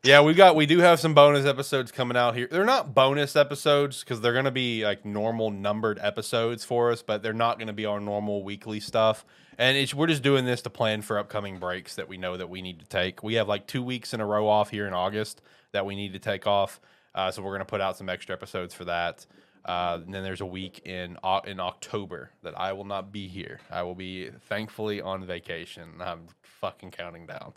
Yeah, 0.04 0.22
we 0.22 0.32
got 0.32 0.54
we 0.54 0.66
do 0.66 0.78
have 0.78 1.00
some 1.00 1.12
bonus 1.12 1.44
episodes 1.44 1.90
coming 1.90 2.16
out 2.16 2.36
here. 2.36 2.48
They're 2.50 2.64
not 2.64 2.94
bonus 2.94 3.34
episodes 3.34 4.00
because 4.00 4.20
they're 4.20 4.32
gonna 4.32 4.50
be 4.50 4.84
like 4.84 5.04
normal 5.04 5.50
numbered 5.50 5.98
episodes 6.00 6.64
for 6.64 6.92
us, 6.92 7.02
but 7.02 7.22
they're 7.22 7.32
not 7.32 7.58
gonna 7.58 7.72
be 7.72 7.84
our 7.84 8.00
normal 8.00 8.42
weekly 8.44 8.80
stuff. 8.80 9.24
And 9.58 9.92
we're 9.92 10.06
just 10.06 10.22
doing 10.22 10.44
this 10.44 10.62
to 10.62 10.70
plan 10.70 11.02
for 11.02 11.18
upcoming 11.18 11.58
breaks 11.58 11.96
that 11.96 12.08
we 12.08 12.16
know 12.16 12.36
that 12.36 12.48
we 12.48 12.62
need 12.62 12.78
to 12.78 12.86
take. 12.86 13.24
We 13.24 13.34
have 13.34 13.48
like 13.48 13.66
two 13.66 13.82
weeks 13.82 14.14
in 14.14 14.20
a 14.20 14.26
row 14.26 14.46
off 14.46 14.70
here 14.70 14.86
in 14.86 14.94
August 14.94 15.42
that 15.72 15.84
we 15.84 15.96
need 15.96 16.12
to 16.12 16.20
take 16.20 16.46
off, 16.46 16.80
uh, 17.14 17.32
so 17.32 17.42
we're 17.42 17.52
gonna 17.52 17.64
put 17.64 17.80
out 17.80 17.96
some 17.96 18.08
extra 18.08 18.34
episodes 18.34 18.72
for 18.72 18.84
that. 18.84 19.26
Uh, 19.68 20.00
and 20.02 20.14
then 20.14 20.22
there's 20.22 20.40
a 20.40 20.46
week 20.46 20.86
in 20.86 21.18
in 21.44 21.60
October 21.60 22.30
that 22.42 22.58
I 22.58 22.72
will 22.72 22.86
not 22.86 23.12
be 23.12 23.28
here. 23.28 23.60
I 23.70 23.82
will 23.82 23.94
be 23.94 24.30
thankfully 24.48 25.02
on 25.02 25.24
vacation. 25.26 25.96
I'm 26.00 26.26
fucking 26.40 26.90
counting 26.92 27.26
down. 27.26 27.52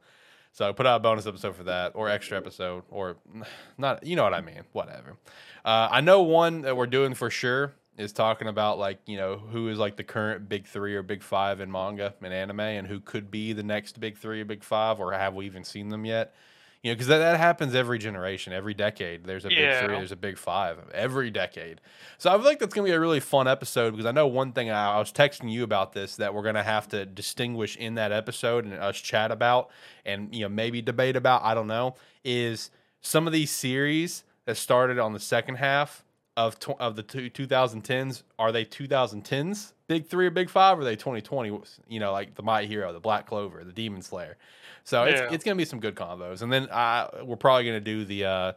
So 0.51 0.67
I 0.67 0.73
put 0.73 0.85
out 0.85 0.97
a 0.97 0.99
bonus 0.99 1.25
episode 1.25 1.55
for 1.55 1.63
that, 1.63 1.93
or 1.95 2.09
extra 2.09 2.37
episode, 2.37 2.83
or 2.89 3.15
not. 3.77 4.05
You 4.05 4.17
know 4.17 4.23
what 4.23 4.33
I 4.33 4.41
mean? 4.41 4.63
Whatever. 4.73 5.15
Uh, 5.63 5.87
I 5.89 6.01
know 6.01 6.21
one 6.23 6.61
that 6.61 6.75
we're 6.75 6.85
doing 6.85 7.13
for 7.13 7.29
sure 7.29 7.73
is 7.97 8.11
talking 8.11 8.49
about 8.49 8.77
like 8.77 8.99
you 9.05 9.15
know 9.15 9.37
who 9.37 9.69
is 9.69 9.77
like 9.77 9.95
the 9.95 10.03
current 10.03 10.49
big 10.49 10.67
three 10.67 10.95
or 10.95 11.03
big 11.03 11.23
five 11.23 11.61
in 11.61 11.71
manga 11.71 12.13
and 12.21 12.33
anime, 12.33 12.59
and 12.59 12.87
who 12.87 12.99
could 12.99 13.31
be 13.31 13.53
the 13.53 13.63
next 13.63 14.01
big 14.01 14.17
three 14.17 14.41
or 14.41 14.45
big 14.45 14.65
five, 14.65 14.99
or 14.99 15.13
have 15.13 15.33
we 15.33 15.45
even 15.45 15.63
seen 15.63 15.87
them 15.87 16.03
yet? 16.03 16.35
You 16.83 16.89
know, 16.91 16.95
because 16.95 17.07
that, 17.07 17.19
that 17.19 17.37
happens 17.37 17.75
every 17.75 17.99
generation, 17.99 18.53
every 18.53 18.73
decade. 18.73 19.23
There's 19.25 19.45
a 19.45 19.49
big 19.49 19.57
three, 19.85 19.95
there's 19.97 20.11
a 20.11 20.15
big 20.15 20.37
five 20.37 20.79
every 20.93 21.29
decade. 21.29 21.79
So 22.17 22.31
I 22.31 22.35
feel 22.37 22.45
like 22.45 22.57
that's 22.57 22.73
gonna 22.73 22.85
be 22.85 22.91
a 22.91 22.99
really 22.99 23.19
fun 23.19 23.47
episode 23.47 23.91
because 23.91 24.07
I 24.07 24.11
know 24.11 24.25
one 24.25 24.51
thing 24.51 24.71
I, 24.71 24.93
I 24.93 24.97
was 24.99 25.11
texting 25.11 25.51
you 25.51 25.63
about 25.63 25.93
this 25.93 26.15
that 26.15 26.33
we're 26.33 26.41
gonna 26.41 26.63
have 26.63 26.87
to 26.89 27.05
distinguish 27.05 27.77
in 27.77 27.95
that 27.95 28.11
episode 28.11 28.65
and 28.65 28.73
us 28.73 28.97
chat 28.97 29.31
about 29.31 29.69
and 30.05 30.33
you 30.33 30.41
know 30.41 30.49
maybe 30.49 30.81
debate 30.81 31.15
about. 31.15 31.43
I 31.43 31.53
don't 31.53 31.67
know 31.67 31.95
is 32.23 32.71
some 33.01 33.27
of 33.27 33.33
these 33.33 33.51
series 33.51 34.23
that 34.45 34.57
started 34.57 34.97
on 34.97 35.13
the 35.13 35.19
second 35.19 35.55
half 35.55 36.03
of 36.37 36.57
tw- 36.59 36.79
of 36.79 36.95
the 36.95 37.03
two, 37.03 37.29
2010s 37.29 38.23
are 38.39 38.51
they 38.51 38.63
2010s 38.65 39.73
big 39.87 40.07
three 40.07 40.25
or 40.27 40.31
big 40.31 40.49
five 40.49 40.77
or 40.77 40.81
are 40.81 40.85
they 40.85 40.95
2020 40.95 41.59
you 41.89 41.99
know 41.99 42.11
like 42.13 42.35
the 42.35 42.41
my 42.43 42.63
hero 42.63 42.93
the 42.93 42.99
black 42.99 43.27
clover 43.27 43.63
the 43.63 43.73
demon 43.73 44.01
slayer? 44.01 44.37
So 44.83 45.03
it's, 45.03 45.19
Yeah. 45.19 45.29
it's 45.31 45.43
gonna 45.43 45.55
be 45.57 45.65
some 45.65 45.79
good 45.79 45.95
combos. 45.95 46.41
And 46.41 46.51
then 46.51 46.67
I, 46.71 47.09
we're 47.23 47.35
probably 47.35 47.65
gonna 47.65 47.79
do 47.81 48.05
the 48.05 48.25
uh 48.25 48.53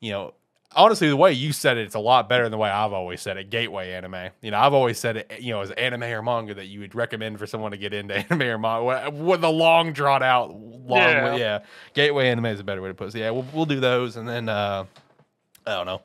you 0.00 0.10
know 0.12 0.34
honestly 0.76 1.08
the 1.08 1.16
way 1.16 1.32
you 1.32 1.52
said 1.52 1.78
it 1.78 1.82
it's 1.86 1.94
a 1.94 1.98
lot 2.00 2.28
better 2.28 2.42
than 2.42 2.50
the 2.50 2.58
way 2.58 2.68
i've 2.68 2.92
always 2.92 3.20
said 3.22 3.36
it 3.36 3.48
gateway 3.48 3.92
anime. 3.92 4.30
You 4.42 4.50
know 4.50 4.58
i've 4.58 4.74
always 4.74 4.98
said 4.98 5.16
it 5.16 5.32
you 5.40 5.52
know 5.52 5.60
as 5.62 5.70
anime 5.70 6.02
or 6.02 6.20
manga 6.20 6.52
that 6.54 6.66
you 6.66 6.80
would 6.80 6.94
recommend 6.94 7.38
for 7.38 7.46
someone 7.46 7.70
to 7.70 7.76
get 7.78 7.94
into 7.94 8.14
anime 8.30 8.42
or 8.42 8.58
manga 8.58 9.10
with 9.10 9.40
the 9.40 9.50
long 9.50 9.92
drawn 9.92 10.22
out 10.22 10.50
long 10.54 10.98
Yeah. 10.98 11.36
yeah. 11.36 11.58
Gateway 11.94 12.28
anime 12.28 12.46
is 12.46 12.60
a 12.60 12.64
better 12.64 12.82
way 12.82 12.88
to 12.88 12.94
put 12.94 13.08
it. 13.08 13.12
So 13.12 13.18
yeah 13.18 13.30
we'll, 13.30 13.46
we'll 13.54 13.66
do 13.66 13.80
those. 13.80 14.16
And 14.16 14.28
then 14.28 14.48
uh 14.50 14.84
i 15.66 15.70
don't 15.74 15.86
know 15.86 16.02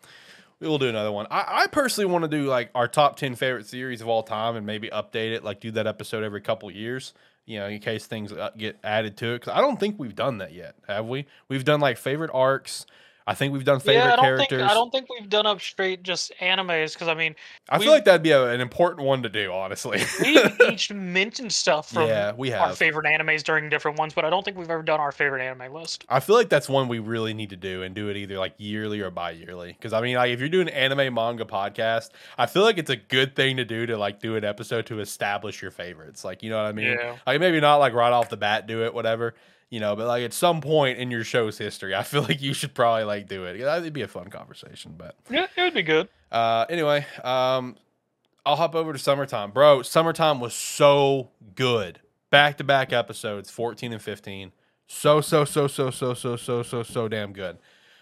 We'll 0.60 0.78
do 0.78 0.90
another 0.90 1.12
one. 1.12 1.26
I, 1.32 1.64
I 1.64 1.68
personally 1.68 2.12
want 2.12 2.26
to 2.26 2.28
do 2.28 2.44
like 2.44 2.70
our 2.76 2.88
top 2.88 3.16
ten 3.16 3.36
favorite 3.36 3.66
series 3.66 4.02
of 4.02 4.08
all 4.10 4.24
time, 4.24 4.56
and 4.56 4.66
maybe 4.66 4.90
update 4.90 5.34
it. 5.34 5.44
Like 5.44 5.62
do 5.62 5.72
that 5.72 5.88
episode 5.88 6.24
every 6.24 6.42
couple 6.42 6.70
years, 6.70 7.14
you 7.46 7.60
know, 7.60 7.68
in 7.68 7.80
case 7.80 8.08
things 8.08 8.34
uh, 8.34 8.50
get 8.58 8.78
added 8.84 9.16
to 9.18 9.34
it. 9.36 9.40
Because 9.40 9.54
I 9.54 9.62
don't 9.62 9.80
think 9.80 9.98
we've 9.98 10.16
done 10.16 10.40
that 10.40 10.54
yet, 10.54 10.76
have 10.88 11.08
we? 11.08 11.28
We've 11.48 11.64
done 11.64 11.80
like 11.80 11.98
favorite 11.98 12.32
arcs. 12.34 12.86
I 13.30 13.36
think 13.36 13.54
we've 13.54 13.64
done 13.64 13.80
favorite 13.80 13.94
yeah, 13.94 14.14
I 14.14 14.16
don't 14.16 14.26
characters. 14.26 14.60
think 14.60 14.72
I 14.72 14.74
don't 14.74 14.92
think 14.92 15.08
we've 15.08 15.30
done 15.30 15.46
up 15.46 15.62
straight 15.62 16.02
just 16.02 16.32
animes 16.42 16.94
because 16.94 17.08
I 17.08 17.14
mean 17.14 17.36
I 17.70 17.78
feel 17.78 17.92
like 17.92 18.06
that'd 18.06 18.24
be 18.24 18.32
a, 18.32 18.48
an 18.48 18.60
important 18.60 19.06
one 19.06 19.22
to 19.22 19.30
do, 19.30 19.52
honestly. 19.52 20.02
we 20.20 20.42
each 20.72 20.92
mentioned 20.92 21.54
stuff 21.54 21.92
from 21.92 22.08
yeah, 22.08 22.34
we 22.36 22.50
have. 22.50 22.62
our 22.62 22.76
favorite 22.76 23.06
animes 23.06 23.44
during 23.44 23.70
different 23.70 24.00
ones, 24.00 24.16
but 24.16 24.26
I 24.26 24.32
don't 24.32 24.44
think 24.44 24.58
we've 24.58 24.72
ever 24.72 24.82
done 24.82 25.00
our 25.00 25.12
favorite 25.12 25.44
anime 25.44 25.72
list. 25.72 26.06
I 26.10 26.22
feel 26.22 26.34
like 26.34 26.50
that's 26.50 26.68
one 26.68 26.88
we 26.88 26.98
really 26.98 27.36
need 27.36 27.52
to 27.52 27.56
do 27.56 27.84
and 27.84 27.94
do 27.94 28.10
it 28.10 28.18
either 28.18 28.40
like 28.40 28.56
yearly 28.58 29.00
or 29.00 29.12
bi-yearly. 29.12 29.74
Because 29.74 29.94
I 29.94 30.02
mean, 30.02 30.16
like 30.16 30.32
if 30.32 30.40
you're 30.40 30.50
doing 30.50 30.68
anime 30.68 31.14
manga 31.14 31.46
podcast, 31.46 32.10
I 32.36 32.48
feel 32.48 32.64
like 32.64 32.80
it's 32.80 32.90
a 32.90 32.98
good 32.98 33.36
thing 33.36 33.58
to 33.58 33.64
do 33.64 33.86
to 33.86 33.96
like 33.96 34.20
do 34.20 34.38
an 34.38 34.44
episode 34.44 34.88
to 34.88 35.02
establish 35.02 35.62
your 35.62 35.70
favorites. 35.70 36.24
Like 36.26 36.42
you 36.42 36.50
know 36.50 36.58
what 36.58 36.66
I 36.66 36.72
mean? 36.72 36.98
Yeah. 37.00 37.18
Like 37.28 37.40
maybe 37.40 37.60
not 37.60 37.76
like 37.76 37.94
right 37.94 38.12
off 38.12 38.30
the 38.30 38.38
bat 38.38 38.66
do 38.66 38.86
it, 38.86 38.94
whatever. 38.96 39.36
You 39.70 39.80
know, 39.80 39.96
but 39.96 40.08
like 40.08 40.24
at 40.24 40.34
some 40.34 40.62
point 40.62 40.98
in 40.98 41.12
your 41.12 41.24
show's 41.24 41.58
history, 41.58 41.94
I 41.94 42.04
feel 42.04 42.22
like 42.30 42.42
you 42.42 42.54
should 42.54 42.74
probably 42.74 43.04
like 43.04 43.28
do 43.28 43.46
it. 43.46 43.60
It'd 43.60 43.94
be 43.94 44.02
a 44.02 44.08
fun 44.08 44.30
conversation. 44.30 44.96
But 44.98 45.16
Yeah, 45.30 45.46
it 45.56 45.62
would 45.62 45.74
be 45.76 45.84
good. 45.84 46.10
uh, 46.32 46.66
anyway, 46.70 47.06
um, 47.24 47.76
I'll 48.46 48.56
hop 48.56 48.74
over 48.74 48.94
to 48.94 49.00
summertime, 49.00 49.52
bro. 49.52 49.82
Summertime 49.84 50.40
was 50.40 50.54
so 50.56 51.30
good. 51.56 52.00
Back 52.32 52.58
to 52.58 52.64
back 52.64 52.92
episodes, 52.94 53.50
fourteen 53.52 53.92
and 53.94 54.02
fifteen. 54.02 54.52
So 54.88 55.22
so 55.22 55.46
so 55.46 55.68
so 55.68 55.92
so 55.92 56.14
so 56.16 56.36
so 56.36 56.64
so 56.64 56.82
so 56.84 57.08
damn 57.08 57.32
good. 57.34 57.58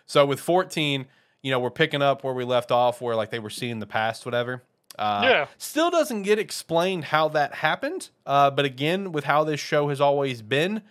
So 0.06 0.26
with 0.26 0.40
fourteen, 0.40 1.08
you 1.42 1.52
know, 1.52 1.60
we're 1.60 1.70
picking 1.70 2.02
up 2.02 2.24
where 2.24 2.34
we 2.34 2.46
left 2.46 2.72
off, 2.72 3.02
where 3.02 3.16
like 3.16 3.30
they 3.30 3.40
were 3.40 3.50
seeing 3.50 3.80
the 3.80 3.88
past, 3.88 4.26
whatever. 4.26 4.64
Uh, 4.98 5.22
Yeah. 5.24 5.48
Still 5.58 5.92
doesn't 5.92 6.24
get 6.24 6.40
explained 6.40 7.06
how 7.06 7.28
that 7.30 7.56
happened. 7.56 8.10
Uh, 8.26 8.50
but 8.52 8.64
again, 8.66 9.12
with 9.12 9.26
how 9.26 9.44
this 9.44 9.60
show 9.60 9.90
has 9.90 10.00
always 10.02 10.42
been, 10.42 10.82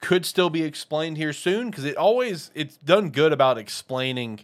could 0.00 0.24
still 0.24 0.50
be 0.50 0.62
explained 0.62 1.16
here 1.16 1.32
soon 1.32 1.70
because 1.70 1.84
it 1.84 1.96
always 1.96 2.50
it's 2.54 2.76
done 2.76 3.10
good 3.10 3.32
about 3.32 3.58
explaining 3.58 4.40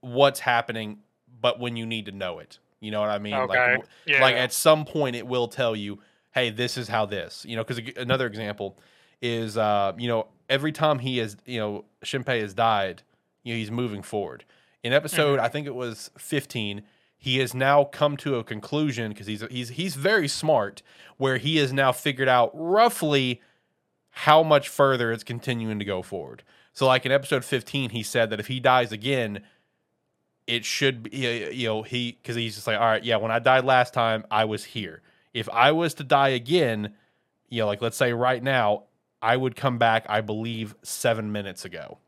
what's 0.00 0.40
happening, 0.40 0.98
but 1.40 1.58
when 1.58 1.76
you 1.76 1.86
need 1.86 2.06
to 2.06 2.12
know 2.12 2.38
it. 2.38 2.58
You 2.80 2.90
know 2.90 3.00
what 3.00 3.08
I 3.10 3.18
mean? 3.18 3.34
Okay. 3.34 3.76
Like, 3.76 3.84
Yeah. 4.06 4.20
like 4.20 4.34
at 4.36 4.52
some 4.52 4.84
point 4.84 5.16
it 5.16 5.26
will 5.26 5.48
tell 5.48 5.74
you, 5.74 6.00
hey, 6.34 6.50
this 6.50 6.76
is 6.76 6.88
how 6.88 7.06
this. 7.06 7.44
You 7.48 7.56
know, 7.56 7.64
because 7.64 7.80
another 7.96 8.26
example 8.26 8.78
is, 9.22 9.56
uh, 9.56 9.92
you 9.96 10.06
know, 10.08 10.26
every 10.50 10.72
time 10.72 10.98
he 10.98 11.16
has, 11.18 11.36
you 11.46 11.58
know, 11.58 11.84
Shinpei 12.04 12.42
has 12.42 12.52
died, 12.52 13.02
you 13.42 13.54
know, 13.54 13.58
he's 13.58 13.70
moving 13.70 14.02
forward. 14.02 14.44
In 14.82 14.92
episode, 14.92 15.38
Mhm. 15.38 15.42
I 15.42 15.48
think 15.48 15.66
it 15.66 15.74
was 15.74 16.10
15, 16.18 16.82
he 17.16 17.38
has 17.38 17.54
now 17.54 17.84
come 17.84 18.18
to 18.18 18.36
a 18.36 18.44
conclusion 18.44 19.12
because 19.12 19.26
he's 19.26 19.42
he's 19.50 19.70
he's 19.70 19.94
very 19.94 20.28
smart, 20.28 20.82
where 21.16 21.38
he 21.38 21.56
has 21.56 21.72
now 21.72 21.90
figured 21.90 22.28
out 22.28 22.50
roughly 22.52 23.40
how 24.14 24.42
much 24.42 24.68
further 24.68 25.10
it's 25.10 25.24
continuing 25.24 25.80
to 25.80 25.84
go 25.84 26.00
forward. 26.00 26.44
So, 26.72 26.86
like 26.86 27.04
in 27.04 27.12
episode 27.12 27.44
15, 27.44 27.90
he 27.90 28.02
said 28.02 28.30
that 28.30 28.40
if 28.40 28.46
he 28.46 28.60
dies 28.60 28.92
again, 28.92 29.42
it 30.46 30.64
should 30.64 31.04
be 31.04 31.50
you 31.52 31.66
know 31.66 31.82
he 31.82 32.12
because 32.12 32.36
he's 32.36 32.54
just 32.54 32.66
like 32.66 32.78
all 32.78 32.84
right 32.84 33.02
yeah 33.02 33.16
when 33.16 33.30
i 33.30 33.38
died 33.38 33.64
last 33.64 33.94
time 33.94 34.24
i 34.30 34.44
was 34.44 34.64
here. 34.64 35.00
If 35.32 35.48
i 35.48 35.72
was 35.72 35.94
to 35.94 36.04
die 36.04 36.28
again 36.28 36.94
you 37.48 37.62
know 37.62 37.66
like 37.66 37.80
let's 37.80 37.96
say 37.96 38.12
right 38.12 38.42
now 38.42 38.84
i 39.22 39.36
would 39.36 39.56
come 39.56 39.78
back 39.78 40.04
i 40.08 40.20
believe 40.20 40.74
seven 40.82 41.32
minutes 41.32 41.64
ago. 41.64 41.98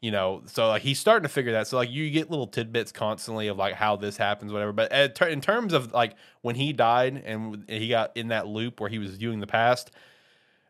You 0.00 0.12
know 0.12 0.42
so 0.46 0.68
like 0.68 0.82
he's 0.82 1.00
starting 1.00 1.24
to 1.24 1.28
figure 1.28 1.52
that. 1.52 1.66
So 1.66 1.76
like 1.76 1.90
you 1.90 2.08
get 2.10 2.30
little 2.30 2.46
tidbits 2.46 2.92
constantly 2.92 3.48
of 3.48 3.56
like 3.56 3.74
how 3.74 3.96
this 3.96 4.16
happens 4.16 4.52
whatever. 4.52 4.72
But 4.72 4.92
uh, 4.92 5.08
at, 5.20 5.20
in 5.22 5.40
terms 5.40 5.72
of 5.72 5.92
like 5.92 6.14
when 6.42 6.54
he 6.54 6.72
died 6.72 7.20
and 7.26 7.64
he 7.68 7.88
got 7.88 8.16
in 8.16 8.28
that 8.28 8.46
loop 8.46 8.80
where 8.80 8.90
he 8.90 9.00
was 9.00 9.16
viewing 9.16 9.40
the 9.40 9.48
past 9.48 9.90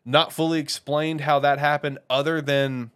not 0.07 0.31
fully 0.31 0.59
explained 0.59 1.21
how 1.21 1.37
that 1.39 1.59
happened 1.59 1.99
other 2.09 2.41
than 2.41 2.89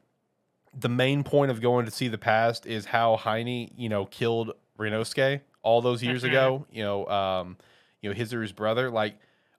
the 0.73 0.87
main 0.87 1.23
point 1.23 1.51
of 1.51 1.59
going 1.59 1.85
to 1.85 1.91
see 1.91 2.07
the 2.07 2.17
past 2.17 2.65
is 2.65 2.85
how 2.85 3.17
Haine, 3.17 3.69
you 3.75 3.89
know, 3.89 4.05
killed 4.05 4.53
Renosuke 4.79 5.41
all 5.61 5.81
those 5.81 6.01
years 6.01 6.23
ago. 6.23 6.65
You 6.71 6.83
know, 6.83 7.05
um, 7.07 7.57
you 8.01 8.09
know, 8.09 8.15
his 8.15 8.33
or 8.33 8.41
his 8.41 8.53
brother. 8.53 8.89
Like, 8.89 9.15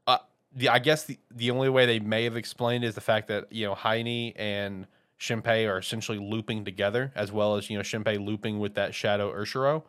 uh, 0.06 0.18
the 0.54 0.70
I 0.70 0.78
guess 0.78 1.04
the 1.04 1.18
the 1.30 1.50
only 1.50 1.68
way 1.68 1.84
they 1.84 2.00
may 2.00 2.24
have 2.24 2.38
explained 2.38 2.84
is 2.84 2.94
the 2.94 3.02
fact 3.02 3.28
that 3.28 3.52
you 3.52 3.66
know 3.66 3.74
Haine 3.74 4.32
and 4.36 4.86
Shinpei 5.20 5.68
are 5.68 5.76
essentially 5.76 6.18
looping 6.18 6.64
together, 6.64 7.12
as 7.14 7.30
well 7.30 7.56
as 7.56 7.68
you 7.68 7.76
know 7.76 7.82
Shinpei 7.82 8.24
looping 8.24 8.58
with 8.60 8.74
that 8.74 8.94
Shadow 8.94 9.30
Urshiro. 9.30 9.82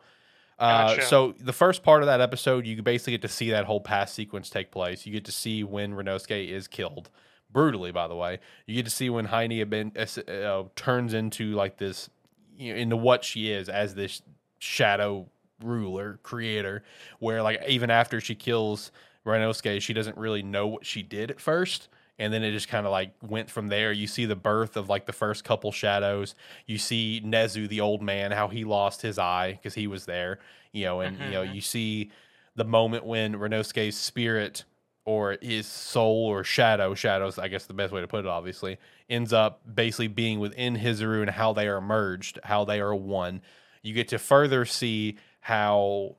Uh, 0.58 0.88
Gotcha. 0.88 1.06
so 1.06 1.34
the 1.40 1.52
first 1.54 1.82
part 1.82 2.02
of 2.02 2.06
that 2.06 2.20
episode, 2.20 2.66
you 2.66 2.80
basically 2.82 3.14
get 3.14 3.22
to 3.22 3.28
see 3.28 3.50
that 3.50 3.64
whole 3.64 3.80
past 3.80 4.14
sequence 4.14 4.50
take 4.50 4.70
place. 4.70 5.06
You 5.06 5.12
get 5.12 5.24
to 5.24 5.32
see 5.32 5.64
when 5.64 5.94
Renosuke 5.94 6.48
is 6.48 6.68
killed 6.68 7.08
brutally, 7.54 7.90
by 7.92 8.06
the 8.08 8.14
way. 8.16 8.40
You 8.66 8.74
get 8.74 8.84
to 8.84 8.90
see 8.90 9.08
when 9.08 9.24
Haine 9.24 9.50
have 9.96 10.28
uh, 10.28 10.64
turns 10.76 11.14
into 11.14 11.52
like 11.54 11.78
this, 11.78 12.10
you 12.58 12.74
know, 12.74 12.78
into 12.78 12.96
what 12.98 13.24
she 13.24 13.50
is 13.50 13.70
as 13.70 13.94
this 13.94 14.20
shadow 14.58 15.26
ruler 15.62 16.18
creator. 16.22 16.82
Where 17.20 17.42
like 17.42 17.62
even 17.66 17.88
after 17.90 18.20
she 18.20 18.34
kills 18.34 18.92
Renosuke, 19.24 19.80
she 19.80 19.94
doesn't 19.94 20.18
really 20.18 20.42
know 20.42 20.66
what 20.66 20.84
she 20.84 21.02
did 21.02 21.30
at 21.30 21.40
first. 21.40 21.88
And 22.18 22.32
then 22.32 22.44
it 22.44 22.52
just 22.52 22.68
kind 22.68 22.86
of 22.86 22.92
like 22.92 23.12
went 23.22 23.50
from 23.50 23.68
there. 23.68 23.90
You 23.90 24.06
see 24.06 24.24
the 24.26 24.36
birth 24.36 24.76
of 24.76 24.88
like 24.88 25.06
the 25.06 25.12
first 25.12 25.42
couple 25.44 25.72
shadows. 25.72 26.34
You 26.66 26.78
see 26.78 27.20
Nezu, 27.24 27.68
the 27.68 27.80
old 27.80 28.02
man, 28.02 28.30
how 28.30 28.46
he 28.48 28.64
lost 28.64 29.02
his 29.02 29.18
eye 29.18 29.52
because 29.52 29.74
he 29.74 29.86
was 29.88 30.04
there, 30.04 30.38
you 30.72 30.84
know, 30.84 31.00
and 31.00 31.18
you 31.18 31.30
know, 31.30 31.42
Mhm. 31.42 31.54
you 31.54 31.60
see 31.60 32.10
the 32.54 32.64
moment 32.64 33.04
when 33.04 33.34
Renosuke's 33.34 33.96
spirit 33.96 34.64
or 35.04 35.36
his 35.40 35.66
soul 35.66 36.26
or 36.26 36.44
shadow, 36.44 36.94
shadows, 36.94 37.38
I 37.38 37.48
guess 37.48 37.66
the 37.66 37.74
best 37.74 37.92
way 37.92 38.00
to 38.00 38.08
put 38.08 38.20
it, 38.24 38.26
obviously, 38.26 38.78
ends 39.08 39.32
up 39.32 39.60
basically 39.72 40.08
being 40.08 40.40
within 40.40 40.76
Hizuru 40.78 41.20
and 41.20 41.30
how 41.30 41.52
they 41.52 41.68
are 41.68 41.80
merged, 41.80 42.38
how 42.44 42.64
they 42.64 42.80
are 42.80 42.94
one. 42.94 43.42
You 43.82 43.92
get 43.92 44.08
to 44.08 44.18
further 44.18 44.64
see 44.64 45.16
how, 45.40 46.16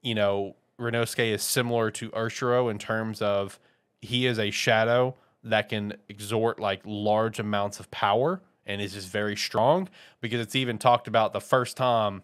you 0.00 0.14
know, 0.14 0.56
Renosuke 0.80 1.32
is 1.32 1.42
similar 1.42 1.90
to 1.92 2.10
Urshiro 2.10 2.70
in 2.70 2.78
terms 2.78 3.20
of 3.20 3.60
he 4.00 4.26
is 4.26 4.38
a 4.38 4.50
shadow 4.50 5.14
that 5.44 5.68
can 5.68 5.94
exhort 6.08 6.58
like 6.58 6.80
large 6.84 7.38
amounts 7.38 7.80
of 7.80 7.90
power 7.90 8.40
and 8.64 8.80
is 8.80 8.94
just 8.94 9.08
very 9.08 9.36
strong 9.36 9.88
because 10.20 10.40
it's 10.40 10.54
even 10.54 10.78
talked 10.78 11.06
about 11.06 11.32
the 11.32 11.40
first 11.40 11.76
time 11.76 12.22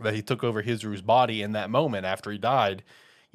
that 0.00 0.14
he 0.14 0.22
took 0.22 0.44
over 0.44 0.62
Hizuru's 0.62 1.02
body 1.02 1.42
in 1.42 1.52
that 1.52 1.70
moment 1.70 2.06
after 2.06 2.30
he 2.30 2.38
died 2.38 2.82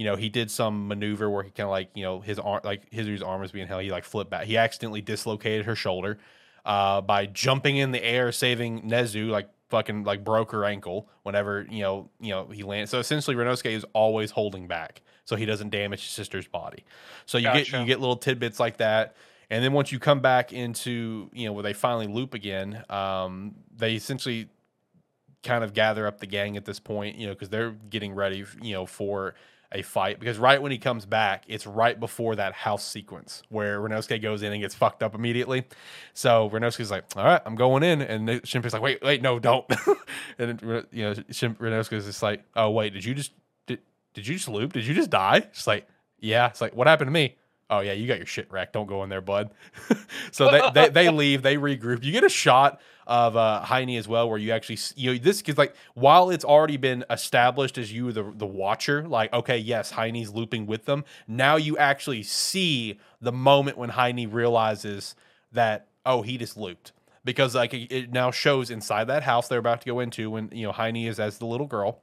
you 0.02 0.08
know, 0.08 0.16
he 0.16 0.30
did 0.30 0.50
some 0.50 0.88
maneuver 0.88 1.30
where 1.30 1.44
he 1.44 1.52
kind 1.52 1.66
of 1.66 1.70
like, 1.70 1.92
you 1.94 2.02
know, 2.02 2.22
his 2.22 2.40
arm, 2.40 2.62
like 2.64 2.92
his 2.92 3.22
arm 3.22 3.40
was 3.40 3.52
being 3.52 3.68
held. 3.68 3.84
He 3.84 3.92
like 3.92 4.04
flipped 4.04 4.32
back. 4.32 4.46
He 4.46 4.58
accidentally 4.58 5.02
dislocated 5.02 5.68
her 5.68 5.76
shoulder 5.76 6.18
uh, 6.66 7.02
by 7.02 7.28
jumping 7.28 7.78
in 7.78 7.92
the 7.92 8.04
air, 8.04 8.32
saving 8.32 8.90
Nezu, 8.90 9.30
like 9.30 9.48
fucking 9.70 10.04
like 10.04 10.24
broke 10.24 10.54
her 10.54 10.66
ankle 10.66 11.08
whenever, 11.22 11.68
you 11.70 11.84
know, 11.84 12.10
you 12.20 12.32
know, 12.32 12.48
he 12.48 12.64
landed. 12.64 12.88
So 12.90 12.98
essentially 12.98 13.36
Renosuke 13.36 13.70
is 13.70 13.86
always 13.94 14.32
holding 14.32 14.66
back 14.66 15.04
so 15.24 15.36
he 15.36 15.46
doesn't 15.46 15.70
damage 15.70 16.02
his 16.02 16.10
sister's 16.10 16.48
body. 16.48 16.84
So 17.28 17.38
you 17.38 17.52
get, 17.54 17.72
you 17.72 17.86
get 17.86 18.00
little 18.00 18.18
tidbits 18.18 18.60
like 18.60 18.78
that. 18.78 19.16
And 19.52 19.64
then 19.64 19.72
once 19.72 19.92
you 19.92 20.00
come 20.00 20.20
back 20.20 20.52
into, 20.52 21.30
you 21.32 21.46
know, 21.46 21.54
where 21.54 21.62
they 21.62 21.74
finally 21.74 22.08
loop 22.08 22.34
again, 22.34 22.84
um, 22.90 23.54
they 23.78 23.94
essentially 23.94 24.50
kind 25.44 25.64
of 25.64 25.74
gather 25.74 26.08
up 26.08 26.20
the 26.20 26.26
gang 26.26 26.58
at 26.58 26.66
this 26.66 26.80
point, 26.80 27.18
you 27.18 27.28
know, 27.28 27.34
because 27.34 27.50
they're 27.50 27.72
getting 27.72 28.14
ready, 28.16 28.44
you 28.64 28.74
know, 28.74 28.88
for 28.88 29.36
a 29.72 29.82
fight. 29.82 30.20
Because 30.20 30.38
right 30.38 30.62
when 30.62 30.72
he 30.72 30.78
comes 30.78 31.06
back, 31.06 31.44
it's 31.48 31.66
right 31.66 32.00
before 32.00 32.36
that 32.36 32.54
house 32.54 32.86
sequence 32.86 33.44
where 33.50 33.80
Renosuke 33.80 34.22
goes 34.22 34.42
in 34.42 34.52
and 34.52 34.62
gets 34.62 34.76
fucked 34.76 35.04
up 35.04 35.16
immediately. 35.16 35.66
So 36.14 36.50
Renosuke's 36.50 36.92
like, 36.92 37.06
"All 37.16 37.24
right, 37.24 37.42
I'm 37.46 37.56
going 37.56 37.84
in," 37.84 38.02
and 38.02 38.28
Shinpei's 38.44 38.74
like, 38.74 38.82
"Wait, 38.82 39.02
wait, 39.02 39.22
no, 39.22 39.40
don't." 39.40 39.66
and 40.38 40.62
you 40.92 41.04
know, 41.04 41.14
Shin- 41.30 41.56
Renosuke's 41.56 42.06
just 42.06 42.24
like, 42.24 42.44
"Oh 42.56 42.70
wait, 42.70 42.94
did 42.94 43.06
you 43.06 43.14
just 43.14 43.32
did, 43.68 43.80
did 44.14 44.28
you 44.28 44.36
just 44.36 44.48
loop? 44.48 44.74
Did 44.74 44.86
you 44.86 44.94
just 44.94 45.10
die?" 45.10 45.38
It's 45.38 45.68
like, 45.68 45.88
"Yeah." 46.20 46.48
It's 46.48 46.62
like, 46.62 46.76
"What 46.76 46.88
happened 46.88 47.08
to 47.08 47.14
me?" 47.14 47.36
Oh 47.70 47.80
yeah, 47.80 47.94
you 47.94 48.06
got 48.06 48.18
your 48.18 48.28
shit 48.28 48.52
wrecked. 48.52 48.74
Don't 48.74 48.88
go 48.88 49.02
in 49.04 49.10
there, 49.10 49.22
bud. 49.22 49.52
so 50.32 50.52
they, 50.52 50.62
they 50.74 50.90
they 50.90 51.10
leave. 51.10 51.42
They 51.42 51.56
regroup. 51.56 52.04
You 52.04 52.12
get 52.12 52.26
a 52.26 52.30
shot 52.30 52.82
of 53.08 53.36
uh, 53.36 53.64
Haine 53.64 53.98
as 53.98 54.08
well, 54.08 54.30
where 54.30 54.38
you 54.38 54.52
actually 54.52 54.78
you 54.96 55.14
know 55.14 55.18
this 55.18 55.42
because 55.42 55.58
like 55.58 55.76
while 55.94 56.30
it's 56.30 56.46
already 56.46 56.78
been 56.78 57.04
established 57.10 57.78
as 57.78 57.92
you 57.92 58.12
the 58.12 58.32
the 58.36 58.46
watcher, 58.46 59.08
like 59.08 59.34
okay, 59.34 59.58
yes, 59.58 59.92
Haine's 59.92 60.34
looping 60.34 60.66
with 60.66 60.86
them. 60.86 61.04
Now 61.28 61.56
you 61.56 61.78
actually 61.78 62.24
see 62.24 63.00
the 63.20 63.32
moment 63.32 63.78
when 63.78 63.90
Haine 63.90 64.30
realizes 64.30 65.16
that 65.52 65.88
oh 66.06 66.22
he 66.22 66.38
just 66.38 66.58
looped 66.58 66.92
because 67.24 67.56
like 67.56 67.74
it, 67.74 68.12
now 68.12 68.32
shows 68.32 68.70
inside 68.70 69.06
that 69.06 69.24
house 69.24 69.48
they're 69.48 69.60
about 69.60 69.82
to 69.82 69.86
go 69.88 70.00
into 70.00 70.30
when 70.30 70.50
you 70.52 70.66
know 70.66 70.72
Haine 70.72 71.08
is 71.08 71.20
as 71.20 71.38
the 71.38 71.46
little 71.46 71.68
girl 71.68 72.02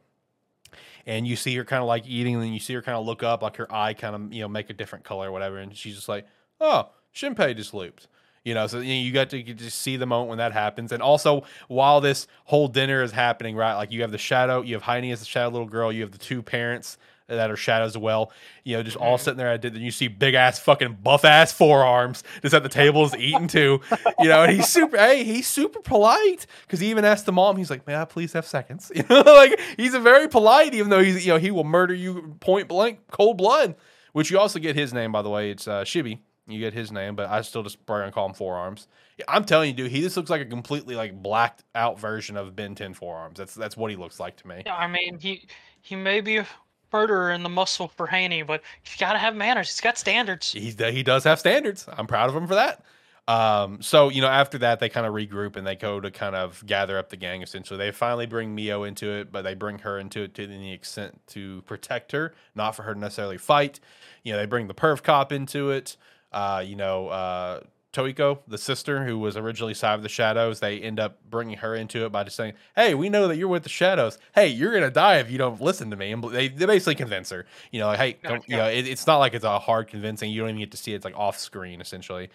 and 1.09 1.27
you 1.27 1.37
see 1.37 1.57
her 1.57 1.65
kind 1.65 1.81
of 1.81 1.89
like 1.89 2.07
eating, 2.07 2.35
and 2.35 2.45
then 2.45 2.53
you 2.53 2.61
see 2.61 2.75
her 2.75 2.83
kind 2.83 2.97
of 2.97 3.07
look 3.07 3.23
up, 3.23 3.43
like 3.43 3.57
her 3.57 3.73
eye 3.75 3.95
kind 3.95 4.15
of 4.15 4.33
you 4.33 4.43
know 4.43 4.49
make 4.49 4.71
a 4.71 4.75
different 4.75 5.05
color 5.05 5.29
or 5.29 5.33
whatever, 5.33 5.57
and 5.59 5.75
she's 5.75 5.95
just 5.95 6.09
like, 6.09 6.27
"Oh, 6.61 6.91
Shinpei 7.15 7.57
just 7.57 7.73
looped," 7.73 8.07
you 8.49 8.55
know. 8.55 8.67
So 8.67 8.79
you, 8.81 8.95
know, 8.95 9.01
you 9.07 9.13
got 9.13 9.29
to 9.31 9.43
just 9.43 9.79
see 9.81 9.97
the 9.97 10.07
moment 10.07 10.31
when 10.31 10.39
that 10.39 10.53
happens, 10.53 10.91
and 10.93 11.03
also 11.03 11.45
while 11.69 12.01
this 12.01 12.27
whole 12.47 12.67
dinner 12.69 13.03
is 13.03 13.13
happening, 13.13 13.55
right? 13.55 13.75
Like 13.75 13.93
you 13.93 14.01
have 14.03 14.11
the 14.11 14.19
shadow, 14.19 14.63
you 14.63 14.75
have 14.75 14.83
Haine 14.83 15.13
as 15.13 15.21
the 15.21 15.27
shadow 15.27 15.51
little 15.51 15.69
girl, 15.69 15.93
you 15.93 16.03
have 16.03 16.13
the 16.13 16.19
two 16.19 16.43
parents 16.43 16.97
that 17.29 17.51
are 17.51 17.57
shadows 17.59 17.91
as 17.91 17.99
well, 17.99 18.33
you 18.65 18.75
know, 18.75 18.83
just 18.83 18.97
all 18.97 19.19
Mhm. 19.19 19.21
sitting 19.21 19.37
there. 19.37 19.51
I 19.51 19.59
did, 19.59 19.75
and 19.75 19.83
you 19.85 19.91
see 19.91 20.09
big 20.09 20.33
ass 20.33 20.59
fucking 20.61 20.97
buff 21.03 21.27
ass 21.27 21.53
forearms 21.53 22.25
just 22.41 22.55
at 22.55 22.63
the 22.63 22.71
tables 22.71 23.15
eating 23.15 23.49
too, 23.49 23.83
you 24.19 24.29
know. 24.31 24.45
And 24.45 24.53
he's 24.57 24.67
super, 24.67 24.97
hey, 24.97 25.25
he's 25.25 25.47
super 25.47 25.81
polite 25.81 26.47
because 26.63 26.81
he 26.81 26.89
even 26.89 27.05
asked 27.05 27.27
the 27.27 27.33
mom, 27.33 27.59
he's 27.59 27.69
like, 27.69 27.87
"May 27.87 27.97
I 27.97 28.07
please 28.07 28.33
have 28.33 28.47
seconds?" 28.47 28.91
You 28.97 29.05
know, 29.11 29.21
like 29.27 29.61
he's 29.77 29.93
a 29.93 30.01
very 30.01 30.27
polite, 30.27 30.73
even 30.73 30.89
though 30.89 31.03
he's, 31.05 31.27
you 31.27 31.35
know, 31.35 31.39
he 31.39 31.51
will 31.51 31.65
murder 31.65 31.93
you 31.93 32.35
point 32.41 32.67
blank, 32.67 33.01
cold 33.11 33.37
blood. 33.37 33.75
Which 34.15 34.31
you 34.31 34.39
also 34.39 34.59
get 34.59 34.75
his 34.75 34.95
name, 34.95 35.13
by 35.13 35.21
the 35.21 35.29
way. 35.29 35.51
It's 35.51 35.69
uh, 35.69 35.85
Shibi. 35.85 36.21
You 36.49 36.59
get 36.59 36.73
his 36.73 36.91
name, 36.91 37.15
but 37.15 37.29
I 37.29 37.43
still 37.43 37.63
just 37.63 37.85
probably 37.85 38.03
gonna 38.03 38.13
call 38.13 38.27
him 38.27 38.35
Forearms. 38.35 38.89
I'm 39.27 39.45
telling 39.45 39.69
you, 39.69 39.75
dude, 39.75 39.91
he 39.91 40.01
just 40.01 40.17
looks 40.17 40.31
like 40.31 40.41
a 40.41 40.47
completely 40.47 40.95
like 40.95 41.23
blacked 41.23 41.65
out 41.75 41.99
version 41.99 42.37
of 42.37 42.57
Ben 42.57 42.75
Ten 42.75 42.95
Forearms. 42.95 43.39
That's 43.39 43.55
that's 43.55 43.77
what 43.77 43.91
he 43.91 43.97
looks 43.97 44.19
like 44.19 44.37
to 44.37 44.49
me. 44.49 44.63
Yeah, 44.65 44.77
I 44.77 44.87
mean, 44.87 45.19
he 45.19 45.47
he 45.83 45.95
may 45.95 46.21
be 46.21 46.39
a 46.39 46.47
murderer 46.93 47.33
in 47.33 47.43
the 47.43 47.49
muscle 47.49 47.89
for 47.89 48.07
Haine, 48.07 48.47
but 48.47 48.63
he's 48.83 48.97
got 48.97 49.13
to 49.13 49.19
have 49.19 49.35
manners. 49.35 49.69
He's 49.69 49.81
got 49.81 49.99
standards. 49.99 50.53
He's 50.53 50.77
he 50.79 51.03
does 51.03 51.25
have 51.25 51.39
standards. 51.39 51.87
I'm 51.89 52.07
proud 52.07 52.31
of 52.31 52.37
him 52.37 52.47
for 52.47 52.55
that. 52.55 52.83
Um, 53.29 53.83
so 53.83 54.09
you 54.09 54.23
know, 54.23 54.29
after 54.29 54.57
that, 54.59 54.81
they 54.81 54.89
kind 54.89 55.07
of 55.07 55.13
regroup 55.13 55.57
and 55.57 55.67
they 55.67 55.77
go 55.77 56.01
to 56.01 56.11
kind 56.11 56.35
of 56.35 56.65
gather 56.65 56.97
up 56.97 57.11
the 57.11 57.17
gang. 57.17 57.43
Essentially, 57.43 57.77
they 57.77 57.91
finally 57.91 58.25
bring 58.25 58.55
Mio 58.55 58.85
into 58.85 59.11
it, 59.11 59.31
but 59.31 59.43
they 59.43 59.55
bring 59.55 59.81
her 59.81 59.99
into 59.99 60.23
it 60.23 60.35
to 60.35 60.47
the 60.47 60.73
extent 60.73 61.21
to 61.29 61.61
protect 61.63 62.13
her, 62.13 62.35
not 62.55 62.75
for 62.75 62.85
her 62.85 62.95
to 62.95 63.01
necessarily 63.01 63.37
fight. 63.37 63.81
You 64.23 64.33
know, 64.33 64.39
they 64.39 64.47
bring 64.47 64.67
the 64.67 64.75
perv 64.75 65.03
cop 65.03 65.31
into 65.31 65.71
it. 65.71 65.99
Uh, 66.33 66.63
you 66.65 66.77
know, 66.77 67.09
uh, 67.09 67.61
Tokiko, 67.93 68.41
the 68.47 68.59
sister 68.59 69.05
who 69.05 69.19
was 69.19 69.37
originally 69.37 69.73
side 69.73 69.95
of 69.95 70.03
the 70.03 70.11
shadows, 70.11 70.61
they 70.61 70.79
end 70.79 71.01
up 71.01 71.19
bringing 71.29 71.57
her 71.57 71.75
into 71.75 72.05
it 72.05 72.13
by 72.13 72.23
just 72.23 72.37
saying, 72.37 72.53
"Hey, 72.77 72.95
we 72.95 73.09
know 73.09 73.29
that 73.29 73.37
you're 73.37 73.49
with 73.49 73.63
the 73.63 73.71
shadows. 73.71 74.19
Hey, 74.35 74.49
you're 74.49 74.73
gonna 74.75 74.91
die 74.91 75.17
if 75.17 75.31
you 75.31 75.39
don't 75.39 75.59
listen 75.61 75.91
to 75.91 75.97
me." 75.97 76.13
And 76.13 76.23
they, 76.23 76.49
they 76.49 76.67
basically 76.67 76.97
convince 76.97 77.31
her. 77.31 77.47
You 77.73 77.81
know, 77.81 77.87
like, 77.87 77.99
hey, 77.99 78.19
don't, 78.23 78.45
you 78.47 78.57
know, 78.59 78.69
it, 78.69 78.87
it's 78.87 79.07
not 79.07 79.17
like 79.17 79.33
it's 79.33 79.45
a 79.45 79.59
hard 79.59 79.89
convincing. 79.89 80.31
You 80.31 80.41
don't 80.43 80.51
even 80.51 80.61
get 80.61 80.71
to 80.73 80.77
see 80.77 80.93
it. 80.93 80.97
It's 80.97 81.05
like 81.05 81.17
off 81.17 81.39
screen 81.39 81.81
essentially. 81.81 82.29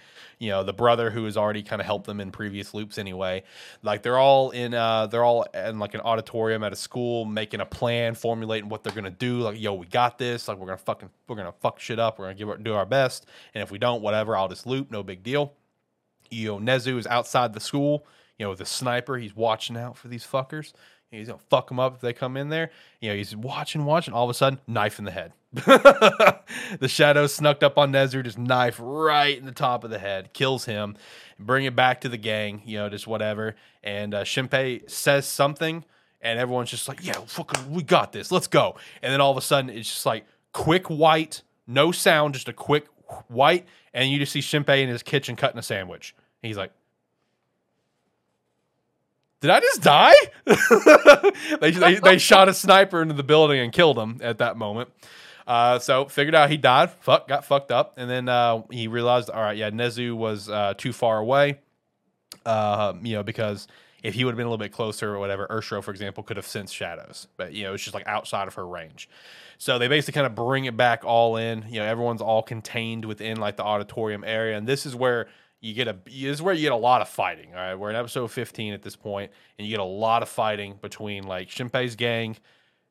You 0.43 0.51
know, 0.51 0.63
the 0.63 0.73
brother 0.73 1.09
who 1.09 1.25
has 1.25 1.37
already 1.37 1.63
kind 1.63 1.81
of 1.81 1.85
helped 1.85 2.05
them 2.05 2.19
in 2.19 2.31
previous 2.31 2.73
loops 2.73 2.97
anyway. 2.97 3.43
Like 3.81 4.03
they're 4.03 4.17
all 4.17 4.51
in, 4.51 4.73
uh, 4.73 5.07
they're 5.07 5.23
all 5.23 5.43
in 5.53 5.79
like 5.79 5.93
an 5.93 6.01
auditorium 6.01 6.63
at 6.63 6.73
a 6.73 6.75
school, 6.75 7.25
making 7.25 7.61
a 7.61 7.65
plan, 7.65 8.13
formulating 8.15 8.69
what 8.69 8.83
they're 8.83 8.93
gonna 8.93 9.09
do. 9.09 9.39
Like, 9.39 9.59
yo, 9.59 9.73
we 9.73 9.85
got 9.87 10.17
this. 10.17 10.47
Like, 10.47 10.57
we're 10.57 10.67
gonna 10.67 10.77
fucking, 10.77 11.09
we're 11.27 11.35
gonna 11.35 11.53
fuck 11.61 11.79
shit 11.79 11.99
up. 11.99 12.19
We're 12.19 12.25
gonna 12.25 12.35
give 12.35 12.49
our, 12.49 12.57
do 12.57 12.73
our 12.73 12.85
best. 12.85 13.25
And 13.53 13.63
if 13.63 13.71
we 13.71 13.77
don't, 13.77 14.01
whatever, 14.01 14.35
I'll 14.35 14.49
just 14.49 14.67
loop. 14.67 14.91
No 14.91 15.01
big 15.01 15.23
deal 15.23 15.53
you 16.33 16.47
know, 16.47 16.59
Nezu 16.59 16.97
is 16.97 17.07
outside 17.07 17.53
the 17.53 17.59
school, 17.59 18.05
you 18.37 18.45
know, 18.45 18.51
a 18.51 18.65
sniper. 18.65 19.17
He's 19.17 19.35
watching 19.35 19.77
out 19.77 19.97
for 19.97 20.07
these 20.07 20.25
fuckers. 20.25 20.73
He's 21.19 21.27
gonna 21.27 21.39
fuck 21.49 21.67
them 21.67 21.79
up 21.79 21.95
if 21.95 22.01
they 22.01 22.13
come 22.13 22.37
in 22.37 22.49
there. 22.49 22.71
You 22.99 23.09
know, 23.09 23.15
he's 23.15 23.35
watching, 23.35 23.85
watching. 23.85 24.13
All 24.13 24.23
of 24.23 24.29
a 24.29 24.33
sudden, 24.33 24.59
knife 24.67 24.99
in 24.99 25.05
the 25.05 25.11
head. 25.11 25.33
the 25.53 26.87
shadow 26.87 27.27
snuck 27.27 27.61
up 27.61 27.77
on 27.77 27.91
Nezu, 27.91 28.23
just 28.23 28.39
knife 28.39 28.79
right 28.81 29.37
in 29.37 29.45
the 29.45 29.51
top 29.51 29.83
of 29.83 29.91
the 29.91 29.99
head, 29.99 30.33
kills 30.33 30.65
him. 30.65 30.97
Bring 31.37 31.65
it 31.65 31.75
back 31.75 32.01
to 32.01 32.09
the 32.09 32.17
gang, 32.17 32.63
you 32.65 32.77
know, 32.77 32.89
just 32.89 33.05
whatever. 33.05 33.55
And 33.83 34.13
uh, 34.13 34.23
Shinpei 34.23 34.89
says 34.89 35.27
something, 35.27 35.85
and 36.21 36.39
everyone's 36.39 36.71
just 36.71 36.87
like, 36.87 37.05
"Yeah, 37.05 37.13
fucking, 37.13 37.71
we 37.71 37.83
got 37.83 38.11
this. 38.11 38.31
Let's 38.31 38.47
go." 38.47 38.75
And 39.01 39.13
then 39.13 39.21
all 39.21 39.31
of 39.31 39.37
a 39.37 39.41
sudden, 39.41 39.69
it's 39.69 39.89
just 39.89 40.05
like 40.05 40.25
quick 40.51 40.87
white, 40.87 41.43
no 41.67 41.91
sound, 41.91 42.33
just 42.33 42.49
a 42.49 42.53
quick 42.53 42.87
white, 43.27 43.67
and 43.93 44.09
you 44.09 44.17
just 44.17 44.31
see 44.31 44.39
Shinpei 44.39 44.81
in 44.81 44.89
his 44.89 45.03
kitchen 45.03 45.35
cutting 45.35 45.59
a 45.59 45.63
sandwich. 45.63 46.15
And 46.41 46.47
he's 46.47 46.57
like, 46.57 46.71
did 49.43 49.51
I 49.51 49.59
just 49.59 49.81
die? 49.81 50.13
they, 51.59 51.71
they, 51.71 51.95
they 51.95 52.17
shot 52.17 52.47
a 52.47 52.53
sniper 52.53 53.01
into 53.01 53.13
the 53.13 53.23
building 53.23 53.59
and 53.59 53.73
killed 53.73 53.99
him 53.99 54.21
at 54.23 54.37
that 54.37 54.55
moment. 54.55 54.89
Uh, 55.45 55.79
so 55.79 56.05
figured 56.05 56.33
out 56.33 56.49
he 56.49 56.55
died. 56.55 56.91
Fuck, 57.01 57.27
got 57.27 57.43
fucked 57.43 57.69
up, 57.69 57.95
and 57.97 58.09
then 58.09 58.29
uh, 58.29 58.61
he 58.71 58.87
realized, 58.87 59.29
all 59.29 59.41
right, 59.41 59.57
yeah, 59.57 59.69
Nezu 59.69 60.15
was 60.15 60.47
uh, 60.47 60.75
too 60.77 60.93
far 60.93 61.17
away. 61.17 61.59
Uh, 62.45 62.93
you 63.01 63.15
know, 63.15 63.23
because 63.23 63.67
if 64.01 64.13
he 64.13 64.23
would 64.23 64.31
have 64.31 64.37
been 64.37 64.47
a 64.47 64.49
little 64.49 64.63
bit 64.63 64.71
closer 64.71 65.13
or 65.13 65.19
whatever, 65.19 65.45
Urshro, 65.49 65.83
for 65.83 65.91
example, 65.91 66.23
could 66.23 66.37
have 66.37 66.47
sensed 66.47 66.73
shadows, 66.73 67.27
but 67.35 67.51
you 67.51 67.63
know, 67.63 67.73
it's 67.73 67.83
just 67.83 67.93
like 67.93 68.07
outside 68.07 68.47
of 68.47 68.53
her 68.53 68.65
range. 68.65 69.09
So 69.57 69.77
they 69.77 69.89
basically 69.89 70.13
kind 70.13 70.25
of 70.25 70.35
bring 70.35 70.63
it 70.65 70.77
back 70.77 71.03
all 71.03 71.35
in. 71.35 71.65
You 71.67 71.81
know, 71.81 71.85
everyone's 71.85 72.21
all 72.21 72.43
contained 72.43 73.03
within 73.03 73.41
like 73.41 73.57
the 73.57 73.63
auditorium 73.63 74.23
area, 74.23 74.57
and 74.57 74.65
this 74.65 74.85
is 74.85 74.95
where 74.95 75.27
you 75.63 75.73
get 75.73 75.87
a 75.87 75.95
this 76.05 76.23
is 76.25 76.41
where 76.41 76.53
you 76.53 76.61
get 76.61 76.73
a 76.73 76.75
lot 76.75 77.01
of 77.01 77.07
fighting. 77.07 77.51
All 77.51 77.55
right, 77.55 77.73
we're 77.75 77.89
in 77.89 77.95
episode 77.95 78.29
15 78.29 78.73
at 78.73 78.81
this 78.81 78.97
point, 78.97 79.31
and 79.57 79.65
you 79.65 79.71
get 79.71 79.79
a 79.79 79.85
lot 79.85 80.21
of 80.21 80.27
fighting 80.27 80.77
between 80.81 81.23
like 81.23 81.47
Shinpei's 81.47 81.95
gang 81.95 82.35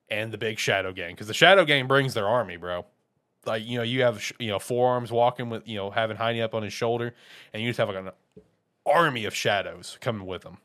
and 0.09 0.33
the 0.33 0.39
big 0.39 0.59
Shadow 0.59 0.91
Gang 0.91 1.13
because 1.13 1.27
the 1.27 1.35
Shadow 1.35 1.67
Gang 1.67 1.87
brings 1.87 2.15
their 2.15 2.27
army, 2.27 2.57
bro. 2.57 2.87
Like 3.45 3.67
you 3.67 3.77
know, 3.77 3.83
you 3.83 4.03
have 4.03 4.33
you 4.39 4.49
know 4.49 4.59
forearms 4.59 5.13
walking 5.13 5.51
with 5.51 5.69
you 5.69 5.77
know 5.77 5.91
having 5.91 6.17
Haine 6.17 6.41
up 6.41 6.55
on 6.55 6.63
his 6.63 6.73
shoulder, 6.73 7.15
and 7.53 7.63
you 7.63 7.69
just 7.69 7.77
have 7.77 7.89
like 7.89 7.99
an 7.99 8.11
army 8.87 9.27
of 9.27 9.35
shadows 9.35 9.99
coming 10.01 10.27
with 10.27 10.41
them. 10.41 10.57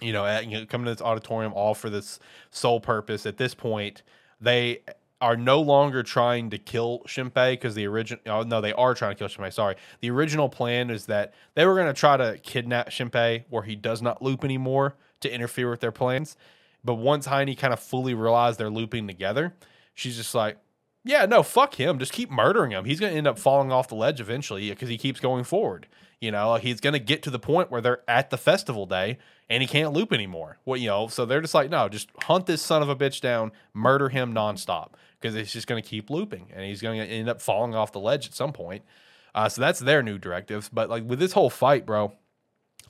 You 0.00 0.12
know, 0.12 0.24
at, 0.24 0.46
you 0.46 0.60
know, 0.60 0.66
coming 0.66 0.84
to 0.84 0.92
this 0.92 1.02
auditorium 1.02 1.52
all 1.54 1.74
for 1.74 1.90
this 1.90 2.20
sole 2.52 2.78
purpose. 2.78 3.26
At 3.26 3.36
this 3.36 3.52
point, 3.52 4.04
they 4.40 4.82
are 5.20 5.36
no 5.36 5.60
longer 5.60 6.02
trying 6.02 6.50
to 6.50 6.58
kill 6.58 7.00
Shinpei 7.06 7.52
because 7.52 7.74
the 7.74 7.86
original 7.86 8.20
oh, 8.26 8.42
no 8.42 8.60
they 8.60 8.72
are 8.74 8.94
trying 8.94 9.14
to 9.14 9.18
kill 9.18 9.28
Shinpei 9.28 9.52
sorry. 9.52 9.76
The 10.00 10.10
original 10.10 10.48
plan 10.48 10.90
is 10.90 11.06
that 11.06 11.34
they 11.54 11.64
were 11.64 11.74
going 11.74 11.86
to 11.86 11.98
try 11.98 12.16
to 12.16 12.38
kidnap 12.38 12.90
Shinpei 12.90 13.44
where 13.48 13.62
he 13.62 13.76
does 13.76 14.02
not 14.02 14.20
loop 14.22 14.44
anymore 14.44 14.96
to 15.20 15.32
interfere 15.32 15.70
with 15.70 15.80
their 15.80 15.92
plans. 15.92 16.36
But 16.84 16.94
once 16.94 17.26
Haine 17.26 17.56
kind 17.56 17.72
of 17.72 17.80
fully 17.80 18.14
realized 18.14 18.58
they're 18.60 18.70
looping 18.70 19.06
together 19.06 19.54
she's 19.96 20.16
just 20.16 20.34
like 20.34 20.58
yeah 21.02 21.26
no 21.26 21.42
fuck 21.42 21.74
him. 21.74 21.98
Just 21.98 22.12
keep 22.12 22.30
murdering 22.30 22.70
him. 22.70 22.84
He's 22.84 23.00
going 23.00 23.12
to 23.12 23.18
end 23.18 23.26
up 23.26 23.38
falling 23.38 23.72
off 23.72 23.88
the 23.88 23.96
ledge 23.96 24.20
eventually 24.20 24.70
because 24.70 24.88
he 24.88 24.98
keeps 24.98 25.18
going 25.18 25.42
forward. 25.42 25.88
You 26.20 26.30
know 26.30 26.54
he's 26.54 26.80
going 26.80 26.92
to 26.92 27.00
get 27.00 27.22
to 27.24 27.30
the 27.30 27.40
point 27.40 27.70
where 27.70 27.80
they're 27.80 28.02
at 28.06 28.30
the 28.30 28.38
festival 28.38 28.86
day 28.86 29.18
and 29.48 29.62
he 29.62 29.66
can't 29.66 29.92
loop 29.92 30.12
anymore. 30.12 30.58
Well 30.64 30.76
you 30.76 30.88
know 30.88 31.08
so 31.08 31.26
they're 31.26 31.40
just 31.40 31.54
like 31.54 31.70
no 31.70 31.88
just 31.88 32.10
hunt 32.22 32.46
this 32.46 32.62
son 32.62 32.82
of 32.82 32.88
a 32.88 32.94
bitch 32.94 33.20
down 33.20 33.50
murder 33.74 34.10
him 34.10 34.32
nonstop 34.32 34.90
because 35.26 35.34
it's 35.34 35.52
just 35.52 35.66
going 35.66 35.82
to 35.82 35.88
keep 35.88 36.08
looping 36.08 36.46
and 36.54 36.64
he's 36.64 36.80
going 36.80 37.00
to 37.00 37.06
end 37.06 37.28
up 37.28 37.40
falling 37.40 37.74
off 37.74 37.90
the 37.90 37.98
ledge 37.98 38.26
at 38.26 38.34
some 38.34 38.52
point. 38.52 38.84
Uh, 39.34 39.48
so 39.48 39.60
that's 39.60 39.80
their 39.80 40.02
new 40.02 40.18
directives. 40.18 40.68
But 40.68 40.88
like 40.88 41.04
with 41.04 41.18
this 41.18 41.32
whole 41.32 41.50
fight, 41.50 41.84
bro, 41.84 42.12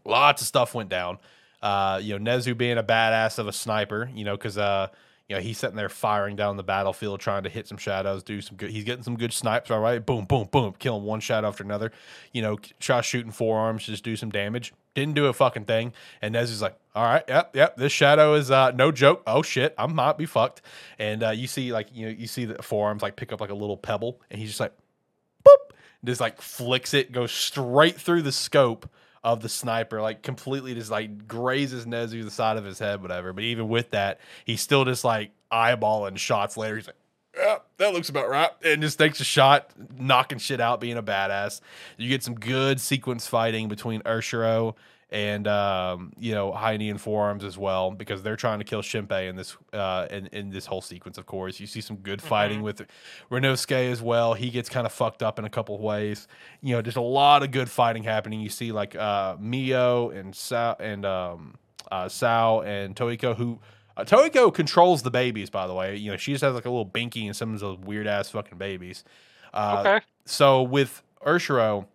lots 0.05 0.43
of 0.43 0.49
stuff 0.49 0.75
went 0.75 0.91
down. 0.91 1.19
Uh, 1.63 1.99
you 2.03 2.19
know, 2.19 2.31
Nezu 2.31 2.57
being 2.57 2.77
a 2.77 2.83
badass 2.83 3.39
of 3.39 3.49
a 3.49 3.53
sniper, 3.53 4.11
you 4.15 4.25
know, 4.25 4.37
because 4.37 4.59
uh, 4.59 4.89
you 5.29 5.35
know 5.35 5.41
he's 5.41 5.57
sitting 5.57 5.77
there 5.77 5.89
firing 5.89 6.37
down 6.37 6.59
the 6.59 6.63
battlefield, 6.63 7.19
trying 7.21 7.45
to 7.45 7.49
hit 7.49 7.67
some 7.67 7.79
shadows, 7.79 8.23
do 8.23 8.43
some 8.43 8.57
good. 8.57 8.71
He's 8.71 8.85
getting 8.85 9.03
some 9.03 9.17
good 9.17 9.33
snipes, 9.33 9.71
all 9.71 9.81
right. 9.81 10.05
Boom, 10.05 10.27
boom, 10.27 10.49
boom, 10.53 10.75
killing 10.79 11.05
one 11.05 11.21
shadow 11.21 11.49
after 11.49 11.65
another. 11.65 11.91
You 12.33 12.43
know, 12.43 12.59
try 12.79 13.01
shooting 13.01 13.33
forearms, 13.33 13.87
just 13.87 14.05
do 14.05 14.15
some 14.15 14.31
damage. 14.31 14.75
Didn't 14.97 15.13
do 15.13 15.27
a 15.27 15.35
fucking 15.35 15.67
thing. 15.67 15.93
And 16.23 16.35
Nezu's 16.35 16.63
like, 16.63 16.75
all 16.95 17.05
right, 17.05 17.23
yep, 17.29 17.55
yep. 17.55 17.77
This 17.77 17.93
shadow 17.93 18.33
is 18.33 18.51
uh, 18.51 18.71
no 18.71 18.91
joke. 18.91 19.23
Oh 19.27 19.43
shit, 19.43 19.75
I 19.77 19.87
might 19.87 20.17
be 20.17 20.25
fucked. 20.25 20.63
And 20.99 21.23
uh, 21.23 21.31
you 21.31 21.47
see, 21.47 21.71
like, 21.71 21.89
you 21.93 22.07
know, 22.07 22.13
you 22.17 22.27
see 22.27 22.47
the 22.47 22.63
forearms 22.63 23.03
like 23.03 23.15
pick 23.15 23.31
up 23.31 23.43
like 23.43 23.51
a 23.51 23.55
little 23.55 23.77
pebble, 23.77 24.23
and 24.31 24.41
he's 24.41 24.49
just 24.49 24.61
like, 24.61 24.73
boop, 25.47 25.77
just 26.03 26.19
like 26.19 26.41
flicks 26.41 26.95
it, 26.95 27.13
goes 27.13 27.31
straight 27.31 27.97
through 28.01 28.23
the 28.23 28.33
scope 28.33 28.89
of 29.23 29.43
the 29.43 29.51
sniper, 29.51 30.01
like 30.01 30.23
completely 30.23 30.73
just 30.73 30.91
like 30.91 31.29
grazes 31.29 31.85
Nezu 31.85 32.25
the 32.25 32.31
side 32.31 32.57
of 32.57 32.65
his 32.65 32.79
head, 32.79 33.03
whatever. 33.03 33.35
But 33.35 33.45
even 33.45 33.69
with 33.69 33.91
that, 33.91 34.19
he's 34.47 34.63
still 34.63 34.87
just 34.87 35.05
like 35.05 35.33
eyeballing 35.53 36.17
shots 36.17 36.57
later. 36.57 36.77
He's 36.77 36.87
like, 36.87 36.97
yeah, 37.37 37.59
that 37.77 37.93
looks 37.93 38.09
about 38.09 38.29
right. 38.29 38.51
And 38.65 38.83
just 38.83 38.99
takes 38.99 39.21
a 39.21 39.25
shot, 39.25 39.71
knocking 39.99 40.39
shit 40.39 40.61
out, 40.61 40.81
being 40.81 40.97
a 40.97 41.03
badass. 41.03 41.61
You 41.97 42.09
get 42.09 42.23
some 42.23 42.35
good 42.35 42.81
sequence 42.81 43.27
fighting 43.27 43.69
between 43.69 44.03
Urshiro 44.03 44.75
and 45.11 45.47
um, 45.47 46.13
you 46.19 46.35
know 46.35 46.53
Haine 46.53 46.91
and 46.91 47.01
forearms 47.01 47.45
as 47.45 47.57
well 47.57 47.93
because 47.93 48.23
they're 48.23 48.37
trying 48.37 48.59
to 48.59 48.65
kill 48.65 48.83
Shinpei 48.83 49.29
in 49.29 49.37
this 49.37 49.57
uh, 49.73 50.07
in, 50.11 50.27
in 50.29 50.51
this 50.51 50.67
whole 50.67 50.81
sequence. 50.81 51.19
Of 51.19 51.27
course, 51.27 51.61
you 51.61 51.67
see 51.67 51.81
some 51.81 51.97
good 51.97 52.21
fighting 52.21 52.59
mm-hmm. 52.59 52.65
with 52.65 52.87
Renosuke 53.31 53.91
as 53.93 54.03
well. 54.03 54.35
He 54.35 54.51
gets 54.51 54.69
kind 54.69 54.87
of 54.87 54.93
fucked 54.93 55.23
up 55.23 55.39
in 55.39 55.45
a 55.45 55.51
couple 55.51 55.75
of 55.75 55.81
ways. 55.81 56.27
You 56.61 56.75
know, 56.75 56.83
just 56.83 56.97
a 56.97 57.03
lot 57.03 57.43
of 57.43 57.51
good 57.51 57.71
fighting 57.71 58.03
happening. 58.03 58.41
You 58.41 58.49
see 58.49 58.73
like 58.73 58.97
uh, 58.97 59.37
Mio 59.39 60.11
and 60.11 60.35
Sao 60.35 60.77
and 60.81 61.05
um, 61.05 61.55
uh, 61.91 62.09
Sao 62.09 62.63
and 62.63 62.97
Tokiko 62.97 63.37
who 63.37 63.61
uh, 63.97 64.05
Tokiko 64.05 64.53
controls 64.53 65.03
the 65.03 65.11
babies, 65.11 65.51
by 65.51 65.67
the 65.67 65.75
way. 65.75 65.97
You 65.97 66.11
know, 66.11 66.17
she 66.17 66.33
just 66.33 66.45
has 66.45 66.55
like 66.55 66.67
a 66.67 66.71
little 66.71 66.89
binky 66.89 67.27
and 67.27 67.35
some 67.35 67.55
of 67.55 67.61
those 67.61 67.79
weird 67.79 68.07
ass 68.07 68.31
fucking 68.31 68.59
babies. 68.59 69.05
Uh, 69.55 69.83
okay. 69.87 70.07
So 70.25 70.63
with 70.63 71.03
Urshiro, 71.25 71.87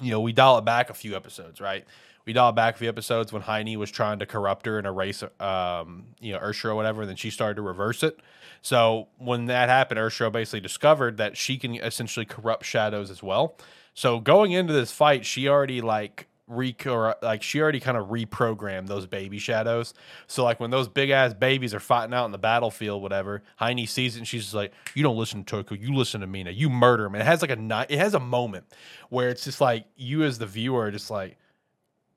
you 0.00 0.10
know, 0.10 0.20
we 0.20 0.32
dial 0.32 0.58
it 0.58 0.64
back 0.64 0.90
a 0.90 0.94
few 0.94 1.14
episodes, 1.14 1.60
right? 1.60 1.84
We 2.24 2.32
dial 2.32 2.50
it 2.50 2.56
back 2.56 2.74
a 2.74 2.78
few 2.78 2.88
episodes 2.88 3.32
when 3.32 3.42
Haine 3.42 3.78
was 3.78 3.90
trying 3.90 4.18
to 4.18 4.26
corrupt 4.26 4.66
her 4.66 4.78
and 4.78 4.86
erase, 4.86 5.22
um, 5.40 6.06
you 6.20 6.32
know, 6.32 6.38
Urshiro 6.40 6.72
or 6.72 6.74
whatever, 6.74 7.02
and 7.02 7.08
then 7.08 7.16
she 7.16 7.30
started 7.30 7.54
to 7.54 7.62
reverse 7.62 8.02
it. 8.02 8.20
So 8.60 9.08
when 9.16 9.46
that 9.46 9.68
happened, 9.68 9.98
Urshiro 9.98 10.30
basically 10.30 10.60
discovered 10.60 11.16
that 11.16 11.36
she 11.36 11.56
can 11.56 11.76
essentially 11.76 12.26
corrupt 12.26 12.66
shadows 12.66 13.10
as 13.10 13.22
well. 13.22 13.56
So 13.94 14.20
going 14.20 14.52
into 14.52 14.72
this 14.72 14.92
fight, 14.92 15.24
she 15.24 15.48
already 15.48 15.80
like 15.80 16.26
recor 16.48 17.14
like 17.22 17.42
she 17.42 17.60
already 17.60 17.80
kind 17.80 17.96
of 17.96 18.08
reprogrammed 18.08 18.86
those 18.86 19.06
baby 19.06 19.38
shadows. 19.38 19.94
So 20.26 20.44
like 20.44 20.60
when 20.60 20.70
those 20.70 20.88
big 20.88 21.10
ass 21.10 21.34
babies 21.34 21.74
are 21.74 21.80
fighting 21.80 22.14
out 22.14 22.24
in 22.26 22.32
the 22.32 22.38
battlefield, 22.38 23.02
whatever, 23.02 23.42
Haine 23.58 23.86
sees 23.86 24.16
it 24.16 24.20
and 24.20 24.28
she's 24.28 24.42
just 24.44 24.54
like, 24.54 24.72
"You 24.94 25.02
don't 25.02 25.16
listen 25.16 25.44
to 25.44 25.64
Tokiko, 25.64 25.80
you 25.80 25.94
listen 25.94 26.20
to 26.20 26.26
Mina, 26.26 26.50
you 26.50 26.70
murder 26.70 27.04
him." 27.06 27.14
And 27.14 27.22
it 27.22 27.26
has 27.26 27.42
like 27.42 27.50
a 27.50 27.56
night, 27.56 27.90
it 27.90 27.98
has 27.98 28.14
a 28.14 28.20
moment 28.20 28.64
where 29.10 29.28
it's 29.28 29.44
just 29.44 29.60
like 29.60 29.86
you 29.96 30.24
as 30.24 30.38
the 30.38 30.46
viewer 30.46 30.90
just 30.90 31.10
like 31.10 31.36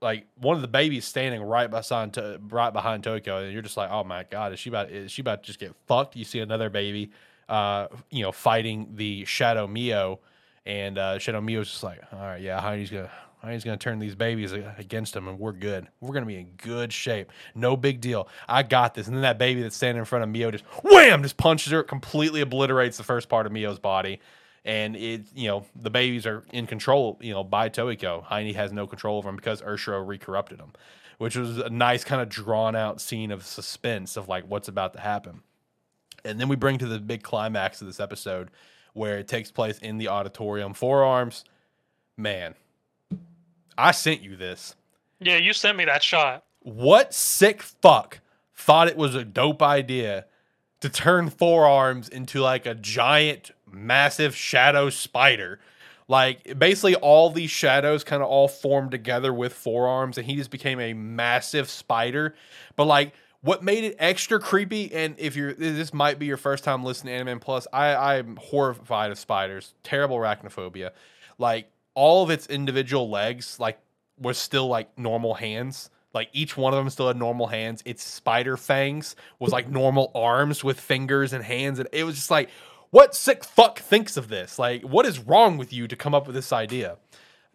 like 0.02 0.26
one 0.36 0.56
of 0.56 0.62
the 0.62 0.68
babies 0.68 1.06
standing 1.06 1.42
right 1.44 1.70
beside 1.70 2.14
to, 2.14 2.40
right 2.50 2.74
behind 2.74 3.04
Tokiko, 3.04 3.44
and 3.44 3.54
you're 3.54 3.62
just 3.62 3.78
like, 3.78 3.92
"Oh 3.92 4.04
my 4.04 4.24
god, 4.24 4.54
is 4.54 4.60
she 4.60 4.70
about 4.70 4.90
is 4.90 5.12
she 5.12 5.22
about 5.22 5.44
to 5.44 5.48
just 5.48 5.60
get 5.60 5.76
fucked?" 5.88 6.16
You 6.16 6.24
see 6.24 6.40
another 6.40 6.70
baby, 6.70 7.12
uh, 7.50 7.88
you 8.10 8.24
know, 8.24 8.32
fighting 8.32 8.90
the 8.96 9.26
Shadow 9.26 9.68
Mio. 9.68 10.20
And 10.66 10.98
uh, 10.98 11.18
Shadow 11.18 11.42
Mio's 11.42 11.72
just 11.72 11.84
like, 11.84 12.00
all 12.14 12.20
right, 12.20 12.40
yeah, 12.42 12.62
Haine's 12.62 12.92
gonna 12.92 13.12
He's 13.50 13.64
going 13.64 13.78
to 13.78 13.84
turn 13.84 13.98
these 13.98 14.14
babies 14.14 14.52
against 14.52 15.16
him, 15.16 15.28
and 15.28 15.40
we're 15.40 15.52
good. 15.52 15.88
We're 16.00 16.14
going 16.14 16.24
to 16.24 16.28
be 16.28 16.38
in 16.38 16.52
good 16.58 16.94
shape. 16.94 17.32
No 17.56 17.76
big 17.76 18.00
deal. 18.00 18.28
I 18.48 18.62
got 18.62 18.94
this. 18.94 19.08
And 19.08 19.16
then 19.16 19.24
that 19.24 19.40
baby 19.40 19.64
that's 19.64 19.76
standing 19.76 20.00
in 20.00 20.06
front 20.06 20.24
of 20.24 20.30
Mio 20.30 20.52
just 20.52 20.64
wham, 20.84 21.24
just 21.24 21.38
punches 21.38 21.72
her, 21.72 21.82
completely 21.82 22.42
obliterates 22.42 22.98
the 22.98 23.04
first 23.04 23.30
part 23.30 23.48
of 23.48 23.52
Mio's 23.52 23.80
body. 23.80 24.20
And 24.64 24.96
it, 24.96 25.24
you 25.34 25.48
know, 25.48 25.66
the 25.76 25.90
babies 25.90 26.28
are 26.28 26.44
in 26.54 26.68
control, 26.68 27.18
you 27.20 27.34
know, 27.34 27.44
by 27.44 27.70
Tokiko. 27.70 28.24
Haine 28.26 28.54
has 28.54 28.72
no 28.72 28.86
control 28.86 29.18
over 29.18 29.28
them 29.28 29.38
because 29.38 29.62
Urshiro 29.64 30.06
recorrupted 30.06 30.58
them, 30.58 30.74
which 31.18 31.36
was 31.36 31.58
a 31.58 31.70
nice 31.70 32.04
kind 32.04 32.22
of 32.22 32.30
drawn 32.30 32.76
out 32.76 33.02
scene 33.02 33.32
of 33.32 33.44
suspense 33.44 34.18
of 34.18 34.30
like 34.30 34.44
what's 34.48 34.68
about 34.68 34.94
to 34.94 35.00
happen. 35.00 35.42
And 36.24 36.40
then 36.40 36.48
we 36.48 36.56
bring 36.56 36.78
to 36.78 36.86
the 36.86 37.00
big 37.00 37.24
climax 37.24 37.82
of 37.82 37.88
this 37.88 38.00
episode 38.00 38.52
where 38.94 39.18
it 39.18 39.28
takes 39.28 39.50
place 39.50 39.80
in 39.80 39.98
the 39.98 40.10
auditorium. 40.10 40.76
Forearms, 40.76 41.44
man, 42.18 42.54
I 43.78 43.92
sent 43.92 44.22
you 44.22 44.36
this. 44.36 44.76
Yeah, 45.20 45.38
you 45.38 45.54
sent 45.54 45.78
me 45.78 45.86
that 45.86 46.04
shot. 46.04 46.44
What 46.60 47.14
sick 47.14 47.62
fuck 47.62 48.20
thought 48.56 48.88
it 48.88 48.98
was 48.98 49.16
a 49.16 49.24
dope 49.24 49.62
idea 49.62 50.26
to 50.82 50.90
turn 50.90 51.30
forearms 51.30 52.10
into 52.10 52.40
like 52.40 52.66
a 52.66 52.76
giant, 52.76 53.52
massive 53.72 54.36
shadow 54.36 54.90
spider? 54.90 55.60
Like 56.08 56.60
basically 56.60 56.96
all 56.96 57.30
these 57.30 57.52
shadows 57.52 58.04
kind 58.04 58.22
of 58.22 58.28
all 58.28 58.48
formed 58.48 58.92
together 58.92 59.34
with 59.34 59.54
forearms, 59.54 60.18
and 60.18 60.28
he 60.28 60.36
just 60.36 60.52
became 60.52 60.80
a 60.80 60.94
massive 60.94 61.70
spider. 61.70 62.36
But 62.76 62.86
like 62.86 63.14
what 63.42 63.64
made 63.64 63.84
it 63.84 63.96
extra 63.98 64.40
creepy, 64.40 64.94
and 64.94 65.16
if 65.18 65.36
you're 65.36 65.54
this 65.54 65.94
might 65.94 66.20
be 66.20 66.26
your 66.26 66.38
first 66.38 66.64
time 66.64 66.84
listening 66.84 67.14
to 67.14 67.20
Anime 67.20 67.40
Plus, 67.40 67.68
I 67.74 68.18
I'm 68.18 68.36
horrified 68.36 69.12
of 69.12 69.18
spiders, 69.18 69.74
terrible 69.84 70.18
arachnophobia. 70.18 70.92
Like 71.38 71.72
all 71.94 72.24
of 72.24 72.30
its 72.30 72.48
individual 72.48 73.10
legs 73.10 73.60
like 73.60 73.80
were 74.18 74.34
still 74.34 74.68
like 74.68 74.98
normal 74.98 75.34
hands. 75.34 75.90
Like 76.14 76.30
each 76.34 76.58
one 76.58 76.74
of 76.74 76.78
them 76.78 76.90
still 76.90 77.08
had 77.08 77.18
normal 77.18 77.48
hands. 77.48 77.82
Its 77.86 78.04
spider 78.04 78.58
fangs 78.58 79.16
was 79.40 79.52
like 79.52 79.70
normal 79.70 80.12
arms 80.14 80.64
with 80.64 80.80
fingers 80.80 81.32
and 81.34 81.44
hands, 81.44 81.80
and 81.80 81.88
it 81.94 82.04
was 82.04 82.16
just 82.16 82.32
like, 82.32 82.50
what 82.90 83.16
sick 83.16 83.44
fuck 83.46 83.80
thinks 83.80 84.18
of 84.18 84.28
this? 84.28 84.60
Like, 84.60 84.82
what 84.82 85.06
is 85.06 85.20
wrong 85.20 85.58
with 85.58 85.72
you 85.72 85.88
to 85.88 85.96
come 85.96 86.14
up 86.14 86.28
with 86.28 86.36
this 86.36 86.52
idea? 86.52 86.98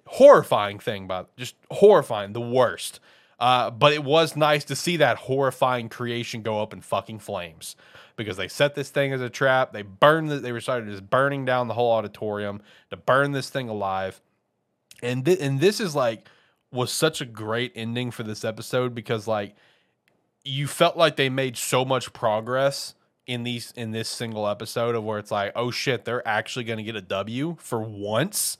Horrifying 0.07 0.79
thing, 0.79 1.07
but 1.07 1.37
just 1.37 1.55
horrifying, 1.71 2.33
the 2.33 2.41
worst. 2.41 3.01
Uh, 3.39 3.71
but 3.71 3.93
it 3.93 4.03
was 4.03 4.35
nice 4.35 4.65
to 4.65 4.75
see 4.75 4.97
that 4.97 5.19
horrifying 5.19 5.91
creation 5.91 6.41
go 6.41 6.63
up 6.63 6.73
in 6.73 6.81
fucking 6.81 7.19
flames 7.19 7.77
because 8.17 8.39
they 8.39 8.49
set 8.49 8.75
this 8.75 8.89
thing 8.89 9.13
as 9.13 9.21
a 9.21 9.29
trap. 9.29 9.73
They 9.73 9.83
burned. 9.83 10.31
The, 10.31 10.39
they 10.39 10.53
were 10.53 10.61
started 10.61 10.89
just 10.89 11.11
burning 11.11 11.45
down 11.45 11.69
the 11.69 11.75
whole 11.75 11.93
auditorium 11.93 12.63
to 12.89 12.97
burn 12.97 13.33
this 13.33 13.51
thing 13.51 13.69
alive. 13.69 14.23
And 15.03 15.25
th- 15.25 15.41
and 15.41 15.61
this 15.61 15.81
is 15.81 15.95
like 15.95 16.29
was 16.73 16.93
such 16.93 17.21
a 17.21 17.25
great 17.25 17.73
ending 17.75 18.11
for 18.11 18.23
this 18.23 18.45
episode 18.45 18.95
because 18.95 19.27
like 19.27 19.55
you 20.45 20.67
felt 20.67 20.97
like 20.97 21.17
they 21.17 21.29
made 21.29 21.57
so 21.57 21.85
much 21.85 22.13
progress 22.13 22.95
in 23.27 23.43
these 23.43 23.73
in 23.77 23.91
this 23.91 24.09
single 24.09 24.47
episode 24.47 24.95
of 24.95 25.03
where 25.03 25.19
it's 25.19 25.31
like 25.31 25.53
oh 25.57 25.71
shit 25.71 26.05
they're 26.05 26.27
actually 26.27 26.65
going 26.65 26.79
to 26.79 26.83
get 26.83 26.97
a 26.97 27.03
W 27.03 27.57
for 27.59 27.81
once. 27.81 28.59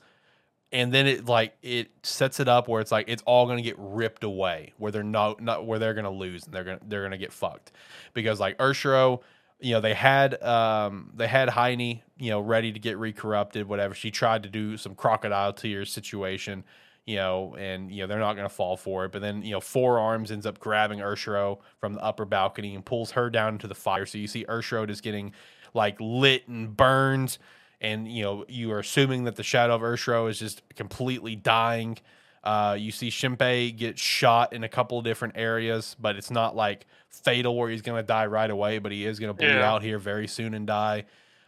And 0.69 0.93
then 0.93 1.07
it 1.07 1.25
like 1.25 1.55
it 1.61 1.89
sets 2.03 2.41
it 2.41 2.49
up 2.49 2.67
where 2.67 2.81
it's 2.81 2.91
like 2.91 3.07
it's 3.07 3.23
all 3.25 3.45
going 3.45 3.57
to 3.57 3.63
get 3.63 3.75
ripped 3.77 4.23
away 4.25 4.73
where 4.77 4.91
they're 4.91 5.03
not 5.03 5.41
not 5.41 5.65
where 5.65 5.79
they're 5.79 5.93
going 5.93 6.03
to 6.03 6.09
lose 6.09 6.45
and 6.45 6.53
they're 6.53 6.65
going 6.65 6.79
to 6.79 6.85
they're 6.85 7.01
going 7.01 7.11
to 7.11 7.17
get 7.17 7.31
fucked. 7.31 7.71
Because 8.13 8.39
like 8.39 8.57
Urshiro 8.57 9.21
you 9.59 9.73
know 9.73 9.81
they 9.81 9.93
had 9.93 10.41
um 10.43 11.11
they 11.15 11.27
had 11.27 11.49
Haine 11.49 12.01
you 12.17 12.29
know 12.29 12.39
ready 12.39 12.71
to 12.71 12.79
get 12.79 12.97
recorrupted 12.97 13.65
whatever. 13.65 13.93
She 13.93 14.11
tried 14.11 14.43
to 14.43 14.49
do 14.49 14.77
some 14.77 14.95
crocodile 14.95 15.53
tears 15.53 15.91
situation 15.91 16.63
you 17.05 17.15
know 17.15 17.55
and 17.57 17.91
you 17.91 18.03
know 18.03 18.07
they're 18.07 18.19
not 18.19 18.35
going 18.35 18.47
to 18.47 18.53
fall 18.53 18.77
for 18.77 19.05
it. 19.05 19.11
But 19.11 19.21
then 19.21 19.41
you 19.41 19.51
know 19.51 19.61
four 19.61 19.99
arms 19.99 20.31
ends 20.31 20.45
up 20.45 20.59
grabbing 20.59 20.99
Urshiro 20.99 21.59
from 21.79 21.93
the 21.93 22.03
upper 22.03 22.25
balcony 22.25 22.75
and 22.75 22.85
pulls 22.85 23.11
her 23.11 23.29
down 23.31 23.53
into 23.53 23.67
the 23.67 23.75
fire. 23.75 24.05
So 24.05 24.19
you 24.19 24.27
see 24.27 24.45
Urshiro 24.45 24.87
is 24.89 25.01
getting 25.01 25.33
like 25.73 25.97
lit 25.99 26.47
and 26.47 26.75
burned. 26.75 27.37
And 27.79 28.07
you 28.11 28.23
know 28.23 28.45
you 28.47 28.71
are 28.71 28.79
assuming 28.79 29.23
that 29.23 29.37
the 29.37 29.43
shadow 29.43 29.75
of 29.75 29.81
Urshiro 29.81 30.29
is 30.29 30.37
just 30.37 30.61
completely 30.75 31.35
dying. 31.35 31.97
Uh, 32.43 32.75
you 32.79 32.91
see 32.91 33.09
Shinpei 33.09 33.75
get 33.75 33.97
shot 33.99 34.53
in 34.53 34.63
a 34.63 34.69
couple 34.69 34.97
of 34.97 35.03
different 35.03 35.35
areas, 35.37 35.95
but 35.99 36.15
it's 36.15 36.31
not 36.31 36.55
like 36.55 36.85
fatal 37.09 37.55
where 37.57 37.69
he's 37.69 37.81
going 37.81 38.01
to 38.01 38.05
die 38.05 38.25
right 38.27 38.49
away, 38.49 38.79
but 38.79 38.91
he 38.91 39.05
is 39.05 39.19
going 39.19 39.29
to 39.29 39.37
bleed 39.37 39.49
Yeah. 39.49 39.69
out 39.69 39.81
here 39.83 39.99
very 39.99 40.27
soon 40.27 40.53
and 40.53 40.65
die. 40.67 41.05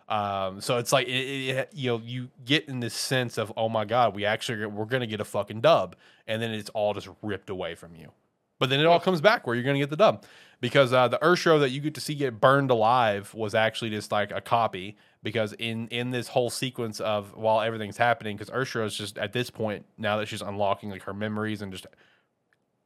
Um, 0.09 0.59
so 0.59 0.77
it's 0.79 0.91
like 0.91 1.07
it, 1.07 1.11
it, 1.11 1.69
you 1.73 1.91
know 1.91 2.01
you 2.03 2.29
get 2.43 2.67
in 2.67 2.79
this 2.79 2.95
sense 2.95 3.37
of 3.37 3.53
oh 3.55 3.69
my 3.69 3.85
god 3.85 4.15
we 4.15 4.25
actually 4.25 4.65
we're 4.65 4.85
going 4.85 5.01
to 5.01 5.07
get 5.07 5.21
a 5.21 5.25
fucking 5.25 5.61
dub, 5.61 5.95
and 6.27 6.41
then 6.41 6.49
it's 6.51 6.69
all 6.71 6.93
just 6.95 7.07
ripped 7.21 7.49
away 7.51 7.75
from 7.75 7.95
you. 7.95 8.11
But 8.57 8.69
then 8.71 8.79
it 8.79 8.87
all 8.87 8.99
comes 8.99 9.21
back 9.21 9.45
where 9.45 9.55
you're 9.55 9.63
going 9.63 9.75
to 9.75 9.79
get 9.79 9.91
the 9.91 9.95
dub 9.95 10.25
because 10.61 10.91
uh, 10.93 11.07
the 11.07 11.19
Urshro 11.19 11.59
that 11.59 11.69
you 11.69 11.79
get 11.79 11.93
to 11.93 12.01
see 12.01 12.15
get 12.15 12.41
burned 12.41 12.71
alive 12.71 13.33
was 13.35 13.53
actually 13.55 13.91
just 13.91 14.11
like 14.11 14.31
a 14.31 14.41
copy 14.41 14.97
because 15.23 15.53
in 15.53 15.87
in 15.89 16.11
this 16.11 16.29
whole 16.29 16.49
sequence 16.49 16.99
of 16.99 17.35
while 17.35 17.61
everything's 17.61 17.97
happening 17.97 18.37
because 18.37 18.53
Urshro 18.53 18.85
is 18.85 18.95
just 18.95 19.17
at 19.17 19.33
this 19.33 19.49
point 19.49 19.85
now 19.97 20.17
that 20.17 20.27
she's 20.27 20.41
unlocking 20.41 20.89
like 20.89 21.03
her 21.03 21.13
memories 21.13 21.61
and 21.61 21.71
just 21.71 21.87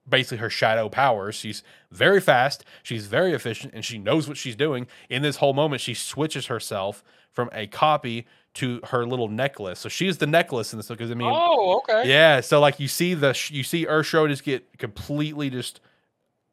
basically 0.07 0.37
her 0.37 0.49
shadow 0.49 0.89
powers 0.89 1.35
she's 1.35 1.63
very 1.89 2.19
fast 2.19 2.65
she's 2.81 3.07
very 3.07 3.31
efficient 3.33 3.73
and 3.73 3.85
she 3.85 3.97
knows 3.97 4.27
what 4.27 4.37
she's 4.37 4.55
doing. 4.55 4.87
In 5.09 5.21
this 5.21 5.37
whole 5.37 5.53
moment 5.53 5.81
she 5.81 5.93
switches 5.93 6.47
herself 6.47 7.03
from 7.31 7.49
a 7.53 7.67
copy 7.67 8.25
to 8.55 8.79
her 8.85 9.05
little 9.05 9.27
necklace. 9.27 9.79
So 9.79 9.89
she's 9.89 10.19
the 10.19 10.27
necklace 10.27 10.73
in 10.73 10.79
this 10.79 10.87
because 10.87 11.09
i 11.09 11.15
mean 11.15 11.31
oh, 11.31 11.77
okay. 11.77 12.07
yeah, 12.07 12.39
so 12.41 12.59
like 12.59 12.79
you 12.79 12.87
see 12.87 13.13
the 13.13 13.29
you 13.49 13.63
see 13.63 13.85
Urshro 13.85 14.27
just 14.27 14.43
get 14.43 14.77
completely 14.77 15.49
just 15.49 15.79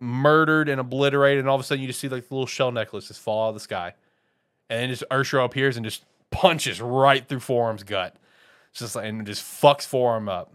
murdered 0.00 0.68
and 0.68 0.80
obliterated, 0.80 1.40
and 1.40 1.48
all 1.48 1.56
of 1.56 1.60
a 1.60 1.64
sudden 1.64 1.82
you 1.82 1.86
just 1.86 2.00
see 2.00 2.08
like 2.08 2.28
the 2.28 2.34
little 2.34 2.46
shell 2.46 2.72
necklace 2.72 3.08
just 3.08 3.20
fall 3.20 3.46
out 3.46 3.48
of 3.50 3.54
the 3.54 3.60
sky, 3.60 3.94
and 4.70 4.80
then 4.80 4.88
just 4.88 5.04
Urshro 5.10 5.44
appears 5.44 5.76
and 5.76 5.84
just 5.84 6.04
punches 6.30 6.80
right 6.80 7.28
through 7.28 7.40
Forum's 7.40 7.82
gut, 7.82 8.16
just 8.72 8.94
like 8.94 9.06
and 9.06 9.26
just 9.26 9.42
fucks 9.42 9.84
Forum 9.84 10.28
up. 10.28 10.54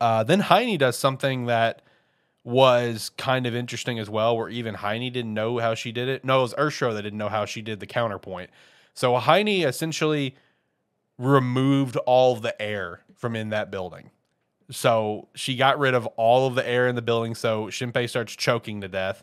Uh, 0.00 0.24
then 0.24 0.40
Haine 0.40 0.76
does 0.78 0.98
something 0.98 1.46
that 1.46 1.82
was 2.42 3.10
kind 3.16 3.46
of 3.46 3.54
interesting 3.54 3.98
as 3.98 4.10
well, 4.10 4.36
where 4.36 4.48
even 4.48 4.74
Haine 4.74 5.12
didn't 5.12 5.32
know 5.32 5.58
how 5.58 5.74
she 5.74 5.92
did 5.92 6.08
it. 6.08 6.24
No, 6.24 6.40
it 6.40 6.42
was 6.42 6.54
Urshro 6.54 6.92
that 6.94 7.02
didn't 7.02 7.18
know 7.18 7.28
how 7.28 7.44
she 7.44 7.62
did 7.62 7.80
the 7.80 7.86
counterpoint. 7.86 8.50
So 8.92 9.18
Haine 9.18 9.66
essentially 9.66 10.36
removed 11.18 11.96
all 11.96 12.36
the 12.36 12.60
air 12.60 13.00
from 13.14 13.36
in 13.36 13.50
that 13.50 13.70
building. 13.70 14.10
So 14.70 15.28
she 15.34 15.56
got 15.56 15.78
rid 15.78 15.94
of 15.94 16.06
all 16.16 16.46
of 16.46 16.54
the 16.54 16.66
air 16.66 16.86
in 16.86 16.94
the 16.94 17.02
building. 17.02 17.34
So 17.34 17.66
Shinpei 17.66 18.08
starts 18.08 18.34
choking 18.34 18.80
to 18.80 18.88
death. 18.88 19.22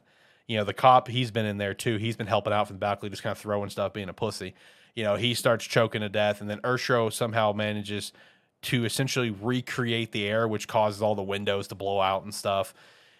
You 0.51 0.57
know, 0.57 0.65
the 0.65 0.73
cop, 0.73 1.07
he's 1.07 1.31
been 1.31 1.45
in 1.45 1.57
there 1.57 1.73
too. 1.73 1.95
He's 1.95 2.17
been 2.17 2.27
helping 2.27 2.51
out 2.51 2.67
from 2.67 2.75
the 2.75 2.79
balcony, 2.81 3.09
just 3.09 3.23
kind 3.23 3.31
of 3.31 3.37
throwing 3.37 3.69
stuff, 3.69 3.93
being 3.93 4.09
a 4.09 4.13
pussy. 4.13 4.53
You 4.95 5.05
know, 5.05 5.15
he 5.15 5.33
starts 5.33 5.63
choking 5.63 6.01
to 6.01 6.09
death. 6.09 6.41
And 6.41 6.49
then 6.49 6.59
Urshro 6.59 7.13
somehow 7.13 7.53
manages 7.53 8.11
to 8.63 8.83
essentially 8.83 9.29
recreate 9.29 10.11
the 10.11 10.27
air, 10.27 10.49
which 10.49 10.67
causes 10.67 11.01
all 11.01 11.15
the 11.15 11.23
windows 11.23 11.69
to 11.69 11.75
blow 11.75 12.01
out 12.01 12.23
and 12.23 12.35
stuff. 12.35 12.73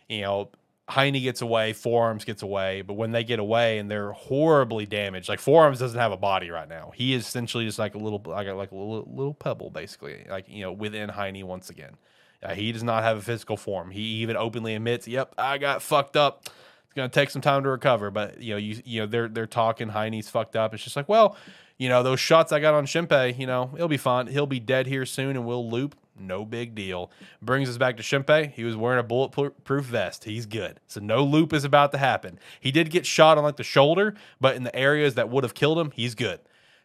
You 0.10 0.24
know, 0.24 0.50
Haine 0.90 1.24
gets 1.24 1.42
away, 1.42 1.72
Forearms 1.72 2.26
gets 2.26 2.42
away, 2.42 2.82
but 2.82 2.96
when 2.96 3.12
they 3.12 3.24
get 3.24 3.40
away 3.40 3.78
and 3.78 3.90
they're 3.90 4.12
horribly 4.12 4.86
damaged, 4.86 5.30
like 5.30 5.40
Forearms 5.40 5.80
doesn't 5.80 5.98
have 5.98 6.12
a 6.12 6.18
body 6.18 6.50
right 6.50 6.68
now. 6.68 6.92
He 6.94 7.14
is 7.14 7.26
essentially 7.26 7.64
just 7.64 7.80
like 7.80 7.96
a 7.96 7.98
little, 7.98 8.22
like 8.26 8.48
a, 8.48 8.54
like 8.54 8.72
a 8.72 8.76
little, 8.76 9.10
little 9.10 9.34
pebble, 9.34 9.70
basically, 9.70 10.26
like 10.30 10.50
you 10.50 10.64
know, 10.64 10.74
within 10.74 11.08
Haine 11.08 11.48
once 11.48 11.70
again. 11.70 11.96
Uh, 12.44 12.56
he 12.56 12.74
does 12.74 12.84
not 12.84 13.04
have 13.04 13.18
a 13.18 13.22
physical 13.22 13.56
form. 13.56 13.90
He 13.90 14.02
even 14.02 14.36
openly 14.36 14.76
admits, 14.76 15.08
"Yep, 15.08 15.36
I 15.38 15.60
got 15.60 15.82
fucked 15.82 16.18
up. 16.18 16.50
It's 16.92 16.98
gonna 16.98 17.08
take 17.08 17.30
some 17.30 17.42
time 17.42 17.64
to 17.64 17.70
recover." 17.70 18.12
But 18.12 18.42
you 18.42 18.54
know, 18.54 18.58
you 18.58 18.82
you 18.84 19.00
know, 19.00 19.06
they're 19.08 19.30
they're 19.30 19.48
talking. 19.48 19.90
Haine's 19.90 20.30
fucked 20.30 20.58
up. 20.58 20.74
It's 20.74 20.84
just 20.84 20.98
like, 20.98 21.08
well, 21.08 21.38
you 21.78 21.88
know, 21.88 22.04
those 22.04 22.20
shots 22.20 22.52
I 22.52 22.60
got 22.60 22.74
on 22.74 22.86
Shinpei, 22.86 23.40
you 23.40 23.48
know, 23.48 23.72
it'll 23.74 23.88
be 23.88 23.96
fine. 23.96 24.28
He'll 24.28 24.46
be 24.46 24.60
dead 24.60 24.88
here 24.88 25.06
soon, 25.06 25.38
and 25.38 25.46
we'll 25.46 25.70
loop. 25.70 25.96
No 26.20 26.44
big 26.44 26.76
deal. 26.76 27.10
Brings 27.42 27.70
us 27.70 27.78
back 27.78 27.96
to 27.98 28.04
Shinpei. 28.04 28.52
He 28.52 28.66
was 28.66 28.76
wearing 28.76 29.00
a 29.00 29.04
bulletproof 29.04 29.86
vest. 29.86 30.26
He's 30.26 30.46
good. 30.46 30.82
So 30.88 31.00
no 31.00 31.24
loop 31.24 31.54
is 31.54 31.64
about 31.64 31.94
to 31.94 31.98
happen. 31.98 32.38
He 32.60 32.72
did 32.72 32.92
get 32.92 33.06
shot 33.06 33.38
on 33.38 33.46
like 33.46 33.56
the 33.56 33.64
shoulder, 33.64 34.14
but 34.40 34.58
in 34.58 34.64
the 34.64 34.76
areas 34.76 35.16
that 35.16 35.30
would 35.30 35.46
have 35.46 35.54
killed 35.54 35.80
him, 35.80 35.92
he's 35.92 36.14
good. 36.14 36.42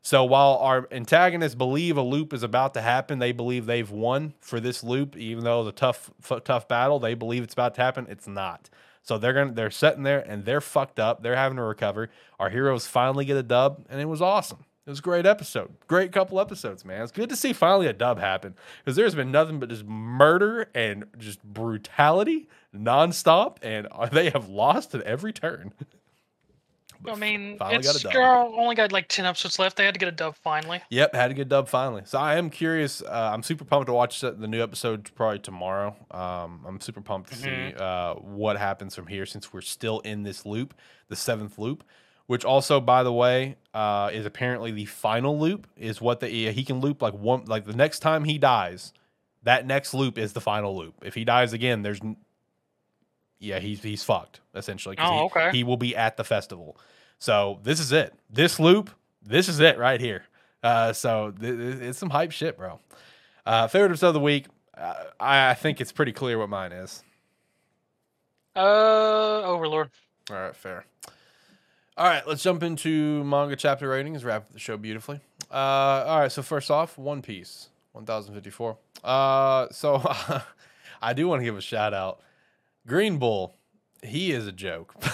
So 0.06 0.24
while 0.24 0.56
our 0.58 0.86
antagonists 0.92 1.56
believe 1.56 1.96
a 1.96 2.02
loop 2.02 2.32
is 2.32 2.44
about 2.44 2.74
to 2.74 2.80
happen, 2.80 3.18
they 3.18 3.32
believe 3.32 3.66
they've 3.66 3.90
won 3.90 4.34
for 4.40 4.60
this 4.60 4.84
loop, 4.84 5.16
even 5.16 5.42
though 5.42 5.62
it's 5.62 5.70
a 5.70 5.72
tough, 5.72 6.12
tough 6.44 6.68
battle. 6.68 7.00
They 7.00 7.14
believe 7.14 7.42
it's 7.42 7.54
about 7.54 7.74
to 7.74 7.82
happen. 7.82 8.06
It's 8.08 8.28
not. 8.28 8.70
So 9.06 9.18
they're 9.18 9.32
gonna 9.32 9.52
they're 9.52 9.70
sitting 9.70 10.02
there 10.02 10.18
and 10.18 10.44
they're 10.44 10.60
fucked 10.60 10.98
up. 10.98 11.22
They're 11.22 11.36
having 11.36 11.56
to 11.58 11.62
recover. 11.62 12.10
Our 12.40 12.50
heroes 12.50 12.88
finally 12.88 13.24
get 13.24 13.36
a 13.36 13.42
dub, 13.42 13.86
and 13.88 14.00
it 14.00 14.06
was 14.06 14.20
awesome. 14.20 14.64
It 14.84 14.90
was 14.90 14.98
a 14.98 15.02
great 15.02 15.26
episode. 15.26 15.76
Great 15.86 16.10
couple 16.10 16.40
episodes, 16.40 16.84
man. 16.84 17.02
It's 17.02 17.12
good 17.12 17.28
to 17.28 17.36
see 17.36 17.52
finally 17.52 17.86
a 17.86 17.92
dub 17.92 18.18
happen 18.18 18.56
because 18.78 18.96
there's 18.96 19.14
been 19.14 19.30
nothing 19.30 19.60
but 19.60 19.68
just 19.68 19.84
murder 19.84 20.68
and 20.74 21.04
just 21.18 21.40
brutality 21.44 22.48
nonstop, 22.74 23.58
and 23.62 23.86
they 24.12 24.30
have 24.30 24.48
lost 24.48 24.92
at 24.92 25.02
every 25.02 25.32
turn. 25.32 25.72
But 27.00 27.12
I 27.12 27.16
mean, 27.16 27.56
got 27.56 27.74
it's 27.74 28.02
girl 28.04 28.54
only 28.56 28.74
got 28.74 28.92
like 28.92 29.08
ten 29.08 29.26
episodes 29.26 29.58
left. 29.58 29.76
They 29.76 29.84
had 29.84 29.94
to 29.94 30.00
get 30.00 30.08
a 30.08 30.12
dub 30.12 30.36
finally. 30.36 30.82
Yep, 30.90 31.14
had 31.14 31.28
to 31.28 31.34
get 31.34 31.42
a 31.42 31.44
dub 31.46 31.68
finally. 31.68 32.02
So 32.04 32.18
I 32.18 32.36
am 32.36 32.50
curious. 32.50 33.02
Uh, 33.02 33.30
I'm 33.32 33.42
super 33.42 33.64
pumped 33.64 33.86
to 33.86 33.92
watch 33.92 34.20
the 34.20 34.32
new 34.32 34.62
episode 34.62 35.10
probably 35.14 35.38
tomorrow. 35.38 35.96
Um, 36.10 36.64
I'm 36.66 36.80
super 36.80 37.00
pumped 37.00 37.30
to 37.30 37.36
see 37.36 37.74
uh, 37.78 38.14
what 38.14 38.56
happens 38.56 38.94
from 38.94 39.06
here 39.06 39.26
since 39.26 39.52
we're 39.52 39.60
still 39.60 40.00
in 40.00 40.22
this 40.22 40.46
loop, 40.46 40.74
the 41.08 41.16
seventh 41.16 41.58
loop, 41.58 41.84
which 42.26 42.44
also, 42.44 42.80
by 42.80 43.02
the 43.02 43.12
way, 43.12 43.56
uh, 43.74 44.10
is 44.12 44.26
apparently 44.26 44.70
the 44.70 44.86
final 44.86 45.38
loop. 45.38 45.66
Is 45.76 46.00
what 46.00 46.20
the 46.20 46.28
he 46.28 46.64
can 46.64 46.80
loop 46.80 47.02
like 47.02 47.14
one 47.14 47.44
like 47.46 47.64
the 47.64 47.76
next 47.76 48.00
time 48.00 48.24
he 48.24 48.38
dies, 48.38 48.92
that 49.42 49.66
next 49.66 49.94
loop 49.94 50.18
is 50.18 50.32
the 50.32 50.40
final 50.40 50.76
loop. 50.76 50.94
If 51.04 51.14
he 51.14 51.24
dies 51.24 51.52
again, 51.52 51.82
there's 51.82 52.00
yeah, 53.38 53.58
he's 53.58 53.82
he's 53.82 54.02
fucked 54.02 54.40
essentially. 54.54 54.96
Oh, 54.98 55.12
he, 55.12 55.20
okay. 55.20 55.50
He 55.52 55.64
will 55.64 55.76
be 55.76 55.96
at 55.96 56.16
the 56.16 56.24
festival. 56.24 56.78
So 57.18 57.60
this 57.62 57.80
is 57.80 57.92
it. 57.92 58.14
This 58.30 58.58
loop, 58.60 58.90
this 59.22 59.48
is 59.48 59.60
it 59.60 59.78
right 59.78 60.00
here. 60.00 60.24
Uh, 60.62 60.92
so 60.92 61.32
th- 61.32 61.56
th- 61.56 61.76
it's 61.76 61.98
some 61.98 62.10
hype 62.10 62.32
shit, 62.32 62.56
bro. 62.56 62.80
Uh, 63.44 63.68
favorite 63.68 63.90
episode 63.90 64.08
of 64.08 64.14
the 64.14 64.20
week. 64.20 64.46
Uh, 64.76 64.94
I, 65.20 65.50
I 65.50 65.54
think 65.54 65.80
it's 65.80 65.92
pretty 65.92 66.12
clear 66.12 66.38
what 66.38 66.48
mine 66.48 66.72
is. 66.72 67.02
Uh, 68.54 69.42
Overlord. 69.42 69.90
All 70.30 70.36
right, 70.36 70.56
fair. 70.56 70.84
All 71.96 72.06
right, 72.06 72.26
let's 72.26 72.42
jump 72.42 72.62
into 72.62 73.24
manga 73.24 73.56
chapter 73.56 73.88
ratings. 73.88 74.24
Wrap 74.24 74.42
up 74.42 74.52
the 74.52 74.58
show 74.58 74.76
beautifully. 74.76 75.20
Uh, 75.50 75.54
all 75.54 76.20
right, 76.20 76.32
so 76.32 76.42
first 76.42 76.70
off, 76.70 76.98
One 76.98 77.22
Piece, 77.22 77.68
one 77.92 78.04
thousand 78.04 78.34
fifty-four. 78.34 78.76
Uh, 79.02 79.68
so 79.70 80.02
I 81.02 81.12
do 81.14 81.28
want 81.28 81.40
to 81.40 81.44
give 81.44 81.56
a 81.56 81.60
shout 81.62 81.94
out. 81.94 82.20
Green 82.86 83.18
Bull, 83.18 83.54
he 84.02 84.32
is 84.32 84.46
a 84.46 84.52
joke. 84.52 84.94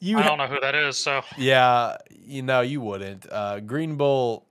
you 0.00 0.18
I 0.18 0.22
don't 0.22 0.38
know 0.38 0.46
who 0.46 0.60
that 0.60 0.74
is, 0.74 0.96
so 0.98 1.22
yeah, 1.38 1.96
you 2.10 2.42
know, 2.42 2.60
you 2.60 2.80
wouldn't. 2.80 3.26
Uh, 3.30 3.60
Green 3.60 3.96
Bull, 3.96 4.46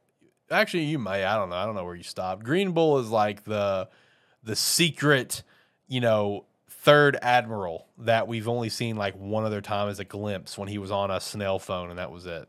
actually, 0.49 0.85
you 0.85 0.99
may. 0.99 1.23
I 1.23 1.35
don't 1.37 1.49
know. 1.49 1.55
I 1.55 1.65
don't 1.65 1.75
know 1.75 1.85
where 1.85 1.95
you 1.95 2.03
stopped. 2.03 2.43
Green 2.43 2.71
Bull 2.71 2.97
is 2.99 3.09
like 3.09 3.43
the 3.43 3.89
the 4.43 4.55
secret, 4.55 5.43
you 5.87 6.01
know, 6.01 6.45
third 6.69 7.17
admiral 7.21 7.87
that 7.99 8.27
we've 8.27 8.47
only 8.47 8.69
seen 8.69 8.95
like 8.95 9.15
one 9.15 9.43
other 9.43 9.61
time 9.61 9.89
as 9.89 9.99
a 9.99 10.05
glimpse 10.05 10.57
when 10.57 10.67
he 10.67 10.77
was 10.77 10.91
on 10.91 11.11
a 11.11 11.19
snail 11.19 11.59
phone, 11.59 11.89
and 11.89 11.99
that 11.99 12.11
was 12.11 12.25
it. 12.25 12.47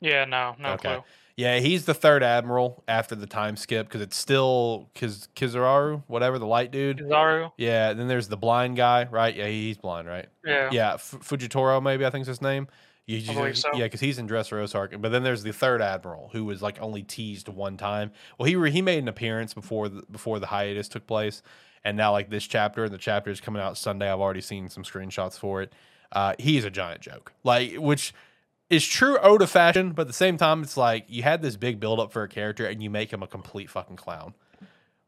Yeah, 0.00 0.24
no, 0.24 0.56
no 0.58 0.70
Okay. 0.74 0.94
clue. 0.94 1.04
Yeah, 1.40 1.58
he's 1.58 1.86
the 1.86 1.94
third 1.94 2.22
admiral 2.22 2.84
after 2.86 3.14
the 3.14 3.26
time 3.26 3.56
skip 3.56 3.86
because 3.88 4.02
it's 4.02 4.16
still 4.16 4.90
Kiz- 4.94 5.28
Kizaru, 5.34 6.02
whatever 6.06 6.38
the 6.38 6.46
light 6.46 6.70
dude. 6.70 6.98
Kizaru. 6.98 7.50
Yeah, 7.56 7.94
then 7.94 8.08
there's 8.08 8.28
the 8.28 8.36
blind 8.36 8.76
guy, 8.76 9.06
right? 9.10 9.34
Yeah, 9.34 9.46
he's 9.46 9.78
blind, 9.78 10.06
right? 10.06 10.26
Yeah. 10.44 10.68
Yeah, 10.70 10.94
F- 10.94 11.16
Fujitora 11.20 11.82
maybe 11.82 12.04
I 12.04 12.10
think's 12.10 12.28
his 12.28 12.42
name. 12.42 12.68
You, 13.06 13.16
you- 13.16 13.32
believe 13.32 13.56
so. 13.56 13.70
Yeah, 13.72 13.84
because 13.84 14.00
he's 14.00 14.18
in 14.18 14.28
Dressrosa 14.28 14.74
arc. 14.74 15.00
But 15.00 15.12
then 15.12 15.22
there's 15.22 15.42
the 15.42 15.52
third 15.54 15.80
admiral 15.80 16.28
who 16.32 16.44
was 16.44 16.60
like 16.60 16.78
only 16.82 17.02
teased 17.02 17.48
one 17.48 17.78
time. 17.78 18.12
Well, 18.38 18.46
he 18.46 18.54
re- 18.56 18.70
he 18.70 18.82
made 18.82 18.98
an 18.98 19.08
appearance 19.08 19.54
before 19.54 19.88
the, 19.88 20.02
before 20.10 20.40
the 20.40 20.46
hiatus 20.46 20.88
took 20.88 21.06
place, 21.06 21.42
and 21.84 21.96
now 21.96 22.12
like 22.12 22.28
this 22.28 22.46
chapter 22.46 22.84
and 22.84 22.92
the 22.92 22.98
chapter 22.98 23.30
is 23.30 23.40
coming 23.40 23.62
out 23.62 23.78
Sunday. 23.78 24.12
I've 24.12 24.20
already 24.20 24.42
seen 24.42 24.68
some 24.68 24.82
screenshots 24.84 25.38
for 25.38 25.62
it. 25.62 25.72
Uh, 26.12 26.34
he's 26.38 26.66
a 26.66 26.70
giant 26.70 27.00
joke, 27.00 27.32
like 27.44 27.72
which 27.76 28.12
is 28.70 28.86
true 28.86 29.18
Oda 29.18 29.46
fashion, 29.46 29.90
but 29.92 30.02
at 30.02 30.06
the 30.08 30.12
same 30.14 30.36
time, 30.36 30.62
it's 30.62 30.76
like 30.76 31.04
you 31.08 31.22
had 31.22 31.42
this 31.42 31.56
big 31.56 31.80
build 31.80 32.00
up 32.00 32.12
for 32.12 32.22
a 32.22 32.28
character 32.28 32.64
and 32.66 32.82
you 32.82 32.88
make 32.88 33.12
him 33.12 33.22
a 33.22 33.26
complete 33.26 33.68
fucking 33.68 33.96
clown. 33.96 34.34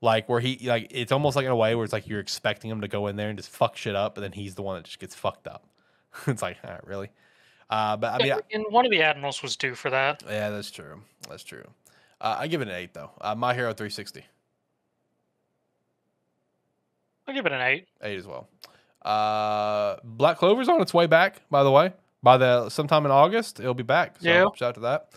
Like 0.00 0.28
where 0.28 0.40
he 0.40 0.58
like 0.68 0.88
it's 0.90 1.12
almost 1.12 1.36
like 1.36 1.44
in 1.46 1.52
a 1.52 1.56
way 1.56 1.74
where 1.76 1.84
it's 1.84 1.92
like 1.92 2.08
you're 2.08 2.18
expecting 2.20 2.70
him 2.70 2.80
to 2.80 2.88
go 2.88 3.06
in 3.06 3.14
there 3.16 3.28
and 3.28 3.38
just 3.38 3.50
fuck 3.50 3.76
shit 3.76 3.94
up, 3.94 4.16
but 4.16 4.20
then 4.22 4.32
he's 4.32 4.56
the 4.56 4.62
one 4.62 4.76
that 4.76 4.84
just 4.84 4.98
gets 4.98 5.14
fucked 5.14 5.46
up. 5.46 5.64
it's 6.26 6.42
like, 6.42 6.56
all 6.64 6.70
right, 6.72 6.86
really? 6.86 7.08
Uh, 7.70 7.96
but 7.96 8.12
I 8.14 8.18
mean, 8.24 8.32
I- 8.32 8.40
and 8.52 8.64
one 8.70 8.84
of 8.84 8.90
the 8.90 9.00
admirals 9.00 9.42
was 9.42 9.56
due 9.56 9.74
for 9.76 9.90
that. 9.90 10.22
yeah, 10.28 10.50
that's 10.50 10.70
true. 10.70 11.00
That's 11.30 11.44
true. 11.44 11.64
Uh, 12.20 12.36
I 12.40 12.48
give 12.48 12.60
it 12.62 12.68
an 12.68 12.74
eight 12.74 12.92
though. 12.94 13.10
Uh, 13.20 13.34
My 13.36 13.54
Hero 13.54 13.72
360, 13.72 14.24
I'll 17.28 17.34
give 17.34 17.46
it 17.46 17.52
an 17.52 17.60
eight. 17.60 17.86
eight 18.02 18.18
as 18.18 18.26
well. 18.26 18.48
Uh, 19.02 19.96
Black 20.04 20.38
Clover's 20.38 20.68
on 20.68 20.80
its 20.80 20.92
way 20.92 21.06
back, 21.06 21.42
by 21.50 21.62
the 21.62 21.70
way. 21.70 21.92
By 22.22 22.36
the 22.36 22.68
sometime 22.68 23.04
in 23.04 23.10
August, 23.10 23.58
it'll 23.60 23.74
be 23.74 23.82
back. 23.82 24.16
So 24.20 24.28
Yeah. 24.28 24.44
shout 24.54 24.68
out 24.70 24.74
to 24.76 24.80
that. 24.80 25.08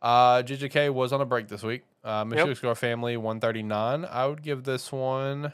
Uh, 0.00 0.42
JJK 0.42 0.90
was 0.92 1.12
on 1.12 1.20
a 1.20 1.24
break 1.26 1.48
this 1.48 1.62
week. 1.62 1.82
Uh, 2.02 2.24
Mystery 2.24 2.50
Yep. 2.50 2.58
Yozakura 2.58 2.76
Family 2.76 3.16
139. 3.16 4.04
I 4.04 4.26
would 4.26 4.42
give 4.42 4.64
this 4.64 4.92
one. 4.92 5.52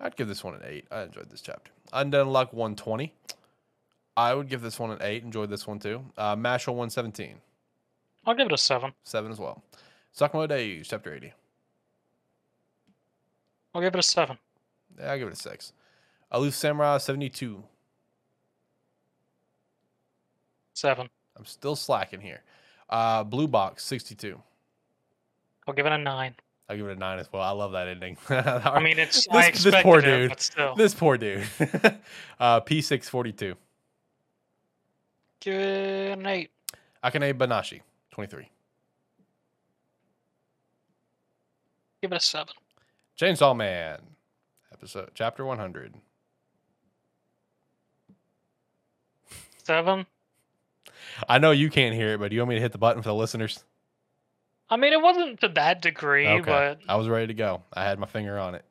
I'd 0.00 0.16
give 0.16 0.28
this 0.28 0.44
one 0.44 0.54
an 0.54 0.62
eight. 0.64 0.86
I 0.90 1.02
enjoyed 1.02 1.30
this 1.30 1.40
chapter. 1.40 1.70
Undead 1.92 2.24
Unluck 2.26 2.52
120. 2.52 3.14
I 4.16 4.34
would 4.34 4.48
give 4.48 4.62
this 4.62 4.78
one 4.78 4.90
an 4.90 4.98
eight. 5.02 5.22
Enjoyed 5.22 5.50
this 5.50 5.66
one 5.66 5.78
too. 5.78 6.04
Uh, 6.16 6.34
Mashle 6.36 6.68
117. 6.74 7.40
I'll 8.26 8.34
give 8.34 8.46
it 8.46 8.52
a 8.52 8.58
seven. 8.58 8.92
Seven 9.04 9.30
as 9.30 9.38
well. 9.38 9.62
Sakamoto 10.14 10.48
Days, 10.48 10.88
chapter 10.88 11.14
80. 11.14 11.32
I'll 13.74 13.82
give 13.82 13.94
it 13.94 13.98
a 13.98 14.02
seven. 14.02 14.38
Yeah, 14.98 15.12
I'll 15.12 15.18
give 15.18 15.28
it 15.28 15.34
a 15.34 15.36
six. 15.36 15.72
Aloof 16.30 16.54
Samurai 16.54 16.98
72. 16.98 17.62
Seven. 20.76 21.08
I'm 21.38 21.46
still 21.46 21.74
slacking 21.74 22.20
here. 22.20 22.42
Uh, 22.90 23.24
Blue 23.24 23.48
Box 23.48 23.82
62. 23.84 24.38
I'll 25.66 25.72
give 25.72 25.86
it 25.86 25.92
a 25.92 25.96
nine. 25.96 26.34
I'll 26.68 26.76
give 26.76 26.86
it 26.86 26.92
a 26.92 27.00
nine 27.00 27.18
as 27.18 27.32
well. 27.32 27.40
I 27.42 27.50
love 27.52 27.72
that 27.72 27.88
ending. 27.88 28.18
I 28.28 28.78
mean, 28.80 28.98
it's 28.98 29.26
This- 29.26 29.64
this 29.64 29.82
poor 29.82 30.00
it, 30.00 30.04
dude. 30.04 30.38
still, 30.38 30.74
this 30.76 30.92
poor 30.94 31.16
dude. 31.16 31.44
uh, 32.38 32.60
P642. 32.60 33.54
give 35.40 35.54
it 35.54 36.18
an 36.18 36.26
eight. 36.26 36.50
Akane 37.02 37.32
Banashi 37.32 37.80
23. 38.10 38.50
Give 42.02 42.12
it 42.12 42.16
a 42.16 42.20
seven. 42.20 42.52
Chainsaw 43.18 43.56
Man 43.56 43.98
episode 44.70 45.10
chapter 45.14 45.42
100. 45.46 45.94
Seven. 49.64 50.04
I 51.28 51.38
know 51.38 51.50
you 51.50 51.70
can't 51.70 51.94
hear 51.94 52.14
it, 52.14 52.20
but 52.20 52.30
do 52.30 52.34
you 52.36 52.42
want 52.42 52.50
me 52.50 52.54
to 52.56 52.60
hit 52.60 52.72
the 52.72 52.78
button 52.78 53.02
for 53.02 53.08
the 53.08 53.14
listeners? 53.14 53.64
I 54.68 54.76
mean, 54.76 54.92
it 54.92 55.00
wasn't 55.00 55.40
to 55.40 55.48
that 55.50 55.80
degree, 55.80 56.40
but 56.40 56.80
I 56.88 56.96
was 56.96 57.08
ready 57.08 57.28
to 57.28 57.34
go. 57.34 57.62
I 57.72 57.84
had 57.84 57.98
my 57.98 58.06
finger 58.06 58.38
on 58.38 58.56
it. 58.56 58.64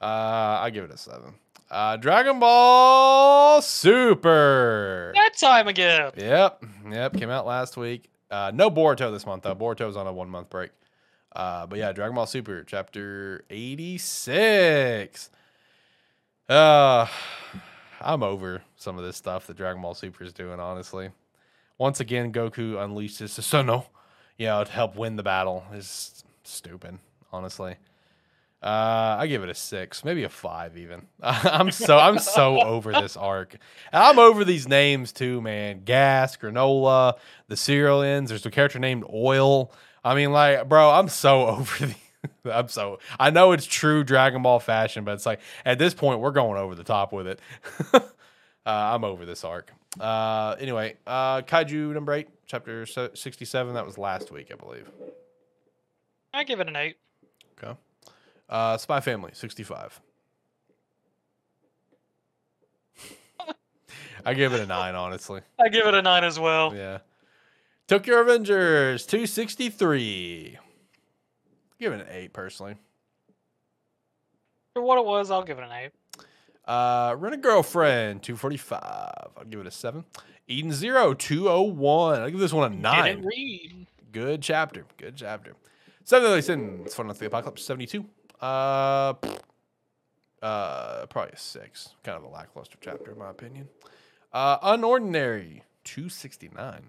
Uh, 0.00 0.58
I 0.60 0.70
give 0.70 0.84
it 0.84 0.90
a 0.90 0.98
seven. 0.98 1.34
Uh, 1.70 1.96
Dragon 1.96 2.38
Ball 2.38 3.60
Super. 3.60 5.12
that 5.14 5.36
time 5.38 5.68
again. 5.68 6.12
Yep, 6.16 6.64
yep. 6.90 7.14
Came 7.14 7.30
out 7.30 7.46
last 7.46 7.76
week. 7.76 8.10
Uh, 8.30 8.52
no 8.54 8.70
Boruto 8.70 9.10
this 9.10 9.26
month 9.26 9.44
though. 9.44 9.54
Boruto's 9.54 9.96
on 9.96 10.06
a 10.06 10.12
one 10.12 10.28
month 10.28 10.50
break. 10.50 10.70
Uh, 11.34 11.66
but 11.66 11.78
yeah, 11.78 11.92
Dragon 11.92 12.14
Ball 12.14 12.26
Super 12.26 12.62
chapter 12.62 13.44
eighty 13.50 13.98
six. 13.98 15.30
Uh, 16.48 17.06
I'm 18.00 18.22
over 18.22 18.62
some 18.76 18.98
of 18.98 19.04
this 19.04 19.16
stuff 19.16 19.46
that 19.46 19.56
Dragon 19.56 19.82
Ball 19.82 19.94
Super 19.94 20.24
is 20.24 20.32
doing. 20.32 20.60
Honestly, 20.60 21.10
once 21.78 22.00
again, 22.00 22.32
Goku 22.32 22.74
unleashes 22.74 23.30
Susanoo, 23.30 23.84
you 24.38 24.46
know, 24.46 24.64
to 24.64 24.70
help 24.70 24.96
win 24.96 25.16
the 25.16 25.22
battle. 25.22 25.64
Is 25.72 26.24
stupid. 26.44 26.98
Honestly. 27.32 27.76
Uh, 28.62 29.16
I 29.20 29.26
give 29.26 29.42
it 29.42 29.50
a 29.50 29.54
six, 29.54 30.04
maybe 30.04 30.24
a 30.24 30.28
five, 30.28 30.76
even. 30.76 31.06
I'm 31.22 31.70
so 31.70 31.98
I'm 31.98 32.18
so 32.18 32.60
over 32.64 32.90
this 32.92 33.16
arc. 33.16 33.54
And 33.92 34.02
I'm 34.02 34.18
over 34.18 34.44
these 34.44 34.66
names 34.66 35.12
too, 35.12 35.40
man. 35.40 35.82
Gas, 35.84 36.36
Granolah, 36.36 37.14
the 37.48 37.54
Cerealians. 37.54 38.28
There's 38.28 38.46
a 38.46 38.50
character 38.50 38.78
named 38.78 39.04
Oil. 39.12 39.72
I 40.02 40.14
mean, 40.14 40.32
like, 40.32 40.68
bro, 40.68 40.90
I'm 40.90 41.08
so 41.08 41.46
over 41.46 41.86
the. 41.86 41.94
I'm 42.52 42.68
so. 42.68 42.98
I 43.20 43.30
know 43.30 43.52
it's 43.52 43.66
true 43.66 44.02
Dragon 44.02 44.42
Ball 44.42 44.58
fashion, 44.58 45.04
but 45.04 45.12
it's 45.14 45.26
like 45.26 45.40
at 45.64 45.78
this 45.78 45.94
point 45.94 46.20
we're 46.20 46.32
going 46.32 46.58
over 46.58 46.74
the 46.74 46.84
top 46.84 47.12
with 47.12 47.26
it. 47.26 47.40
Uh, 48.66 48.94
I'm 48.94 49.04
over 49.04 49.24
this 49.24 49.44
arc. 49.44 49.72
Uh, 50.00 50.56
anyway, 50.58 50.96
uh, 51.06 51.42
Kaiju 51.42 51.94
number 51.94 52.12
eight, 52.12 52.28
chapter 52.46 52.84
67. 52.84 53.74
That 53.74 53.86
was 53.86 53.96
last 53.96 54.32
week, 54.32 54.50
I 54.52 54.56
believe. 54.56 54.90
I 56.34 56.42
give 56.42 56.58
it 56.58 56.66
an 56.66 56.74
eight. 56.74 56.96
Okay. 57.62 57.78
Uh, 58.50 58.76
Spy 58.76 58.98
Family, 58.98 59.30
65. 59.34 60.00
I 64.26 64.34
give 64.34 64.52
it 64.52 64.60
a 64.60 64.66
nine, 64.66 64.96
honestly. 64.96 65.42
I 65.60 65.68
give 65.68 65.86
it 65.86 65.94
a 65.94 66.02
nine 66.02 66.24
as 66.24 66.40
well. 66.40 66.74
Yeah. 66.74 66.98
Tokyo 67.86 68.16
Revengers, 68.16 69.06
263. 69.06 70.58
Give 71.78 71.92
it 71.92 72.00
an 72.00 72.06
eight, 72.10 72.32
personally. 72.32 72.74
For 74.74 74.82
what 74.82 74.98
it 74.98 75.04
was, 75.04 75.30
I'll 75.30 75.44
give 75.44 75.58
it 75.58 75.64
an 75.64 75.70
eight. 75.72 75.92
Uh, 76.66 77.14
Rent 77.18 77.34
a 77.34 77.38
Girlfriend, 77.38 78.22
245. 78.22 78.80
I'll 79.36 79.44
give 79.48 79.60
it 79.60 79.66
a 79.66 79.70
seven. 79.70 80.04
Eden 80.48 80.72
Zero, 80.72 81.14
201. 81.14 82.20
I'll 82.22 82.30
give 82.30 82.40
this 82.40 82.52
one 82.52 82.72
a 82.72 82.74
nine. 82.76 83.04
Didn't 83.16 83.26
read. 83.26 83.86
Good 84.12 84.42
chapter. 84.42 84.84
Good 84.96 85.16
chapter. 85.16 85.54
Seven 86.04 86.28
Deadly 86.28 86.42
Sins, 86.42 86.94
Fun 86.94 87.10
of 87.10 87.18
the 87.18 87.26
Apocalypse, 87.26 87.64
72. 87.64 88.04
Uh, 88.40 89.14
uh, 90.42 91.06
probably 91.06 91.32
a 91.32 91.36
six. 91.36 91.90
Kind 92.04 92.16
of 92.16 92.24
a 92.24 92.28
lackluster 92.28 92.78
chapter, 92.80 93.12
in 93.12 93.18
my 93.18 93.30
opinion. 93.30 93.68
Uh, 94.32 94.58
Unordinary, 94.60 95.62
269. 95.84 96.82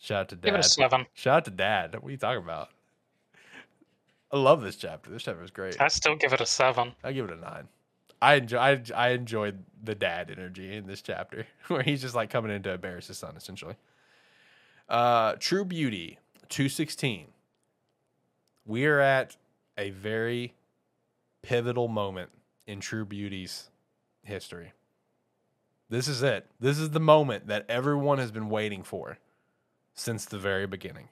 Shout 0.00 0.20
out 0.20 0.28
to 0.30 0.36
Give 0.36 0.54
it 0.54 0.58
a 0.58 0.62
Dad. 0.62 0.64
seven. 0.64 1.06
Shout 1.14 1.36
out 1.36 1.44
to 1.46 1.50
Dad. 1.50 1.94
What 1.94 2.08
are 2.08 2.10
you 2.10 2.16
talking 2.16 2.42
about? 2.42 2.68
I 4.32 4.36
love 4.38 4.62
this 4.62 4.76
chapter. 4.76 5.10
This 5.10 5.22
chapter 5.24 5.42
is 5.44 5.50
great. 5.50 5.80
I 5.80 5.88
still 5.88 6.16
give 6.16 6.32
it 6.32 6.40
a 6.40 6.46
seven. 6.46 6.92
I 7.04 7.12
give 7.12 7.26
it 7.26 7.32
a 7.32 7.40
nine. 7.40 7.68
I 8.22 8.34
enjoy. 8.34 8.58
I, 8.58 8.82
I 8.94 9.08
enjoyed 9.10 9.64
the 9.82 9.96
dad 9.96 10.30
energy 10.30 10.76
in 10.76 10.86
this 10.86 11.02
chapter, 11.02 11.44
where 11.66 11.82
he's 11.82 12.00
just 12.00 12.14
like 12.14 12.30
coming 12.30 12.52
in 12.52 12.62
to 12.62 12.70
embarrass 12.70 13.08
his 13.08 13.18
son, 13.18 13.36
essentially. 13.36 13.74
Uh, 14.88 15.34
True 15.40 15.64
Beauty, 15.64 16.20
two 16.48 16.68
sixteen. 16.68 17.26
We 18.64 18.86
are 18.86 19.00
at 19.00 19.36
a 19.76 19.90
very 19.90 20.54
pivotal 21.42 21.88
moment 21.88 22.30
in 22.64 22.78
True 22.78 23.04
Beauty's 23.04 23.70
history. 24.22 24.72
This 25.90 26.06
is 26.06 26.22
it. 26.22 26.46
This 26.60 26.78
is 26.78 26.90
the 26.90 27.00
moment 27.00 27.48
that 27.48 27.66
everyone 27.68 28.18
has 28.18 28.30
been 28.30 28.48
waiting 28.48 28.84
for 28.84 29.18
since 29.94 30.24
the 30.24 30.38
very 30.38 30.66
beginning. 30.66 31.08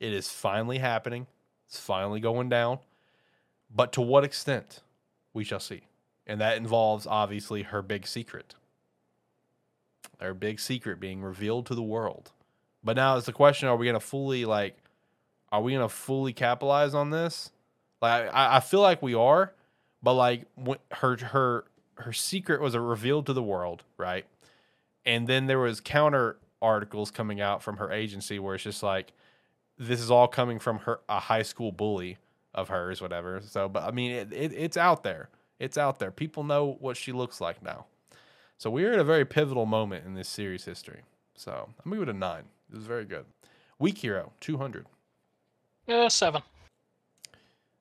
It 0.00 0.12
is 0.12 0.28
finally 0.28 0.78
happening. 0.78 1.28
It's 1.68 1.78
finally 1.78 2.18
going 2.18 2.48
down. 2.48 2.80
But 3.72 3.92
to 3.92 4.00
what 4.00 4.24
extent? 4.24 4.80
We 5.32 5.44
shall 5.44 5.60
see. 5.60 5.84
And 6.30 6.40
that 6.40 6.56
involves 6.56 7.08
obviously 7.08 7.64
her 7.64 7.82
big 7.82 8.06
secret. 8.06 8.54
Her 10.20 10.32
big 10.32 10.60
secret 10.60 11.00
being 11.00 11.22
revealed 11.22 11.66
to 11.66 11.74
the 11.74 11.82
world. 11.82 12.30
But 12.84 12.94
now 12.94 13.16
it's 13.16 13.26
the 13.26 13.32
question 13.32 13.66
are 13.66 13.74
we 13.74 13.86
going 13.86 13.94
to 13.94 14.00
fully, 14.00 14.44
like, 14.44 14.76
are 15.50 15.60
we 15.60 15.72
going 15.72 15.84
to 15.84 15.92
fully 15.92 16.32
capitalize 16.32 16.94
on 16.94 17.10
this? 17.10 17.50
Like, 18.00 18.32
I, 18.32 18.58
I 18.58 18.60
feel 18.60 18.80
like 18.80 19.02
we 19.02 19.12
are, 19.12 19.54
but 20.04 20.14
like, 20.14 20.46
her, 20.92 21.16
her, 21.16 21.64
her 21.94 22.12
secret 22.12 22.60
was 22.60 22.76
revealed 22.76 23.26
to 23.26 23.32
the 23.32 23.42
world, 23.42 23.82
right? 23.98 24.24
And 25.04 25.26
then 25.26 25.46
there 25.46 25.58
was 25.58 25.80
counter 25.80 26.36
articles 26.62 27.10
coming 27.10 27.40
out 27.40 27.60
from 27.60 27.78
her 27.78 27.90
agency 27.90 28.38
where 28.38 28.54
it's 28.54 28.62
just 28.62 28.84
like, 28.84 29.12
this 29.78 29.98
is 29.98 30.12
all 30.12 30.28
coming 30.28 30.60
from 30.60 30.78
her, 30.78 31.00
a 31.08 31.18
high 31.18 31.42
school 31.42 31.72
bully 31.72 32.18
of 32.54 32.68
hers, 32.68 33.02
whatever. 33.02 33.40
So, 33.44 33.68
but 33.68 33.82
I 33.82 33.90
mean, 33.90 34.12
it, 34.12 34.32
it, 34.32 34.52
it's 34.52 34.76
out 34.76 35.02
there. 35.02 35.28
It's 35.60 35.78
out 35.78 35.98
there. 35.98 36.10
People 36.10 36.42
know 36.42 36.76
what 36.80 36.96
she 36.96 37.12
looks 37.12 37.40
like 37.40 37.62
now. 37.62 37.86
So 38.56 38.70
we're 38.70 38.92
at 38.92 38.98
a 38.98 39.04
very 39.04 39.24
pivotal 39.24 39.66
moment 39.66 40.04
in 40.06 40.14
this 40.14 40.28
series 40.28 40.64
history. 40.64 41.02
So 41.36 41.68
I'm 41.68 41.90
gonna 41.90 42.00
give 42.00 42.08
it 42.08 42.16
a 42.16 42.18
nine. 42.18 42.44
It 42.72 42.76
was 42.76 42.84
very 42.86 43.04
good. 43.04 43.26
Weak 43.78 43.98
hero, 43.98 44.32
two 44.40 44.56
hundred. 44.56 44.86
Yeah, 45.86 46.08
seven. 46.08 46.42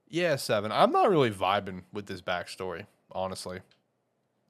Yeah, 0.07 0.35
seven. 0.35 0.71
I'm 0.71 0.91
not 0.91 1.09
really 1.09 1.31
vibing 1.31 1.83
with 1.93 2.05
this 2.05 2.21
backstory, 2.21 2.85
honestly. 3.11 3.59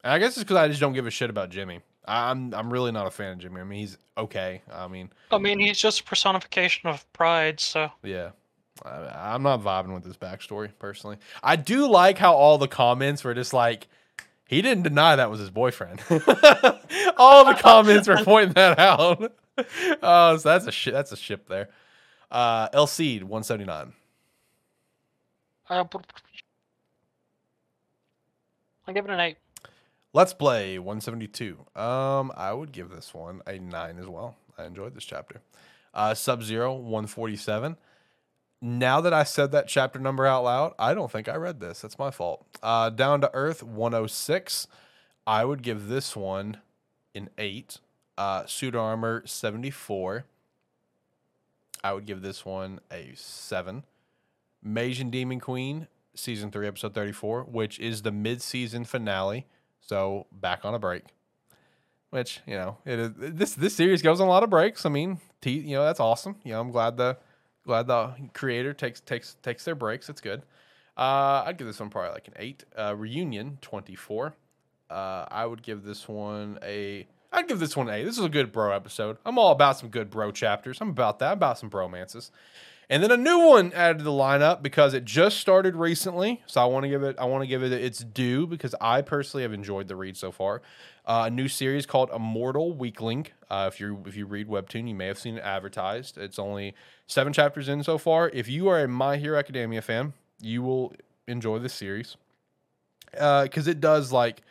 And 0.03 0.13
I 0.13 0.19
guess 0.19 0.29
it's 0.29 0.43
because 0.43 0.57
I 0.57 0.67
just 0.67 0.79
don't 0.79 0.93
give 0.93 1.07
a 1.07 1.11
shit 1.11 1.29
about 1.29 1.49
Jimmy. 1.49 1.81
I'm 2.07 2.53
I'm 2.53 2.71
really 2.71 2.91
not 2.91 3.05
a 3.05 3.11
fan 3.11 3.33
of 3.33 3.39
Jimmy. 3.39 3.61
I 3.61 3.63
mean, 3.63 3.79
he's 3.79 3.97
okay. 4.17 4.63
I 4.73 4.87
mean, 4.87 5.11
I 5.31 5.37
mean, 5.37 5.59
he's 5.59 5.77
just 5.77 5.99
a 5.99 6.03
personification 6.03 6.89
of 6.89 7.11
pride. 7.13 7.59
So 7.59 7.91
yeah. 8.03 8.31
I, 8.85 9.33
I'm 9.33 9.43
not 9.43 9.61
vibing 9.61 9.93
with 9.93 10.03
this 10.03 10.17
backstory 10.17 10.71
personally. 10.79 11.17
I 11.43 11.55
do 11.55 11.87
like 11.87 12.17
how 12.17 12.33
all 12.33 12.57
the 12.57 12.67
comments 12.67 13.23
were 13.23 13.33
just 13.33 13.53
like, 13.53 13.87
he 14.47 14.61
didn't 14.61 14.83
deny 14.83 15.15
that 15.15 15.29
was 15.29 15.39
his 15.39 15.49
boyfriend. 15.51 16.01
all 17.17 17.45
the 17.45 17.57
comments 17.59 18.07
were 18.07 18.17
pointing 18.23 18.53
that 18.53 18.79
out. 18.79 19.33
Oh, 20.01 20.37
so 20.37 20.47
that's 20.47 20.67
a 20.67 20.71
shit. 20.71 20.93
That's 20.93 21.11
a 21.11 21.17
ship 21.17 21.49
there. 21.49 21.67
Uh, 22.31 22.69
El 22.71 22.87
Cid, 22.87 23.23
179. 23.23 23.91
uh, 25.69 25.83
I'll 28.87 28.93
give 28.93 29.03
it 29.03 29.11
an 29.11 29.19
eight. 29.19 29.35
Let's 30.13 30.33
play 30.33 30.79
172. 30.79 31.57
Um, 31.75 32.31
I 32.37 32.53
would 32.53 32.71
give 32.71 32.89
this 32.89 33.13
one 33.13 33.41
a 33.45 33.59
nine 33.59 33.99
as 33.99 34.07
well. 34.07 34.37
I 34.57 34.63
enjoyed 34.63 34.95
this 34.95 35.03
chapter. 35.03 35.41
Uh, 35.93 36.13
Sub 36.13 36.41
Zero 36.41 36.73
147. 36.73 37.75
Now 38.61 38.99
that 39.01 39.13
I 39.13 39.23
said 39.23 39.51
that 39.51 39.67
chapter 39.67 39.99
number 39.99 40.25
out 40.25 40.43
loud, 40.43 40.73
I 40.77 40.93
don't 40.93 41.11
think 41.11 41.29
I 41.29 41.35
read 41.35 41.59
this. 41.59 41.81
That's 41.81 41.97
my 41.97 42.11
fault. 42.11 42.45
Uh, 42.61 42.89
Down 42.89 43.21
to 43.21 43.31
Earth 43.33 43.63
106. 43.63 44.67
I 45.25 45.45
would 45.45 45.61
give 45.61 45.87
this 45.87 46.15
one 46.15 46.57
an 47.15 47.29
eight. 47.37 47.79
Uh, 48.17 48.45
Suitor 48.45 48.79
Armor 48.79 49.23
74. 49.25 50.25
I 51.83 51.93
would 51.93 52.05
give 52.05 52.21
this 52.21 52.45
one 52.45 52.81
a 52.91 53.13
seven. 53.15 53.83
Mage 54.61 54.99
and 54.99 55.11
Demon 55.11 55.39
Queen, 55.39 55.87
season 56.15 56.51
three, 56.51 56.67
episode 56.67 56.93
34, 56.93 57.43
which 57.43 57.79
is 57.79 58.01
the 58.01 58.11
mid 58.11 58.41
season 58.41 58.83
finale. 58.83 59.45
So 59.79 60.27
back 60.31 60.65
on 60.65 60.73
a 60.73 60.79
break, 60.79 61.03
which 62.09 62.41
you 62.45 62.55
know 62.55 62.77
it 62.85 62.99
is. 62.99 63.11
This 63.15 63.53
this 63.53 63.75
series 63.75 64.01
goes 64.01 64.19
on 64.19 64.27
a 64.27 64.29
lot 64.29 64.43
of 64.43 64.49
breaks. 64.49 64.85
I 64.85 64.89
mean, 64.89 65.19
t- 65.41 65.51
you 65.51 65.75
know 65.75 65.85
that's 65.85 66.01
awesome. 66.01 66.35
You 66.43 66.51
know, 66.51 66.61
I'm 66.61 66.71
glad 66.71 66.97
the 66.97 67.17
glad 67.69 67.85
the 67.85 68.13
creator 68.33 68.73
takes 68.73 68.99
takes 68.99 69.35
takes 69.43 69.63
their 69.63 69.75
breaks. 69.75 70.09
It's 70.09 70.21
good. 70.21 70.41
Uh, 70.97 71.43
I'd 71.45 71.57
give 71.57 71.67
this 71.67 71.79
one 71.79 71.89
probably 71.89 72.11
like 72.11 72.27
an 72.27 72.33
eight. 72.37 72.65
Uh, 72.77 72.95
Reunion 72.95 73.59
24. 73.61 74.33
Uh, 74.89 75.25
I 75.29 75.45
would 75.45 75.61
give 75.61 75.83
this 75.83 76.07
one 76.07 76.57
a. 76.63 77.07
I'd 77.31 77.47
give 77.47 77.59
this 77.59 77.77
one 77.77 77.89
A. 77.89 78.03
This 78.03 78.17
is 78.17 78.25
a 78.25 78.29
good 78.29 78.51
bro 78.51 78.71
episode. 78.71 79.17
I'm 79.23 79.37
all 79.37 79.51
about 79.51 79.77
some 79.77 79.89
good 79.89 80.09
bro 80.09 80.31
chapters. 80.31 80.81
I'm 80.81 80.89
about 80.89 81.19
that. 81.19 81.27
I'm 81.27 81.37
about 81.37 81.59
some 81.59 81.69
bromances. 81.69 82.31
And 82.89 83.03
then 83.03 83.11
a 83.11 83.17
new 83.17 83.37
one 83.37 83.71
added 83.73 83.99
to 83.99 84.03
the 84.03 84.09
lineup 84.09 84.63
because 84.63 84.95
it 84.95 85.05
just 85.05 85.37
started 85.37 85.75
recently. 85.75 86.41
So 86.47 86.59
I 86.59 86.65
want 86.65 86.85
to 86.85 86.89
give 86.89 87.03
it 87.03 87.17
I 87.19 87.25
want 87.25 87.43
to 87.43 87.47
give 87.47 87.61
it 87.61 87.71
its 87.71 87.99
due 87.99 88.47
because 88.47 88.73
I 88.81 89.03
personally 89.03 89.43
have 89.43 89.53
enjoyed 89.53 89.87
the 89.87 89.95
read 89.95 90.17
so 90.17 90.31
far. 90.31 90.63
Uh, 91.09 91.23
a 91.25 91.29
new 91.31 91.47
series 91.47 91.87
called 91.87 92.11
Immortal 92.11 92.75
Weakling. 92.75 93.25
Uh, 93.49 93.67
if 93.73 93.79
you 93.79 94.03
if 94.05 94.15
you 94.15 94.27
read 94.27 94.47
Webtoon, 94.47 94.87
you 94.87 94.93
may 94.93 95.07
have 95.07 95.17
seen 95.17 95.37
it 95.37 95.43
advertised. 95.43 96.19
It's 96.19 96.37
only 96.37 96.75
seven 97.07 97.33
chapters 97.33 97.67
in 97.67 97.81
so 97.81 97.97
far. 97.97 98.29
If 98.29 98.47
you 98.47 98.67
are 98.67 98.83
a 98.83 98.87
My 98.87 99.17
Hero 99.17 99.39
Academia 99.39 99.81
fan, 99.81 100.13
you 100.39 100.61
will 100.61 100.93
enjoy 101.27 101.57
this 101.57 101.73
series 101.73 102.15
because 103.11 103.67
it 103.67 103.79
does 103.79 104.11
like 104.11 104.43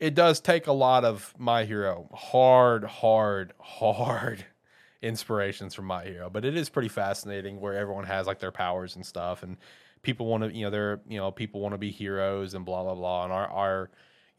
it 0.00 0.16
does 0.16 0.40
take 0.40 0.66
a 0.66 0.72
lot 0.72 1.04
of 1.04 1.32
My 1.38 1.64
Hero 1.64 2.08
hard, 2.12 2.82
hard, 2.82 3.52
hard 3.60 4.46
inspirations 5.02 5.76
from 5.76 5.84
My 5.84 6.04
Hero, 6.04 6.28
but 6.28 6.44
it 6.44 6.56
is 6.56 6.68
pretty 6.68 6.88
fascinating 6.88 7.60
where 7.60 7.74
everyone 7.74 8.04
has 8.04 8.26
like 8.26 8.40
their 8.40 8.50
powers 8.50 8.96
and 8.96 9.06
stuff, 9.06 9.44
and 9.44 9.56
people 10.02 10.26
want 10.26 10.42
to, 10.42 10.52
you 10.52 10.64
know, 10.64 10.70
they're, 10.70 11.00
you 11.08 11.18
know, 11.18 11.30
people 11.30 11.60
want 11.60 11.74
to 11.74 11.78
be 11.78 11.92
heroes 11.92 12.54
and 12.54 12.64
blah 12.64 12.82
blah 12.82 12.96
blah, 12.96 13.22
and 13.22 13.32
our 13.32 13.46
our, 13.46 13.90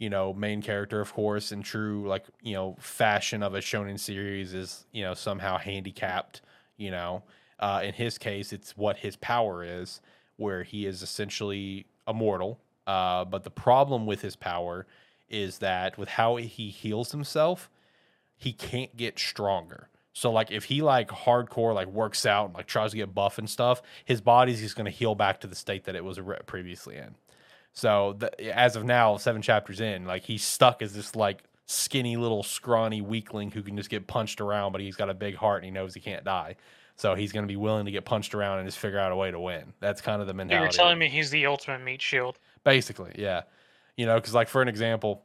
you 0.01 0.09
know, 0.09 0.33
main 0.33 0.63
character, 0.63 0.99
of 0.99 1.13
course, 1.13 1.51
in 1.51 1.61
true 1.61 2.07
like 2.07 2.25
you 2.41 2.55
know 2.55 2.75
fashion 2.79 3.43
of 3.43 3.53
a 3.53 3.59
shonen 3.59 3.99
series 3.99 4.51
is 4.51 4.87
you 4.91 5.03
know 5.03 5.13
somehow 5.13 5.59
handicapped, 5.59 6.41
you 6.75 6.89
know. 6.89 7.21
Uh, 7.59 7.81
in 7.83 7.93
his 7.93 8.17
case, 8.17 8.51
it's 8.51 8.75
what 8.75 8.97
his 8.97 9.15
power 9.17 9.63
is, 9.63 10.01
where 10.37 10.63
he 10.63 10.87
is 10.87 11.03
essentially 11.03 11.85
immortal. 12.07 12.59
Uh, 12.87 13.23
but 13.23 13.43
the 13.43 13.51
problem 13.51 14.07
with 14.07 14.21
his 14.21 14.35
power 14.35 14.87
is 15.29 15.59
that 15.59 15.99
with 15.99 16.09
how 16.09 16.37
he 16.37 16.69
heals 16.69 17.11
himself, 17.11 17.69
he 18.35 18.51
can't 18.51 18.97
get 18.97 19.19
stronger. 19.19 19.87
So 20.13 20.31
like 20.31 20.49
if 20.49 20.63
he 20.63 20.81
like 20.81 21.09
hardcore 21.09 21.75
like 21.75 21.87
works 21.87 22.25
out 22.25 22.45
and 22.45 22.55
like 22.55 22.65
tries 22.65 22.89
to 22.89 22.97
get 22.97 23.13
buff 23.13 23.37
and 23.37 23.47
stuff, 23.47 23.83
his 24.03 24.19
body's 24.19 24.61
just 24.61 24.75
to 24.85 24.89
heal 24.89 25.13
back 25.13 25.39
to 25.41 25.47
the 25.47 25.55
state 25.55 25.83
that 25.83 25.95
it 25.95 26.03
was 26.03 26.19
re- 26.19 26.39
previously 26.47 26.97
in. 26.97 27.15
So 27.73 28.15
the, 28.17 28.57
as 28.57 28.75
of 28.75 28.83
now, 28.83 29.17
seven 29.17 29.41
chapters 29.41 29.79
in, 29.79 30.05
like 30.05 30.23
he's 30.23 30.43
stuck 30.43 30.81
as 30.81 30.93
this 30.93 31.15
like 31.15 31.43
skinny 31.65 32.17
little 32.17 32.43
scrawny 32.43 33.01
weakling 33.01 33.51
who 33.51 33.61
can 33.61 33.77
just 33.77 33.89
get 33.89 34.07
punched 34.07 34.41
around, 34.41 34.71
but 34.71 34.81
he's 34.81 34.95
got 34.95 35.09
a 35.09 35.13
big 35.13 35.35
heart 35.35 35.57
and 35.57 35.65
he 35.65 35.71
knows 35.71 35.93
he 35.93 35.99
can't 35.99 36.25
die. 36.25 36.55
So 36.97 37.15
he's 37.15 37.31
going 37.31 37.43
to 37.43 37.47
be 37.47 37.55
willing 37.55 37.85
to 37.85 37.91
get 37.91 38.05
punched 38.05 38.35
around 38.35 38.59
and 38.59 38.67
just 38.67 38.77
figure 38.77 38.99
out 38.99 39.11
a 39.11 39.15
way 39.15 39.31
to 39.31 39.39
win. 39.39 39.73
That's 39.79 40.01
kind 40.01 40.21
of 40.21 40.27
the 40.27 40.33
mentality. 40.33 40.63
You're 40.63 40.71
telling 40.71 40.99
me 40.99 41.09
he's 41.09 41.29
the 41.31 41.45
ultimate 41.45 41.83
meat 41.83 42.01
shield. 42.01 42.37
Basically, 42.63 43.13
yeah. 43.17 43.43
You 43.97 44.05
know, 44.05 44.15
because 44.15 44.33
like 44.33 44.49
for 44.49 44.61
an 44.61 44.67
example, 44.67 45.23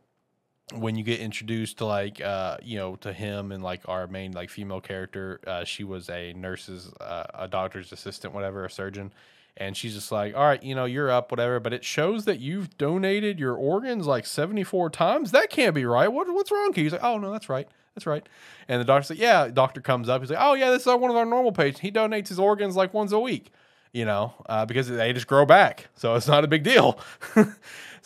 when 0.72 0.96
you 0.96 1.04
get 1.04 1.20
introduced 1.20 1.78
to 1.78 1.84
like 1.84 2.20
uh 2.20 2.56
you 2.60 2.76
know 2.76 2.96
to 2.96 3.12
him 3.12 3.52
and 3.52 3.62
like 3.62 3.82
our 3.88 4.08
main 4.08 4.32
like 4.32 4.50
female 4.50 4.80
character 4.80 5.40
uh 5.46 5.62
she 5.64 5.84
was 5.84 6.10
a 6.10 6.32
nurse's 6.32 6.92
uh, 7.00 7.24
a 7.34 7.46
doctor's 7.46 7.92
assistant 7.92 8.34
whatever 8.34 8.64
a 8.64 8.70
surgeon 8.70 9.12
and 9.56 9.76
she's 9.76 9.94
just 9.94 10.12
like 10.12 10.34
all 10.36 10.44
right 10.44 10.62
you 10.62 10.74
know 10.74 10.84
you're 10.84 11.10
up 11.10 11.30
whatever. 11.30 11.60
But 11.60 11.72
it 11.72 11.84
shows 11.84 12.24
that 12.24 12.40
you've 12.40 12.76
donated 12.78 13.38
your 13.38 13.54
organs 13.54 14.06
like 14.06 14.26
74 14.26 14.90
times. 14.90 15.30
That 15.32 15.50
can't 15.50 15.74
be 15.74 15.84
right. 15.84 16.08
What, 16.08 16.32
what's 16.32 16.50
wrong 16.50 16.72
he's 16.74 16.92
like 16.92 17.04
oh 17.04 17.18
no 17.18 17.30
that's 17.30 17.48
right. 17.48 17.68
That's 17.94 18.06
right. 18.06 18.26
And 18.68 18.80
the 18.80 18.84
doctor's 18.84 19.10
like 19.10 19.18
yeah. 19.18 19.48
Doctor 19.48 19.80
comes 19.80 20.08
up. 20.08 20.20
He's 20.22 20.30
like 20.30 20.40
oh 20.40 20.54
yeah 20.54 20.70
this 20.70 20.82
is 20.82 20.86
one 20.86 21.10
of 21.10 21.16
our 21.16 21.26
normal 21.26 21.52
patients. 21.52 21.80
He 21.80 21.90
donates 21.90 22.28
his 22.28 22.38
organs 22.38 22.76
like 22.76 22.94
once 22.94 23.12
a 23.12 23.20
week 23.20 23.50
you 23.92 24.04
know 24.04 24.34
uh, 24.46 24.66
because 24.66 24.88
they 24.88 25.12
just 25.12 25.26
grow 25.26 25.46
back. 25.46 25.88
So 25.94 26.14
it's 26.16 26.28
not 26.28 26.44
a 26.44 26.48
big 26.48 26.62
deal. 26.62 26.98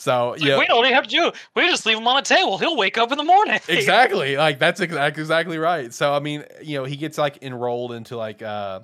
So 0.00 0.30
Like, 0.30 0.40
yeah. 0.40 0.58
We 0.58 0.66
don't 0.66 0.82
even 0.86 0.94
have 0.94 1.04
to 1.04 1.10
do. 1.10 1.26
it. 1.26 1.34
We 1.54 1.68
just 1.68 1.84
leave 1.84 1.98
him 1.98 2.08
on 2.08 2.16
a 2.16 2.22
table. 2.22 2.56
He'll 2.56 2.76
wake 2.76 2.96
up 2.96 3.12
in 3.12 3.18
the 3.18 3.24
morning. 3.24 3.60
exactly. 3.68 4.34
Like 4.38 4.58
that's 4.58 4.80
exactly 4.80 5.20
exactly 5.20 5.58
right. 5.58 5.92
So 5.92 6.14
i 6.14 6.20
mean 6.20 6.44
you 6.62 6.78
know 6.78 6.84
he 6.84 6.96
gets 6.96 7.18
like 7.18 7.42
enrolled 7.42 7.92
into 7.92 8.16
like 8.16 8.40
uh 8.40 8.80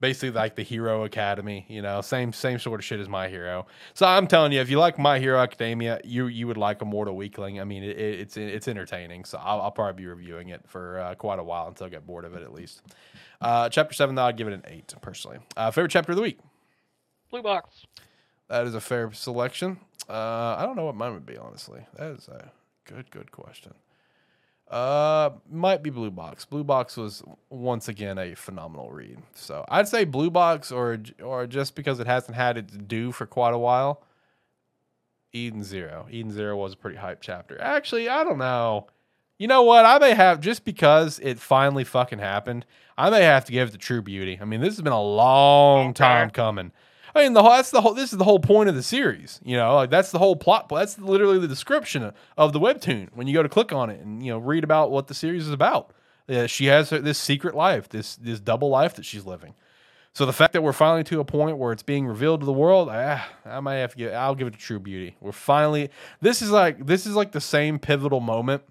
basically 0.00 0.30
like 0.30 0.54
the 0.54 0.62
hero 0.62 1.04
academy 1.04 1.66
you 1.68 1.82
know 1.82 2.00
same 2.00 2.32
same 2.32 2.58
sort 2.58 2.80
of 2.80 2.84
shit 2.84 3.00
as 3.00 3.08
my 3.08 3.28
hero 3.28 3.66
so 3.94 4.06
i'm 4.06 4.26
telling 4.26 4.52
you 4.52 4.60
if 4.60 4.70
you 4.70 4.78
like 4.78 4.98
my 4.98 5.18
hero 5.18 5.38
academia 5.40 6.00
you 6.04 6.26
you 6.26 6.46
would 6.46 6.56
like 6.56 6.80
immortal 6.82 7.16
weakling 7.16 7.60
i 7.60 7.64
mean 7.64 7.82
it, 7.82 7.98
it, 7.98 8.20
it's 8.20 8.36
it's 8.36 8.68
entertaining 8.68 9.24
so 9.24 9.38
I'll, 9.42 9.60
I'll 9.60 9.70
probably 9.70 10.02
be 10.02 10.06
reviewing 10.06 10.50
it 10.50 10.62
for 10.66 11.00
uh, 11.00 11.14
quite 11.16 11.38
a 11.38 11.44
while 11.44 11.68
until 11.68 11.86
i 11.86 11.90
get 11.90 12.06
bored 12.06 12.24
of 12.24 12.34
it 12.34 12.42
at 12.42 12.52
least 12.52 12.82
uh 13.40 13.68
chapter 13.68 13.94
7 13.94 14.14
though 14.14 14.24
i'd 14.24 14.36
give 14.36 14.46
it 14.48 14.54
an 14.54 14.62
8 14.66 14.94
personally 15.00 15.38
uh 15.56 15.70
favorite 15.70 15.90
chapter 15.90 16.12
of 16.12 16.16
the 16.16 16.22
week 16.22 16.38
Blue 17.30 17.42
box. 17.42 17.84
that 18.48 18.66
is 18.66 18.74
a 18.74 18.80
fair 18.80 19.12
selection. 19.12 19.78
Uh, 20.08 20.56
I 20.58 20.62
don't 20.64 20.76
know 20.76 20.86
what 20.86 20.94
mine 20.94 21.12
would 21.12 21.26
be, 21.26 21.36
honestly. 21.36 21.84
That 21.98 22.12
is 22.12 22.26
a 22.28 22.50
good, 22.86 23.10
good 23.10 23.30
question. 23.30 23.74
Uh, 24.70 25.30
might 25.50 25.82
be 25.82 25.88
Blue 25.90 26.10
Box. 26.10 26.44
Blue 26.44 26.62
Box 26.64 26.96
was 26.96 27.22
once 27.48 27.88
again 27.88 28.18
a 28.18 28.34
phenomenal 28.34 28.90
read. 28.90 29.18
So 29.34 29.64
I'd 29.68 29.88
say 29.88 30.04
Blue 30.04 30.30
Box, 30.30 30.70
or 30.70 30.98
or 31.22 31.46
just 31.46 31.74
because 31.74 32.00
it 32.00 32.06
hasn't 32.06 32.36
had 32.36 32.58
its 32.58 32.74
due 32.76 33.10
for 33.12 33.24
quite 33.26 33.54
a 33.54 33.58
while. 33.58 34.02
Eden 35.32 35.62
Zero. 35.62 36.06
Eden 36.10 36.32
Zero 36.32 36.56
was 36.56 36.72
a 36.74 36.76
pretty 36.76 36.96
hype 36.96 37.20
chapter. 37.20 37.60
Actually, 37.60 38.08
I 38.08 38.24
don't 38.24 38.38
know. 38.38 38.86
You 39.38 39.46
know 39.46 39.62
what? 39.62 39.84
I 39.86 39.98
may 39.98 40.14
have 40.14 40.40
just 40.40 40.64
because 40.64 41.18
it 41.22 41.38
finally 41.38 41.84
fucking 41.84 42.18
happened. 42.18 42.66
I 42.96 43.08
may 43.10 43.22
have 43.22 43.44
to 43.44 43.52
give 43.52 43.68
it 43.68 43.72
to 43.72 43.78
True 43.78 44.02
Beauty. 44.02 44.38
I 44.40 44.44
mean, 44.44 44.60
this 44.60 44.74
has 44.74 44.82
been 44.82 44.92
a 44.92 45.02
long 45.02 45.88
Okay. 45.90 45.92
time 45.98 46.30
coming. 46.30 46.72
I 47.14 47.22
mean, 47.22 47.32
the 47.32 47.42
whole, 47.42 47.52
that's 47.52 47.70
the 47.70 47.80
whole. 47.80 47.94
This 47.94 48.12
is 48.12 48.18
the 48.18 48.24
whole 48.24 48.38
point 48.38 48.68
of 48.68 48.74
the 48.74 48.82
series. 48.82 49.40
You 49.44 49.56
know, 49.56 49.74
like 49.74 49.90
that's 49.90 50.10
the 50.10 50.18
whole 50.18 50.36
plot. 50.36 50.68
That's 50.68 50.98
literally 50.98 51.38
the 51.38 51.48
description 51.48 52.12
of 52.36 52.52
the 52.52 52.60
webtoon 52.60 53.08
when 53.14 53.26
you 53.26 53.34
go 53.34 53.42
to 53.42 53.48
click 53.48 53.72
on 53.72 53.90
it 53.90 54.00
and 54.00 54.24
you 54.24 54.32
know 54.32 54.38
read 54.38 54.64
about 54.64 54.90
what 54.90 55.06
the 55.06 55.14
series 55.14 55.46
is 55.46 55.52
about. 55.52 55.92
Uh, 56.28 56.46
she 56.46 56.66
has 56.66 56.90
her, 56.90 56.98
this 56.98 57.18
secret 57.18 57.54
life, 57.54 57.88
this 57.88 58.16
this 58.16 58.40
double 58.40 58.68
life 58.68 58.94
that 58.94 59.04
she's 59.04 59.24
living. 59.24 59.54
So 60.12 60.26
the 60.26 60.32
fact 60.32 60.52
that 60.54 60.62
we're 60.62 60.72
finally 60.72 61.04
to 61.04 61.20
a 61.20 61.24
point 61.24 61.58
where 61.58 61.72
it's 61.72 61.82
being 61.82 62.06
revealed 62.06 62.40
to 62.40 62.46
the 62.46 62.52
world, 62.52 62.88
I, 62.88 63.24
I 63.44 63.60
might 63.60 63.76
have 63.76 63.92
to 63.92 63.96
give. 63.96 64.12
I'll 64.12 64.34
give 64.34 64.48
it 64.48 64.54
to 64.54 64.58
True 64.58 64.80
Beauty. 64.80 65.16
We're 65.20 65.32
finally. 65.32 65.90
This 66.20 66.42
is 66.42 66.50
like 66.50 66.86
this 66.86 67.06
is 67.06 67.14
like 67.14 67.32
the 67.32 67.40
same 67.40 67.78
pivotal 67.78 68.20
moment 68.20 68.62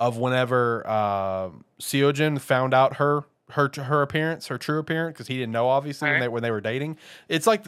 of 0.00 0.16
whenever 0.16 0.84
uh, 0.86 1.50
Seojin 1.80 2.40
found 2.40 2.74
out 2.74 2.96
her 2.96 3.24
her 3.52 3.70
her 3.76 4.02
appearance, 4.02 4.46
her 4.48 4.58
true 4.58 4.78
appearance, 4.78 5.14
because 5.14 5.28
he 5.28 5.34
didn't 5.34 5.52
know 5.52 5.68
obviously 5.68 6.10
when 6.10 6.20
they 6.20 6.28
when 6.28 6.42
they 6.42 6.50
were 6.50 6.60
dating. 6.60 6.98
It's 7.28 7.46
like 7.46 7.64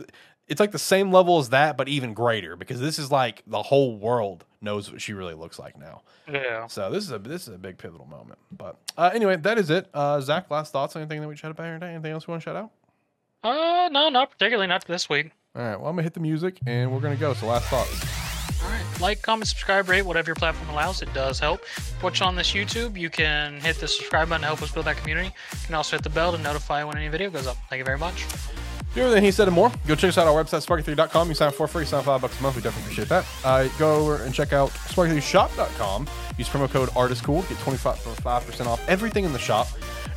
it's 0.46 0.60
like 0.60 0.72
the 0.72 0.78
same 0.78 1.10
level 1.10 1.38
as 1.38 1.50
that, 1.50 1.76
but 1.76 1.88
even 1.88 2.12
greater 2.12 2.56
because 2.56 2.80
this 2.80 2.98
is 2.98 3.10
like 3.10 3.42
the 3.46 3.62
whole 3.62 3.96
world 3.96 4.44
knows 4.60 4.90
what 4.90 5.00
she 5.00 5.12
really 5.12 5.34
looks 5.34 5.58
like 5.58 5.78
now. 5.78 6.02
Yeah. 6.30 6.66
So 6.66 6.90
this 6.90 7.04
is 7.04 7.12
a 7.12 7.18
this 7.18 7.48
is 7.48 7.54
a 7.54 7.58
big 7.58 7.78
pivotal 7.78 8.06
moment. 8.06 8.38
But 8.52 8.76
uh, 8.96 9.10
anyway, 9.14 9.36
that 9.36 9.58
is 9.58 9.70
it. 9.70 9.88
Uh, 9.94 10.20
Zach, 10.20 10.50
last 10.50 10.72
thoughts? 10.72 10.96
Anything 10.96 11.20
that 11.20 11.28
we 11.28 11.34
chat 11.34 11.50
about 11.50 11.64
here 11.64 11.74
today? 11.74 11.92
Anything 11.92 12.12
else 12.12 12.26
you 12.26 12.32
want 12.32 12.42
to 12.42 12.44
shout 12.44 12.56
out? 12.56 12.70
Uh, 13.42 13.88
no, 13.90 14.08
not 14.08 14.30
particularly. 14.30 14.66
Not 14.66 14.86
this 14.86 15.08
week. 15.08 15.30
All 15.54 15.62
right. 15.62 15.76
Well, 15.78 15.88
I'm 15.88 15.96
gonna 15.96 16.02
hit 16.02 16.14
the 16.14 16.20
music 16.20 16.58
and 16.66 16.92
we're 16.92 17.00
gonna 17.00 17.16
go. 17.16 17.34
So 17.34 17.46
last 17.46 17.66
thoughts. 17.66 18.23
Right. 18.74 19.00
Like, 19.00 19.22
comment, 19.22 19.46
subscribe, 19.48 19.88
rate, 19.88 20.02
whatever 20.02 20.28
your 20.28 20.34
platform 20.34 20.68
allows. 20.70 21.00
It 21.00 21.12
does 21.14 21.38
help. 21.38 21.60
Watch 22.02 22.20
on 22.22 22.34
this 22.34 22.52
YouTube. 22.52 22.98
You 22.98 23.08
can 23.08 23.60
hit 23.60 23.76
the 23.76 23.86
subscribe 23.86 24.28
button 24.28 24.42
to 24.42 24.46
help 24.48 24.62
us 24.62 24.72
build 24.72 24.86
that 24.86 24.96
community. 24.96 25.28
You 25.28 25.66
can 25.66 25.74
also 25.74 25.96
hit 25.96 26.02
the 26.02 26.10
bell 26.10 26.32
to 26.32 26.38
notify 26.38 26.82
when 26.82 26.96
any 26.96 27.08
video 27.08 27.30
goes 27.30 27.46
up. 27.46 27.56
Thank 27.70 27.78
you 27.78 27.84
very 27.84 27.98
much. 27.98 28.26
Do 28.94 29.00
everything 29.00 29.24
he 29.24 29.30
said 29.30 29.48
and 29.48 29.54
more. 29.54 29.72
Go 29.86 29.94
check 29.94 30.08
us 30.08 30.18
out 30.18 30.26
our 30.26 30.44
website, 30.44 30.64
sparky3.com. 30.66 31.28
You 31.28 31.34
sign 31.34 31.48
up 31.48 31.54
for 31.54 31.66
free, 31.66 31.84
sign 31.84 32.00
up 32.00 32.06
five 32.06 32.20
bucks 32.20 32.38
a 32.38 32.42
month. 32.42 32.56
We 32.56 32.62
definitely 32.62 32.92
appreciate 32.92 33.08
that. 33.08 33.26
Uh, 33.44 33.68
go 33.78 33.96
over 33.96 34.22
and 34.22 34.32
check 34.34 34.52
out 34.52 34.70
sparky3shop.com. 34.70 36.08
Use 36.38 36.48
promo 36.48 36.68
code 36.70 36.88
ARTISTCOOL. 36.90 37.48
Get 37.48 37.58
25% 37.58 38.66
off 38.66 38.88
everything 38.88 39.24
in 39.24 39.32
the 39.32 39.38
shop. 39.38 39.68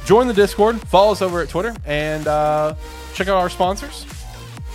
Join 0.05 0.27
the 0.27 0.33
Discord. 0.33 0.79
Follow 0.87 1.11
us 1.11 1.21
over 1.21 1.41
at 1.41 1.49
Twitter. 1.49 1.75
And 1.85 2.27
uh, 2.27 2.75
check 3.13 3.27
out 3.27 3.37
our 3.37 3.49
sponsors 3.49 4.05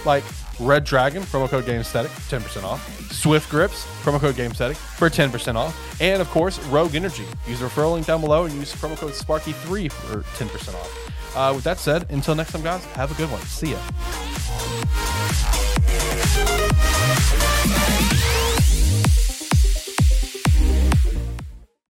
like 0.05 0.25
Red 0.61 0.85
Dragon, 0.85 1.23
promo 1.23 1.49
code 1.49 1.65
GameStatic, 1.65 2.09
10% 2.29 2.65
off. 2.65 3.13
Swift 3.13 3.51
Grips, 3.51 3.85
promo 4.03 4.21
code 4.21 4.35
GameStatic 4.35 4.77
for 4.77 5.09
10% 5.09 5.55
off. 5.57 6.01
And 6.01 6.21
of 6.21 6.29
course, 6.31 6.59
Rogue 6.67 6.95
Energy. 6.95 7.25
Use 7.47 7.61
the 7.61 7.67
referral 7.67 7.95
link 7.95 8.07
down 8.07 8.21
below 8.21 8.45
and 8.45 8.55
use 8.55 8.73
promo 8.75 8.97
code 8.97 9.13
Sparky3 9.13 9.91
for 9.91 10.23
10% 10.43 10.75
off. 10.75 11.37
Uh, 11.37 11.53
with 11.55 11.65
that 11.65 11.79
said, 11.79 12.11
until 12.11 12.35
next 12.35 12.53
time, 12.53 12.63
guys, 12.63 12.85
have 12.87 13.11
a 13.11 13.15
good 13.15 13.31
one. 13.31 13.41
See 13.43 13.73
ya. 13.73 13.79